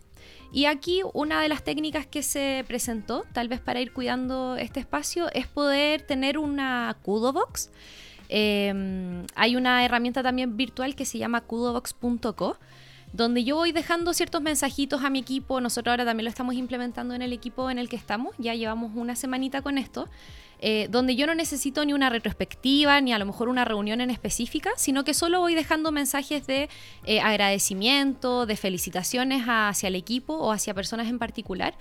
Y 0.53 0.65
aquí 0.65 1.03
una 1.15 1.41
de 1.41 1.49
las 1.49 1.63
técnicas 1.63 2.07
que 2.07 2.23
se 2.23 2.65
presentó, 2.67 3.25
tal 3.33 3.49
vez 3.49 3.61
para 3.61 3.81
ir 3.81 3.93
cuidando 3.93 4.57
este 4.57 4.81
espacio, 4.81 5.31
es 5.33 5.47
poder 5.47 6.03
tener 6.03 6.39
una 6.39 6.97
Kudo 7.03 7.33
Box. 7.33 7.71
Em, 8.29 9.25
hay 9.35 9.57
una 9.57 9.85
herramienta 9.85 10.23
también 10.23 10.57
virtual 10.57 10.95
que 10.95 11.07
se 11.07 11.19
llama 11.19 11.41
kudobox.co 11.43 12.59
donde 13.13 13.45
yo 13.45 13.57
voy 13.57 13.73
dejando 13.73 14.13
ciertos 14.15 14.43
mensajitos 14.43 15.05
a 15.05 15.11
mi 15.11 15.19
equipo. 15.19 15.61
Nosotros 15.61 15.93
ahora 15.93 16.05
también 16.05 16.25
lo 16.25 16.31
estamos 16.31 16.55
implementando 16.55 17.15
en 17.15 17.23
el 17.23 17.33
equipo 17.33 17.71
en 17.71 17.79
el 17.79 17.89
que 17.89 17.97
estamos, 17.97 18.35
ya 18.39 18.55
llevamos 18.55 18.93
una 18.95 19.17
semanita 19.17 19.63
con 19.63 19.79
esto. 19.79 20.09
Eh, 20.61 20.89
donde 20.91 21.15
yo 21.15 21.27
no 21.29 21.37
necesito 21.37 21.85
ni 21.85 21.93
una 21.93 22.11
retrospectiva, 22.11 23.01
ni 23.01 23.13
a 23.13 23.19
lo 23.19 23.27
mejor 23.27 23.49
una 23.49 23.65
reunión 23.65 24.01
en 24.01 24.11
específica, 24.11 24.71
sino 24.77 25.05
que 25.05 25.15
solo 25.15 25.39
voy 25.39 25.55
dejando 25.55 25.93
mensajes 25.93 26.47
de 26.49 26.69
eh, 27.05 27.21
agradecimiento, 27.21 28.45
de 28.45 28.57
felicitaciones 28.57 29.45
hacia 29.47 29.87
el 29.87 29.95
equipo 29.95 30.35
o 30.35 30.51
hacia 30.51 30.75
personas 30.75 31.07
en 31.07 31.21
particular. 31.21 31.75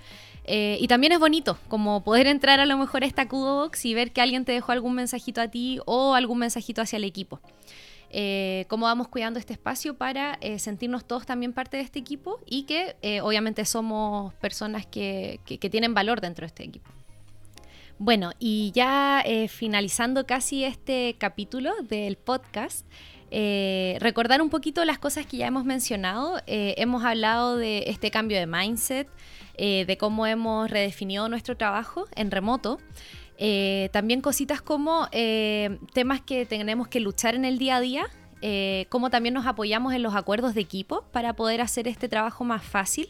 Eh, 0.44 0.78
y 0.80 0.86
también 0.86 1.12
es 1.12 1.18
bonito, 1.18 1.58
como 1.68 2.04
poder 2.04 2.28
entrar 2.28 2.60
a 2.60 2.66
lo 2.66 2.78
mejor 2.78 3.02
a 3.02 3.06
esta 3.06 3.28
Kudo 3.28 3.62
Box 3.62 3.84
y 3.84 3.94
ver 3.94 4.12
que 4.12 4.20
alguien 4.20 4.44
te 4.44 4.52
dejó 4.52 4.70
algún 4.72 4.94
mensajito 4.94 5.40
a 5.40 5.48
ti 5.48 5.80
o 5.84 6.14
algún 6.14 6.38
mensajito 6.38 6.80
hacia 6.80 6.98
el 6.98 7.04
equipo. 7.04 7.40
Cómo 8.68 8.86
vamos 8.86 9.08
cuidando 9.08 9.38
este 9.38 9.52
espacio 9.52 9.96
para 9.96 10.38
sentirnos 10.58 11.06
todos 11.06 11.26
también 11.26 11.52
parte 11.52 11.76
de 11.76 11.82
este 11.82 11.98
equipo 11.98 12.40
y 12.46 12.64
que 12.64 12.96
obviamente 13.22 13.64
somos 13.64 14.34
personas 14.34 14.86
que, 14.86 15.40
tienen 15.70 15.94
valor 15.94 16.20
dentro 16.20 16.42
de 16.42 16.48
este 16.48 16.64
equipo. 16.64 16.90
Bueno, 17.98 18.30
y 18.38 18.70
ya 18.72 19.22
eh, 19.26 19.48
finalizando 19.48 20.24
casi 20.24 20.62
este 20.62 21.16
capítulo 21.18 21.72
del 21.82 22.16
podcast, 22.16 22.86
eh, 23.32 23.96
recordar 23.98 24.40
un 24.40 24.50
poquito 24.50 24.84
las 24.84 25.00
cosas 25.00 25.26
que 25.26 25.36
ya 25.36 25.48
hemos 25.48 25.64
mencionado. 25.64 26.40
Eh, 26.46 26.76
hemos 26.78 27.04
hablado 27.04 27.56
de 27.56 27.84
este 27.88 28.12
cambio 28.12 28.38
de 28.38 28.46
mindset, 28.46 29.08
de 29.58 29.96
cómo 29.98 30.24
hemos 30.24 30.70
redefinido 30.70 31.28
nuestro 31.28 31.56
trabajo 31.56 32.04
en 32.14 32.30
remoto. 32.30 32.78
También 33.92 34.20
cositas 34.20 34.60
como 34.60 35.08
temas 35.92 36.20
que 36.20 36.44
tenemos 36.46 36.88
que 36.88 37.00
luchar 37.00 37.34
en 37.34 37.44
el 37.44 37.58
día 37.58 37.76
a 37.76 37.80
día, 37.80 38.06
cómo 38.88 39.10
también 39.10 39.34
nos 39.34 39.46
apoyamos 39.46 39.94
en 39.94 40.02
los 40.02 40.14
acuerdos 40.14 40.54
de 40.54 40.60
equipo 40.60 41.04
para 41.12 41.34
poder 41.34 41.60
hacer 41.60 41.88
este 41.88 42.08
trabajo 42.08 42.44
más 42.44 42.62
fácil. 42.62 43.08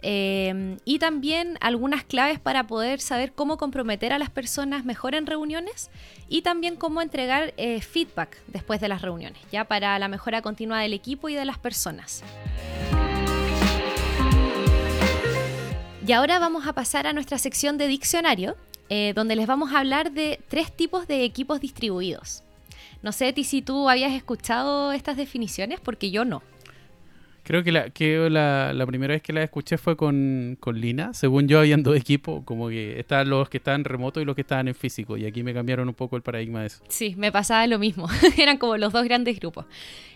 Em, 0.00 0.78
y 0.84 1.00
también 1.00 1.58
algunas 1.60 2.04
claves 2.04 2.38
para 2.38 2.68
poder 2.68 3.00
saber 3.00 3.32
cómo 3.32 3.56
comprometer 3.56 4.12
a 4.12 4.18
las 4.18 4.30
personas 4.30 4.84
mejor 4.84 5.16
en 5.16 5.26
reuniones 5.26 5.90
y 6.28 6.42
también 6.42 6.76
cómo 6.76 7.02
entregar 7.02 7.52
eh, 7.56 7.80
feedback 7.80 8.40
después 8.46 8.80
de 8.80 8.88
las 8.88 9.02
reuniones, 9.02 9.42
ya 9.50 9.64
para 9.64 9.98
la 9.98 10.06
mejora 10.06 10.40
continua 10.40 10.78
del 10.80 10.92
equipo 10.92 11.28
y 11.28 11.34
de 11.34 11.44
las 11.44 11.58
personas. 11.58 12.22
Y 16.06 16.12
ahora 16.12 16.38
vamos 16.38 16.66
a 16.66 16.72
pasar 16.72 17.06
a 17.08 17.12
nuestra 17.12 17.36
sección 17.36 17.76
de 17.76 17.88
diccionario, 17.88 18.56
eh, 18.88 19.12
donde 19.14 19.36
les 19.36 19.46
vamos 19.46 19.72
a 19.72 19.80
hablar 19.80 20.12
de 20.12 20.40
tres 20.48 20.72
tipos 20.72 21.06
de 21.06 21.24
equipos 21.24 21.60
distribuidos. 21.60 22.42
No 23.02 23.12
sé, 23.12 23.32
Ti, 23.32 23.44
si 23.44 23.62
tú 23.62 23.88
habías 23.88 24.12
escuchado 24.12 24.92
estas 24.92 25.16
definiciones, 25.16 25.80
porque 25.80 26.10
yo 26.10 26.24
no. 26.24 26.42
Creo 27.48 27.64
que 27.64 27.72
la, 27.72 27.88
que 27.88 28.28
la, 28.28 28.84
primera 28.86 29.14
vez 29.14 29.22
que 29.22 29.32
la 29.32 29.42
escuché 29.42 29.78
fue 29.78 29.96
con, 29.96 30.58
Lina. 30.74 31.14
Según 31.14 31.48
yo, 31.48 31.60
habían 31.60 31.82
dos 31.82 31.96
equipos, 31.96 32.44
como 32.44 32.68
que 32.68 33.00
estaban 33.00 33.30
los 33.30 33.48
que 33.48 33.56
estaban 33.56 33.84
remoto 33.84 34.20
y 34.20 34.26
los 34.26 34.34
que 34.34 34.42
estaban 34.42 34.68
en 34.68 34.74
físico. 34.74 35.16
Y 35.16 35.24
aquí 35.24 35.42
me 35.42 35.54
cambiaron 35.54 35.88
un 35.88 35.94
poco 35.94 36.16
el 36.16 36.20
paradigma 36.20 36.60
de 36.60 36.66
eso. 36.66 36.84
Sí, 36.88 37.14
me 37.16 37.32
pasaba 37.32 37.66
lo 37.66 37.78
mismo. 37.78 38.06
Eran 38.36 38.58
como 38.58 38.76
los 38.76 38.92
dos 38.92 39.02
grandes 39.04 39.40
grupos. 39.40 39.64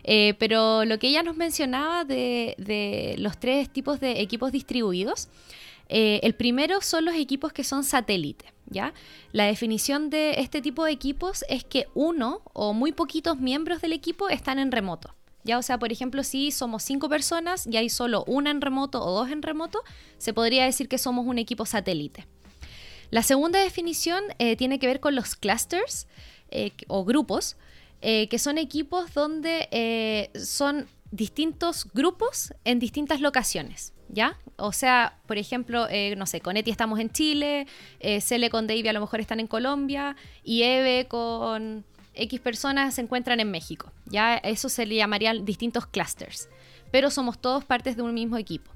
Eh, 0.05 0.35
pero 0.39 0.85
lo 0.85 0.99
que 0.99 1.09
ella 1.09 1.23
nos 1.23 1.35
mencionaba 1.35 2.05
de, 2.05 3.15
los 3.17 3.41
tres 3.41 3.71
tipos 3.71 3.99
de 3.99 4.21
equipos 4.21 4.53
distribuidos, 4.53 5.31
eh, 5.95 6.21
el 6.23 6.35
primero 6.35 6.81
son 6.81 7.05
los 7.05 7.15
equipos 7.15 7.53
que 7.53 7.65
son 7.65 7.85
satélites. 7.85 8.51
¿Ya? 8.67 8.95
La 9.33 9.45
definición 9.45 10.09
de 10.09 10.41
este 10.41 10.63
tipo 10.63 10.87
de 10.87 10.93
equipos 10.93 11.45
es 11.51 11.63
que 11.63 11.89
uno 11.93 12.41
o 12.55 12.73
muy 12.73 12.93
poquitos 12.93 13.39
miembros 13.39 13.83
del 13.83 13.93
equipo 13.93 14.31
están 14.31 14.59
en 14.59 14.73
remoto. 14.73 15.15
Ya, 15.45 15.59
o 15.59 15.63
sea, 15.63 15.79
por 15.79 15.93
ejemplo, 15.93 16.23
si 16.23 16.51
somos 16.51 16.83
cinco 16.83 17.11
personas 17.11 17.67
y 17.67 17.77
hay 17.77 17.91
solo 17.91 18.25
una 18.27 18.51
en 18.51 18.63
remoto 18.63 19.05
o 19.05 19.11
dos 19.11 19.31
en 19.31 19.43
remoto, 19.43 19.83
se 20.17 20.33
podría 20.33 20.65
decir 20.65 20.89
que 20.89 20.97
somos 20.97 21.27
un 21.27 21.37
equipo 21.37 21.67
satélite. 21.67 22.27
La 23.11 23.23
segunda 23.23 23.59
definición 23.59 24.25
eh, 24.39 24.57
tiene 24.57 24.79
que 24.79 24.87
ver 24.87 25.01
con 25.01 25.15
los 25.15 25.35
clusters 25.35 26.07
eh, 26.51 26.73
o 26.89 27.05
grupos, 27.05 27.57
que 28.01 28.39
son 28.39 28.59
equipos 28.59 29.15
donde 29.15 30.29
son 30.35 30.89
distintos 31.13 31.87
grupos 31.93 32.53
en 32.65 32.81
distintas 32.81 33.21
locaciones. 33.21 33.93
¿Ya? 34.13 34.39
O 34.57 34.73
sea, 34.73 35.19
por 35.27 35.39
ejemplo, 35.39 35.89
no 36.17 36.27
sé, 36.27 36.41
con 36.41 36.57
Eti 36.57 36.71
estamos 36.71 37.01
en 37.01 37.11
Chile, 37.11 37.67
Cele 38.21 38.51
con 38.51 38.67
Davey 38.67 38.87
a 38.87 38.93
lo 38.93 39.01
mejor 39.01 39.21
están 39.21 39.41
en 39.41 39.47
Colombia 39.47 40.17
y 40.45 40.63
Eve 40.63 41.09
con 41.09 41.85
X 42.15 42.41
personas 42.41 42.95
se 42.95 43.01
encuentran 43.01 43.41
en 43.41 43.51
México. 43.51 43.91
Ya 44.07 44.37
eso 44.37 44.69
se 44.69 44.87
le 44.87 44.97
llamarían 44.97 45.45
distintos 45.45 45.87
clusters, 45.87 46.49
pero 46.91 47.11
somos 47.11 47.41
todos 47.41 47.65
partes 47.65 47.97
de 47.97 48.03
un 48.03 48.15
mismo 48.15 48.37
equipo. 48.37 48.71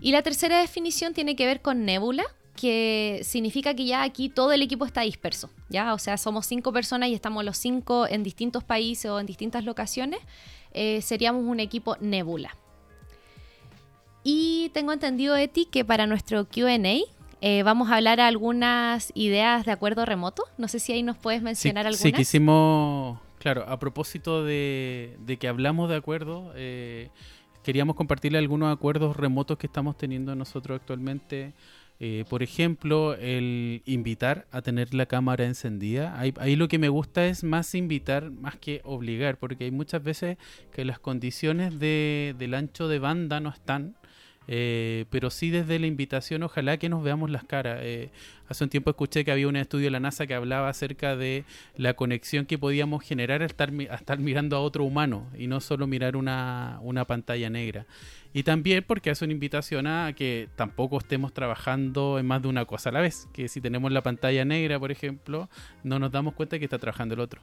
Y 0.00 0.12
la 0.12 0.22
tercera 0.22 0.60
definición 0.60 1.14
tiene 1.14 1.36
que 1.36 1.46
ver 1.46 1.62
con 1.62 1.84
nébula, 1.84 2.24
que 2.56 3.22
significa 3.24 3.74
que 3.74 3.86
ya 3.86 4.02
aquí 4.02 4.28
todo 4.28 4.52
el 4.52 4.60
equipo 4.60 4.84
está 4.84 5.00
disperso, 5.00 5.48
¿ya? 5.70 5.94
O 5.94 5.98
sea, 5.98 6.18
somos 6.18 6.44
cinco 6.44 6.72
personas 6.72 7.08
y 7.08 7.14
estamos 7.14 7.44
los 7.44 7.56
cinco 7.56 8.06
en 8.06 8.22
distintos 8.22 8.62
países 8.62 9.10
o 9.10 9.18
en 9.18 9.26
distintas 9.26 9.64
locaciones, 9.64 10.20
eh, 10.72 11.00
seríamos 11.00 11.44
un 11.44 11.60
equipo 11.60 11.96
nébula. 12.00 12.54
Y 14.24 14.70
tengo 14.72 14.92
entendido, 14.92 15.36
Eti, 15.36 15.66
que 15.66 15.84
para 15.84 16.06
nuestro 16.06 16.46
QA 16.46 16.78
eh, 17.44 17.64
vamos 17.64 17.90
a 17.90 17.96
hablar 17.96 18.20
algunas 18.20 19.10
ideas 19.14 19.66
de 19.66 19.72
acuerdo 19.72 20.04
remoto. 20.04 20.44
No 20.58 20.68
sé 20.68 20.78
si 20.78 20.92
ahí 20.92 21.02
nos 21.02 21.16
puedes 21.16 21.42
mencionar 21.42 21.86
algunas. 21.86 22.00
Sí, 22.00 22.12
quisimos, 22.12 23.18
claro, 23.38 23.64
a 23.66 23.80
propósito 23.80 24.44
de, 24.44 25.16
que 25.40 25.48
hablamos 25.48 25.90
de 25.90 25.96
acuerdo, 25.96 26.52
eh, 26.54 27.10
queríamos 27.64 27.96
compartirle 27.96 28.38
algunos 28.38 28.72
acuerdos 28.72 29.16
remotos 29.16 29.58
que 29.58 29.66
estamos 29.66 29.96
teniendo 29.96 30.36
nosotros 30.36 30.78
actualmente. 30.80 31.52
Eh, 31.98 32.24
por 32.28 32.44
ejemplo, 32.44 33.14
el 33.14 33.82
invitar 33.86 34.46
a 34.50 34.62
tener 34.62 34.94
la 34.94 35.06
cámara 35.06 35.44
encendida. 35.44 36.18
Ahí, 36.18 36.34
ahí, 36.38 36.56
lo 36.56 36.66
que 36.66 36.78
me 36.78 36.88
gusta 36.88 37.26
es 37.26 37.44
más 37.44 37.74
invitar 37.74 38.30
más 38.30 38.56
que 38.56 38.80
obligar, 38.84 39.38
porque 39.38 39.64
hay 39.64 39.70
muchas 39.70 40.02
veces 40.02 40.36
que 40.72 40.84
las 40.84 40.98
condiciones 40.98 41.78
de, 41.78 42.34
del 42.38 42.54
ancho 42.54 42.88
de 42.88 42.98
banda 42.98 43.38
no 43.38 43.50
están 43.50 43.96
eh, 44.48 45.06
pero 45.10 45.30
sí 45.30 45.50
desde 45.50 45.78
la 45.78 45.86
invitación, 45.86 46.42
ojalá 46.42 46.76
que 46.76 46.88
nos 46.88 47.02
veamos 47.02 47.30
las 47.30 47.44
caras. 47.44 47.80
Eh, 47.82 48.10
hace 48.48 48.64
un 48.64 48.70
tiempo 48.70 48.90
escuché 48.90 49.24
que 49.24 49.32
había 49.32 49.48
un 49.48 49.56
estudio 49.56 49.86
de 49.86 49.90
la 49.90 50.00
NASA 50.00 50.26
que 50.26 50.34
hablaba 50.34 50.68
acerca 50.68 51.16
de 51.16 51.44
la 51.76 51.94
conexión 51.94 52.46
que 52.46 52.58
podíamos 52.58 53.04
generar 53.04 53.42
al 53.42 53.46
estar, 53.46 54.18
mirando 54.18 54.56
a 54.56 54.60
otro 54.60 54.84
humano 54.84 55.28
y 55.38 55.46
no 55.46 55.60
solo 55.60 55.86
mirar 55.86 56.16
una, 56.16 56.78
una 56.82 57.06
pantalla 57.06 57.50
negra. 57.50 57.86
Y 58.34 58.44
también 58.44 58.84
porque 58.86 59.10
hace 59.10 59.24
una 59.24 59.34
invitación 59.34 59.86
a 59.86 60.14
que 60.14 60.48
tampoco 60.56 60.98
estemos 60.98 61.34
trabajando 61.34 62.18
en 62.18 62.26
más 62.26 62.40
de 62.40 62.48
una 62.48 62.64
cosa 62.64 62.88
a 62.88 62.92
la 62.92 63.00
vez. 63.00 63.28
Que 63.32 63.48
si 63.48 63.60
tenemos 63.60 63.92
la 63.92 64.02
pantalla 64.02 64.44
negra, 64.44 64.78
por 64.80 64.90
ejemplo, 64.90 65.50
no 65.84 65.98
nos 65.98 66.10
damos 66.10 66.34
cuenta 66.34 66.58
que 66.58 66.64
está 66.64 66.78
trabajando 66.78 67.14
el 67.14 67.20
otro. 67.20 67.42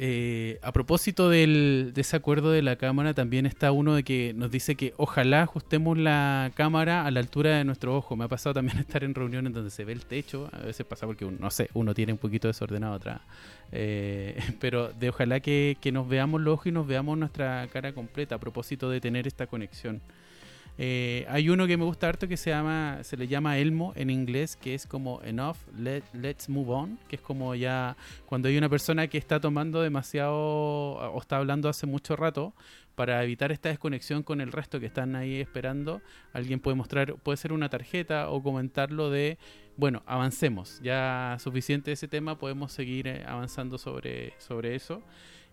Eh, 0.00 0.60
a 0.62 0.70
propósito 0.70 1.28
del, 1.28 1.90
de 1.92 2.02
ese 2.02 2.14
acuerdo 2.14 2.52
de 2.52 2.62
la 2.62 2.76
cámara, 2.76 3.14
también 3.14 3.46
está 3.46 3.72
uno 3.72 3.96
de 3.96 4.04
que 4.04 4.32
nos 4.32 4.48
dice 4.48 4.76
que 4.76 4.94
ojalá 4.96 5.42
ajustemos 5.42 5.98
la 5.98 6.52
cámara 6.54 7.04
a 7.04 7.10
la 7.10 7.18
altura 7.18 7.58
de 7.58 7.64
nuestro 7.64 7.96
ojo. 7.96 8.14
Me 8.14 8.22
ha 8.22 8.28
pasado 8.28 8.54
también 8.54 8.78
estar 8.78 9.02
en 9.02 9.12
reuniones 9.12 9.52
donde 9.52 9.70
se 9.70 9.84
ve 9.84 9.92
el 9.92 10.06
techo. 10.06 10.50
A 10.52 10.58
veces 10.58 10.86
pasa 10.86 11.04
porque, 11.04 11.28
no 11.28 11.50
sé, 11.50 11.68
uno 11.74 11.94
tiene 11.94 12.12
un 12.12 12.18
poquito 12.18 12.46
desordenado 12.46 12.94
atrás. 12.94 13.22
Eh, 13.72 14.40
pero 14.60 14.92
de 14.92 15.08
ojalá 15.08 15.40
que, 15.40 15.76
que 15.80 15.90
nos 15.90 16.08
veamos 16.08 16.42
los 16.42 16.54
ojos 16.54 16.68
y 16.68 16.70
nos 16.70 16.86
veamos 16.86 17.18
nuestra 17.18 17.66
cara 17.72 17.92
completa 17.92 18.36
a 18.36 18.38
propósito 18.38 18.88
de 18.90 19.00
tener 19.00 19.26
esta 19.26 19.48
conexión. 19.48 20.00
Eh, 20.80 21.26
hay 21.28 21.50
uno 21.50 21.66
que 21.66 21.76
me 21.76 21.84
gusta 21.84 22.08
harto 22.08 22.28
que 22.28 22.36
se 22.36 22.50
llama, 22.50 23.00
se 23.02 23.16
le 23.16 23.26
llama 23.26 23.58
Elmo 23.58 23.92
en 23.96 24.10
inglés, 24.10 24.56
que 24.56 24.74
es 24.74 24.86
como 24.86 25.20
enough, 25.24 25.56
let's 25.76 26.48
move 26.48 26.72
on, 26.72 26.98
que 27.08 27.16
es 27.16 27.22
como 27.22 27.56
ya 27.56 27.96
cuando 28.26 28.48
hay 28.48 28.56
una 28.56 28.68
persona 28.68 29.08
que 29.08 29.18
está 29.18 29.40
tomando 29.40 29.82
demasiado 29.82 30.36
o 30.36 31.18
está 31.20 31.38
hablando 31.38 31.68
hace 31.68 31.86
mucho 31.86 32.14
rato, 32.14 32.54
para 32.94 33.22
evitar 33.22 33.52
esta 33.52 33.68
desconexión 33.68 34.24
con 34.24 34.40
el 34.40 34.50
resto 34.50 34.80
que 34.80 34.86
están 34.86 35.14
ahí 35.14 35.40
esperando, 35.40 36.02
alguien 36.32 36.58
puede 36.58 36.76
mostrar, 36.76 37.14
puede 37.14 37.36
ser 37.36 37.52
una 37.52 37.68
tarjeta 37.68 38.28
o 38.28 38.42
comentarlo 38.42 39.08
de, 39.08 39.38
bueno, 39.76 40.02
avancemos, 40.06 40.80
ya 40.82 41.36
suficiente 41.38 41.92
ese 41.92 42.08
tema, 42.08 42.38
podemos 42.38 42.72
seguir 42.72 43.06
eh, 43.06 43.24
avanzando 43.24 43.78
sobre, 43.78 44.34
sobre 44.38 44.74
eso. 44.74 45.02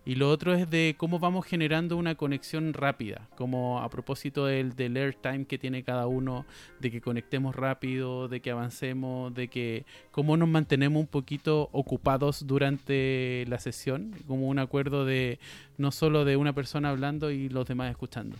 Y 0.06 0.14
lo 0.14 0.30
otro 0.30 0.54
es 0.54 0.70
de 0.70 0.94
cómo 0.96 1.18
vamos 1.18 1.44
generando 1.46 1.96
una 1.96 2.14
conexión 2.14 2.72
rápida, 2.74 3.28
como 3.36 3.80
a 3.80 3.90
propósito 3.90 4.46
del, 4.46 4.76
del 4.76 4.96
airtime 4.96 5.46
que 5.46 5.58
tiene 5.58 5.82
cada 5.82 6.06
uno, 6.06 6.46
de 6.78 6.92
que 6.92 7.00
conectemos 7.00 7.56
rápido, 7.56 8.28
de 8.28 8.40
que 8.40 8.52
avancemos, 8.52 9.34
de 9.34 9.48
que 9.48 9.84
cómo 10.12 10.36
nos 10.36 10.48
mantenemos 10.48 11.00
un 11.00 11.08
poquito 11.08 11.70
ocupados 11.72 12.46
durante 12.46 13.44
la 13.48 13.58
sesión, 13.58 14.14
como 14.28 14.46
un 14.46 14.60
acuerdo 14.60 15.04
de 15.04 15.40
no 15.76 15.90
solo 15.90 16.24
de 16.24 16.36
una 16.36 16.52
persona 16.52 16.90
hablando 16.90 17.32
y 17.32 17.48
los 17.48 17.66
demás 17.66 17.90
escuchando. 17.90 18.36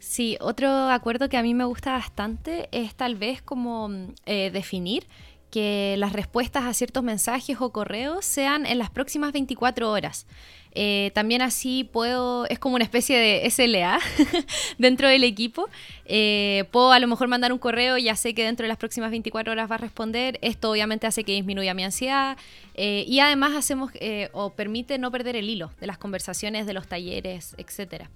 Sí, 0.00 0.36
otro 0.40 0.68
acuerdo 0.90 1.28
que 1.28 1.36
a 1.36 1.42
mí 1.42 1.54
me 1.54 1.64
gusta 1.64 1.92
bastante 1.92 2.68
es 2.72 2.96
tal 2.96 3.14
vez 3.14 3.40
como 3.40 3.88
eh, 4.26 4.50
definir 4.50 5.06
que 5.56 5.94
las 5.96 6.12
respuestas 6.12 6.64
a 6.64 6.74
ciertos 6.74 7.02
mensajes 7.02 7.56
o 7.60 7.72
correos 7.72 8.26
sean 8.26 8.66
en 8.66 8.76
las 8.76 8.90
próximas 8.90 9.32
24 9.32 9.90
horas. 9.90 10.26
Eh, 10.72 11.12
también 11.14 11.40
así 11.40 11.82
puedo, 11.82 12.44
es 12.50 12.58
como 12.58 12.74
una 12.74 12.84
especie 12.84 13.16
de 13.16 13.50
SLA 13.50 13.98
dentro 14.78 15.08
del 15.08 15.24
equipo. 15.24 15.70
Eh, 16.04 16.64
puedo 16.72 16.92
a 16.92 17.00
lo 17.00 17.08
mejor 17.08 17.28
mandar 17.28 17.54
un 17.54 17.58
correo, 17.58 17.96
ya 17.96 18.16
sé 18.16 18.34
que 18.34 18.44
dentro 18.44 18.64
de 18.64 18.68
las 18.68 18.76
próximas 18.76 19.10
24 19.10 19.50
horas 19.50 19.70
va 19.70 19.76
a 19.76 19.78
responder. 19.78 20.38
Esto 20.42 20.70
obviamente 20.70 21.06
hace 21.06 21.24
que 21.24 21.32
disminuya 21.32 21.72
mi 21.72 21.84
ansiedad 21.84 22.36
eh, 22.74 23.06
y 23.08 23.20
además 23.20 23.56
hacemos 23.56 23.92
o 24.32 24.50
permite 24.50 24.98
no 24.98 25.10
perder 25.10 25.36
el 25.36 25.48
hilo 25.48 25.72
de 25.80 25.86
las 25.86 25.96
conversaciones, 25.96 26.66
de 26.66 26.74
los 26.74 26.86
talleres, 26.86 27.54
etcétera. 27.56 28.10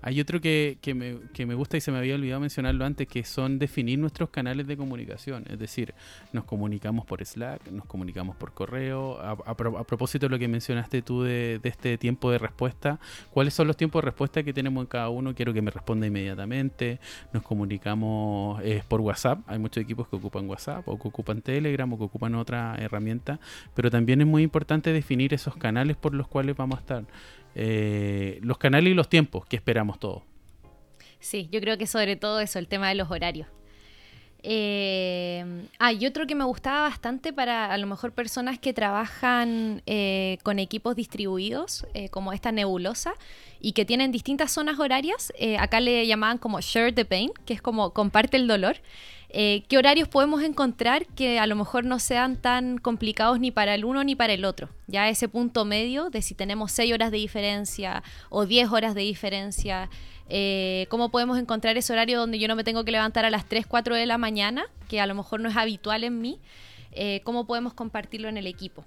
Hay 0.00 0.20
otro 0.20 0.40
que, 0.40 0.78
que, 0.80 0.94
me, 0.94 1.18
que, 1.32 1.44
me, 1.44 1.54
gusta 1.54 1.76
y 1.76 1.80
se 1.80 1.90
me 1.90 1.98
había 1.98 2.14
olvidado 2.14 2.40
mencionarlo 2.40 2.84
antes, 2.84 3.08
que 3.08 3.24
son 3.24 3.58
definir 3.58 3.98
nuestros 3.98 4.30
canales 4.30 4.66
de 4.66 4.76
comunicación. 4.76 5.44
Es 5.50 5.58
decir, 5.58 5.94
nos 6.32 6.44
comunicamos 6.44 7.04
por 7.04 7.24
Slack, 7.24 7.70
nos 7.72 7.84
comunicamos 7.86 8.36
por 8.36 8.52
correo. 8.52 9.18
A, 9.20 9.56
propósito 9.56 10.26
de 10.26 10.30
lo 10.30 10.38
que 10.38 10.46
mencionaste 10.46 11.02
tú 11.02 11.22
de, 11.22 11.60
este 11.64 11.98
tiempo 11.98 12.30
de 12.30 12.38
respuesta, 12.38 13.00
¿cuáles 13.30 13.54
son 13.54 13.66
los 13.66 13.76
tiempos 13.76 14.02
de 14.02 14.06
respuesta 14.06 14.42
que 14.42 14.52
tenemos 14.52 14.82
en 14.82 14.86
cada 14.86 15.08
uno? 15.08 15.34
Quiero 15.34 15.52
que 15.52 15.62
me 15.62 15.70
responda 15.70 16.06
inmediatamente. 16.06 17.00
Nos 17.32 17.42
comunicamos 17.42 18.60
eh, 18.62 18.82
por 18.86 19.00
WhatsApp. 19.00 19.40
Hay 19.46 19.58
muchos 19.58 19.82
equipos 19.82 20.06
que 20.08 20.16
ocupan 20.16 20.48
WhatsApp 20.48 20.86
o 20.88 20.96
que 20.98 21.08
ocupan 21.08 21.42
Telegram 21.42 21.92
o 21.92 21.98
que 21.98 22.04
ocupan 22.04 22.36
otra 22.36 22.76
herramienta. 22.78 23.40
Pero 23.74 23.90
también 23.90 24.20
es 24.20 24.26
muy 24.26 24.44
importante 24.44 24.92
definir 24.92 25.34
esos 25.34 25.56
canales 25.56 25.96
por 25.96 26.14
los 26.14 26.28
cuales 26.28 26.56
vamos 26.56 26.78
a 26.78 26.80
estar. 26.80 27.04
Eh, 27.60 28.38
los 28.42 28.56
canales 28.56 28.92
y 28.92 28.94
los 28.94 29.08
tiempos 29.08 29.44
que 29.44 29.56
esperamos 29.56 29.98
todos. 29.98 30.22
Sí, 31.18 31.48
yo 31.50 31.60
creo 31.60 31.76
que 31.76 31.88
sobre 31.88 32.14
todo 32.14 32.38
eso, 32.38 32.60
el 32.60 32.68
tema 32.68 32.88
de 32.88 32.94
los 32.94 33.10
horarios. 33.10 33.48
Eh, 34.42 35.44
ah, 35.78 35.92
y 35.92 36.06
otro 36.06 36.26
que 36.26 36.34
me 36.34 36.44
gustaba 36.44 36.82
bastante 36.82 37.32
para 37.32 37.72
a 37.72 37.78
lo 37.78 37.86
mejor 37.86 38.12
personas 38.12 38.58
que 38.58 38.72
trabajan 38.72 39.82
eh, 39.86 40.38
con 40.42 40.58
equipos 40.58 40.94
distribuidos, 40.94 41.86
eh, 41.94 42.08
como 42.08 42.32
esta 42.32 42.52
nebulosa, 42.52 43.14
y 43.60 43.72
que 43.72 43.84
tienen 43.84 44.12
distintas 44.12 44.52
zonas 44.52 44.78
horarias. 44.78 45.32
acá 45.58 45.80
le 45.80 46.06
llamaban 46.06 46.38
como 46.38 46.60
share 46.60 46.94
the 46.94 47.04
pain, 47.04 47.32
que 47.44 47.54
es 47.54 47.62
como 47.62 47.92
comparte 47.92 48.36
el 48.36 48.46
dolor. 48.46 48.76
¿Qué 49.30 49.76
horarios 49.76 50.08
podemos 50.08 50.42
encontrar 50.42 51.04
que 51.06 51.38
a 51.38 51.46
lo 51.46 51.54
mejor 51.54 51.84
no 51.84 51.98
sean 51.98 52.36
tan 52.36 52.78
complicados 52.78 53.38
ni 53.40 53.50
para 53.50 53.74
el 53.74 53.84
uno 53.84 54.02
ni 54.04 54.14
para 54.14 54.32
el 54.32 54.44
otro? 54.44 54.70
Ya 54.86 55.08
ese 55.08 55.28
punto 55.28 55.64
medio 55.64 56.08
de 56.08 56.22
si 56.22 56.34
tenemos 56.34 56.72
6 56.72 56.94
horas 56.94 57.10
de 57.10 57.18
diferencia 57.18 58.02
o 58.30 58.46
10 58.46 58.70
horas 58.70 58.94
de 58.94 59.02
diferencia. 59.02 59.90
Eh, 60.28 60.86
cómo 60.90 61.10
podemos 61.10 61.38
encontrar 61.38 61.76
ese 61.76 61.92
horario 61.92 62.18
donde 62.18 62.38
yo 62.38 62.48
no 62.48 62.56
me 62.56 62.64
tengo 62.64 62.84
que 62.84 62.92
levantar 62.92 63.24
a 63.24 63.30
las 63.30 63.46
3, 63.46 63.66
4 63.66 63.96
de 63.96 64.06
la 64.06 64.18
mañana, 64.18 64.66
que 64.88 65.00
a 65.00 65.06
lo 65.06 65.14
mejor 65.14 65.40
no 65.40 65.48
es 65.48 65.56
habitual 65.56 66.04
en 66.04 66.20
mí, 66.20 66.38
eh, 66.92 67.20
cómo 67.24 67.46
podemos 67.46 67.72
compartirlo 67.72 68.28
en 68.28 68.36
el 68.36 68.46
equipo. 68.46 68.84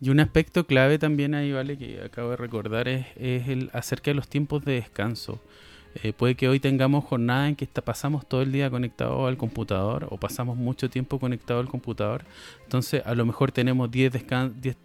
Y 0.00 0.10
un 0.10 0.20
aspecto 0.20 0.64
clave 0.64 0.98
también 0.98 1.34
ahí, 1.34 1.52
vale, 1.52 1.76
que 1.76 2.00
acabo 2.02 2.30
de 2.30 2.36
recordar, 2.36 2.86
es, 2.86 3.06
es 3.16 3.48
el 3.48 3.70
acerca 3.72 4.12
de 4.12 4.14
los 4.14 4.28
tiempos 4.28 4.64
de 4.64 4.74
descanso. 4.74 5.40
Eh, 6.02 6.12
puede 6.12 6.36
que 6.36 6.48
hoy 6.48 6.60
tengamos 6.60 7.04
jornada 7.04 7.48
en 7.48 7.56
que 7.56 7.66
pasamos 7.66 8.26
todo 8.26 8.42
el 8.42 8.52
día 8.52 8.70
conectado 8.70 9.26
al 9.26 9.36
computador 9.36 10.06
o 10.10 10.16
pasamos 10.16 10.56
mucho 10.56 10.88
tiempo 10.88 11.18
conectado 11.18 11.58
al 11.58 11.68
computador. 11.68 12.24
Entonces, 12.62 13.02
a 13.04 13.14
lo 13.14 13.26
mejor 13.26 13.50
tenemos 13.50 13.90
10, 13.90 14.12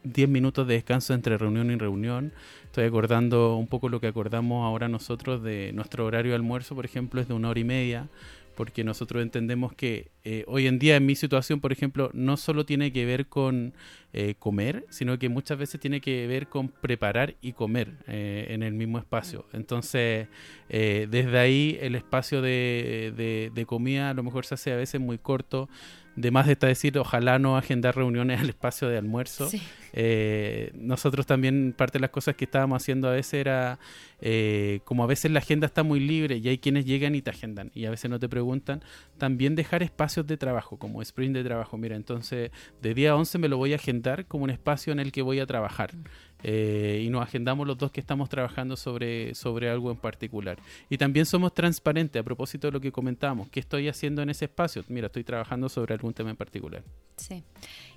10, 0.03 0.29
minutos 0.29 0.67
de 0.67 0.73
descanso 0.73 1.13
entre 1.13 1.37
reunión 1.37 1.69
y 1.69 1.75
reunión. 1.75 2.33
Estoy 2.65 2.85
acordando 2.85 3.55
un 3.57 3.67
poco 3.67 3.89
lo 3.89 3.99
que 3.99 4.07
acordamos 4.07 4.65
ahora 4.65 4.87
nosotros 4.87 5.43
de 5.43 5.71
nuestro 5.73 6.05
horario 6.05 6.31
de 6.31 6.37
almuerzo, 6.37 6.73
por 6.73 6.85
ejemplo, 6.85 7.21
es 7.21 7.27
de 7.27 7.35
una 7.35 7.49
hora 7.49 7.59
y 7.59 7.63
media 7.63 8.07
porque 8.55 8.83
nosotros 8.83 9.21
entendemos 9.21 9.73
que 9.73 10.11
eh, 10.23 10.43
hoy 10.47 10.67
en 10.67 10.79
día 10.79 10.95
en 10.95 11.05
mi 11.05 11.15
situación, 11.15 11.59
por 11.59 11.71
ejemplo, 11.71 12.09
no 12.13 12.37
solo 12.37 12.65
tiene 12.65 12.91
que 12.91 13.05
ver 13.05 13.27
con 13.27 13.73
eh, 14.13 14.35
comer, 14.39 14.85
sino 14.89 15.17
que 15.19 15.29
muchas 15.29 15.57
veces 15.57 15.79
tiene 15.79 16.01
que 16.01 16.27
ver 16.27 16.47
con 16.47 16.69
preparar 16.69 17.35
y 17.41 17.53
comer 17.53 17.93
eh, 18.07 18.47
en 18.49 18.63
el 18.63 18.73
mismo 18.73 18.97
espacio. 18.99 19.45
Entonces, 19.53 20.27
desde 20.69 21.39
ahí 21.39 21.77
el 21.81 21.95
espacio 21.95 22.41
de, 22.41 23.51
de 23.53 23.65
comida 23.65 24.09
a 24.09 24.13
lo 24.13 24.23
mejor 24.23 24.45
se 24.45 24.55
hace 24.55 24.71
a 24.71 24.75
veces 24.75 24.99
muy 24.99 25.17
corto 25.17 25.69
de 26.15 26.31
más 26.31 26.47
está 26.47 26.67
decir, 26.67 26.97
ojalá 26.97 27.39
no 27.39 27.57
agendar 27.57 27.95
reuniones 27.95 28.39
al 28.39 28.49
espacio 28.49 28.87
de 28.87 28.97
almuerzo. 28.97 29.49
Eh, 29.93 30.71
nosotros 30.75 31.25
también, 31.25 31.73
parte 31.75 31.97
de 31.97 32.01
las 32.01 32.11
cosas 32.11 32.35
que 32.35 32.45
estábamos 32.45 32.81
haciendo 32.81 33.07
a 33.07 33.11
veces 33.11 33.33
era, 33.33 33.79
eh, 34.21 34.81
como 34.85 35.03
a 35.03 35.07
veces 35.07 35.31
la 35.31 35.39
agenda 35.39 35.65
está 35.65 35.83
muy 35.83 35.99
libre 35.99 36.37
y 36.37 36.47
hay 36.47 36.57
quienes 36.57 36.85
llegan 36.85 37.15
y 37.15 37.21
te 37.21 37.31
agendan 37.31 37.71
y 37.73 37.85
a 37.85 37.89
veces 37.89 38.09
no 38.11 38.19
te 38.19 38.29
preguntan, 38.29 38.83
también 39.17 39.55
dejar 39.55 39.81
espacios 39.81 40.27
de 40.27 40.37
trabajo, 40.37 40.77
como 40.77 41.01
sprint 41.01 41.35
de 41.35 41.43
trabajo. 41.43 41.77
Mira, 41.77 41.95
entonces 41.95 42.51
de 42.81 42.93
día 42.93 43.11
a 43.11 43.15
11 43.15 43.39
me 43.39 43.47
lo 43.47 43.57
voy 43.57 43.73
a 43.73 43.77
agendar 43.77 44.25
como 44.25 44.43
un 44.43 44.49
espacio 44.49 44.93
en 44.93 44.99
el 44.99 45.11
que 45.11 45.21
voy 45.21 45.39
a 45.39 45.45
trabajar. 45.45 45.95
Mm. 45.95 46.03
Eh, 46.43 47.01
y 47.05 47.09
nos 47.09 47.23
agendamos 47.23 47.65
los 47.65 47.77
dos 47.77 47.91
que 47.91 48.01
estamos 48.01 48.27
trabajando 48.29 48.75
sobre, 48.75 49.33
sobre 49.33 49.69
algo 49.69 49.91
en 49.91 49.97
particular. 49.97 50.57
Y 50.89 50.97
también 50.97 51.25
somos 51.25 51.53
transparentes 51.53 52.19
a 52.19 52.23
propósito 52.23 52.67
de 52.67 52.73
lo 52.73 52.81
que 52.81 52.91
comentábamos. 52.91 53.49
¿Qué 53.49 53.61
estoy 53.61 53.87
haciendo 53.87 54.21
en 54.21 54.29
ese 54.29 54.45
espacio? 54.45 54.83
Mira, 54.89 55.07
estoy 55.07 55.23
trabajando 55.23 55.69
sobre 55.69 55.93
algún 55.93 56.13
tema 56.13 56.29
en 56.31 56.35
particular. 56.35 56.83
Sí. 57.15 57.43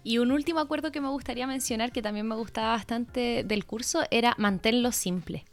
Y 0.05 0.19
un 0.19 0.31
último 0.31 0.61
acuerdo 0.61 0.93
que 0.93 1.01
me 1.01 1.09
gustaría 1.09 1.47
mencionar, 1.47 1.91
que 1.91 2.03
también 2.03 2.29
me 2.29 2.37
gustaba 2.37 2.69
bastante 2.69 3.43
del 3.45 3.65
curso, 3.65 4.05
era 4.11 4.35
mantenerlo 4.39 4.93
simple. 4.93 5.45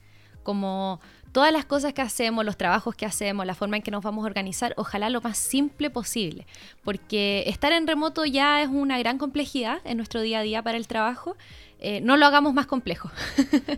Como 0.43 0.99
todas 1.33 1.51
las 1.51 1.65
cosas 1.65 1.93
que 1.93 2.01
hacemos, 2.01 2.45
los 2.45 2.57
trabajos 2.57 2.95
que 2.95 3.05
hacemos, 3.05 3.45
la 3.45 3.55
forma 3.55 3.77
en 3.77 3.81
que 3.81 3.91
nos 3.91 4.03
vamos 4.03 4.23
a 4.23 4.27
organizar, 4.27 4.73
ojalá 4.77 5.09
lo 5.09 5.19
más 5.19 5.37
simple 5.37 5.89
posible, 5.89 6.45
porque 6.83 7.43
estar 7.47 7.71
en 7.71 7.87
remoto 7.87 8.25
ya 8.25 8.61
es 8.61 8.69
una 8.69 8.99
gran 8.99 9.17
complejidad 9.17 9.79
en 9.83 9.97
nuestro 9.97 10.21
día 10.21 10.39
a 10.39 10.43
día 10.43 10.61
para 10.61 10.77
el 10.77 10.87
trabajo 10.87 11.35
eh, 11.79 12.01
no 12.01 12.17
lo 12.17 12.25
hagamos 12.25 12.53
más 12.53 12.65
complejo. 12.65 13.11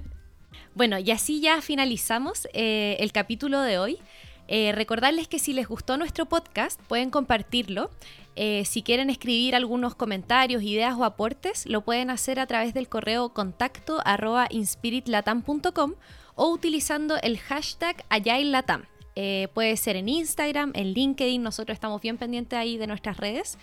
bueno, 0.75 0.99
y 0.99 1.11
así 1.11 1.41
ya 1.41 1.61
finalizamos 1.61 2.47
eh, 2.53 2.97
el 2.99 3.11
capítulo 3.11 3.61
de 3.61 3.77
hoy. 3.77 3.99
Eh, 4.47 4.71
recordarles 4.73 5.27
que 5.27 5.39
si 5.39 5.53
les 5.53 5.67
gustó 5.67 5.97
nuestro 5.97 6.27
podcast, 6.27 6.79
pueden 6.83 7.09
compartirlo. 7.09 7.89
si 8.35 8.83
quieren 8.83 9.09
escribir 9.09 9.55
algunos 9.55 9.95
comentarios, 9.95 10.61
ideas 10.61 10.95
o 10.97 11.03
aportes, 11.05 11.65
lo 11.65 11.81
pueden 11.81 12.09
hacer 12.09 12.39
a 12.39 12.45
través 12.45 12.73
del 12.73 12.87
correo 12.87 13.29
contacto 13.29 14.03
inspiritlatam.com 14.51 15.93
o 16.35 16.49
utilizando 16.51 17.17
el 17.21 17.39
hashtag 17.39 18.03
AgileLatam. 18.09 18.83
Eh, 19.15 19.47
puede 19.53 19.77
ser 19.77 19.95
en 19.95 20.09
Instagram, 20.09 20.71
en 20.75 20.93
LinkedIn, 20.93 21.41
nosotros 21.41 21.73
estamos 21.73 22.01
bien 22.01 22.17
pendientes 22.17 22.57
ahí 22.57 22.77
de 22.77 22.85
nuestras 22.85 23.17
redes. 23.17 23.57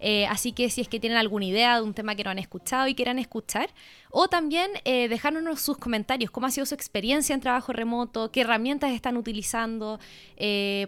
Eh, 0.00 0.26
así 0.26 0.52
que 0.52 0.68
si 0.70 0.82
es 0.82 0.88
que 0.88 1.00
tienen 1.00 1.18
alguna 1.18 1.46
idea 1.46 1.76
de 1.76 1.82
un 1.82 1.94
tema 1.94 2.14
que 2.14 2.24
no 2.24 2.30
han 2.30 2.38
escuchado 2.38 2.86
y 2.88 2.94
quieran 2.94 3.18
escuchar, 3.18 3.70
o 4.10 4.28
también 4.28 4.70
eh, 4.84 5.08
dejárnoslos 5.08 5.60
sus 5.60 5.78
comentarios, 5.78 6.30
cómo 6.30 6.46
ha 6.46 6.50
sido 6.50 6.66
su 6.66 6.74
experiencia 6.74 7.34
en 7.34 7.40
trabajo 7.40 7.72
remoto, 7.72 8.30
qué 8.30 8.42
herramientas 8.42 8.92
están 8.92 9.16
utilizando 9.16 9.98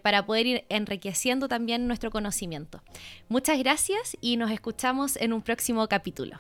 para 0.03 0.27
poder 0.27 0.47
ir 0.47 0.65
enriqueciendo 0.69 1.49
también 1.49 1.87
nuestro 1.87 2.11
conocimiento. 2.11 2.83
Muchas 3.29 3.59
gracias 3.59 4.17
y 4.21 4.37
nos 4.37 4.51
escuchamos 4.51 5.17
en 5.17 5.33
un 5.33 5.43
próximo 5.43 5.89
capítulo. 5.89 6.39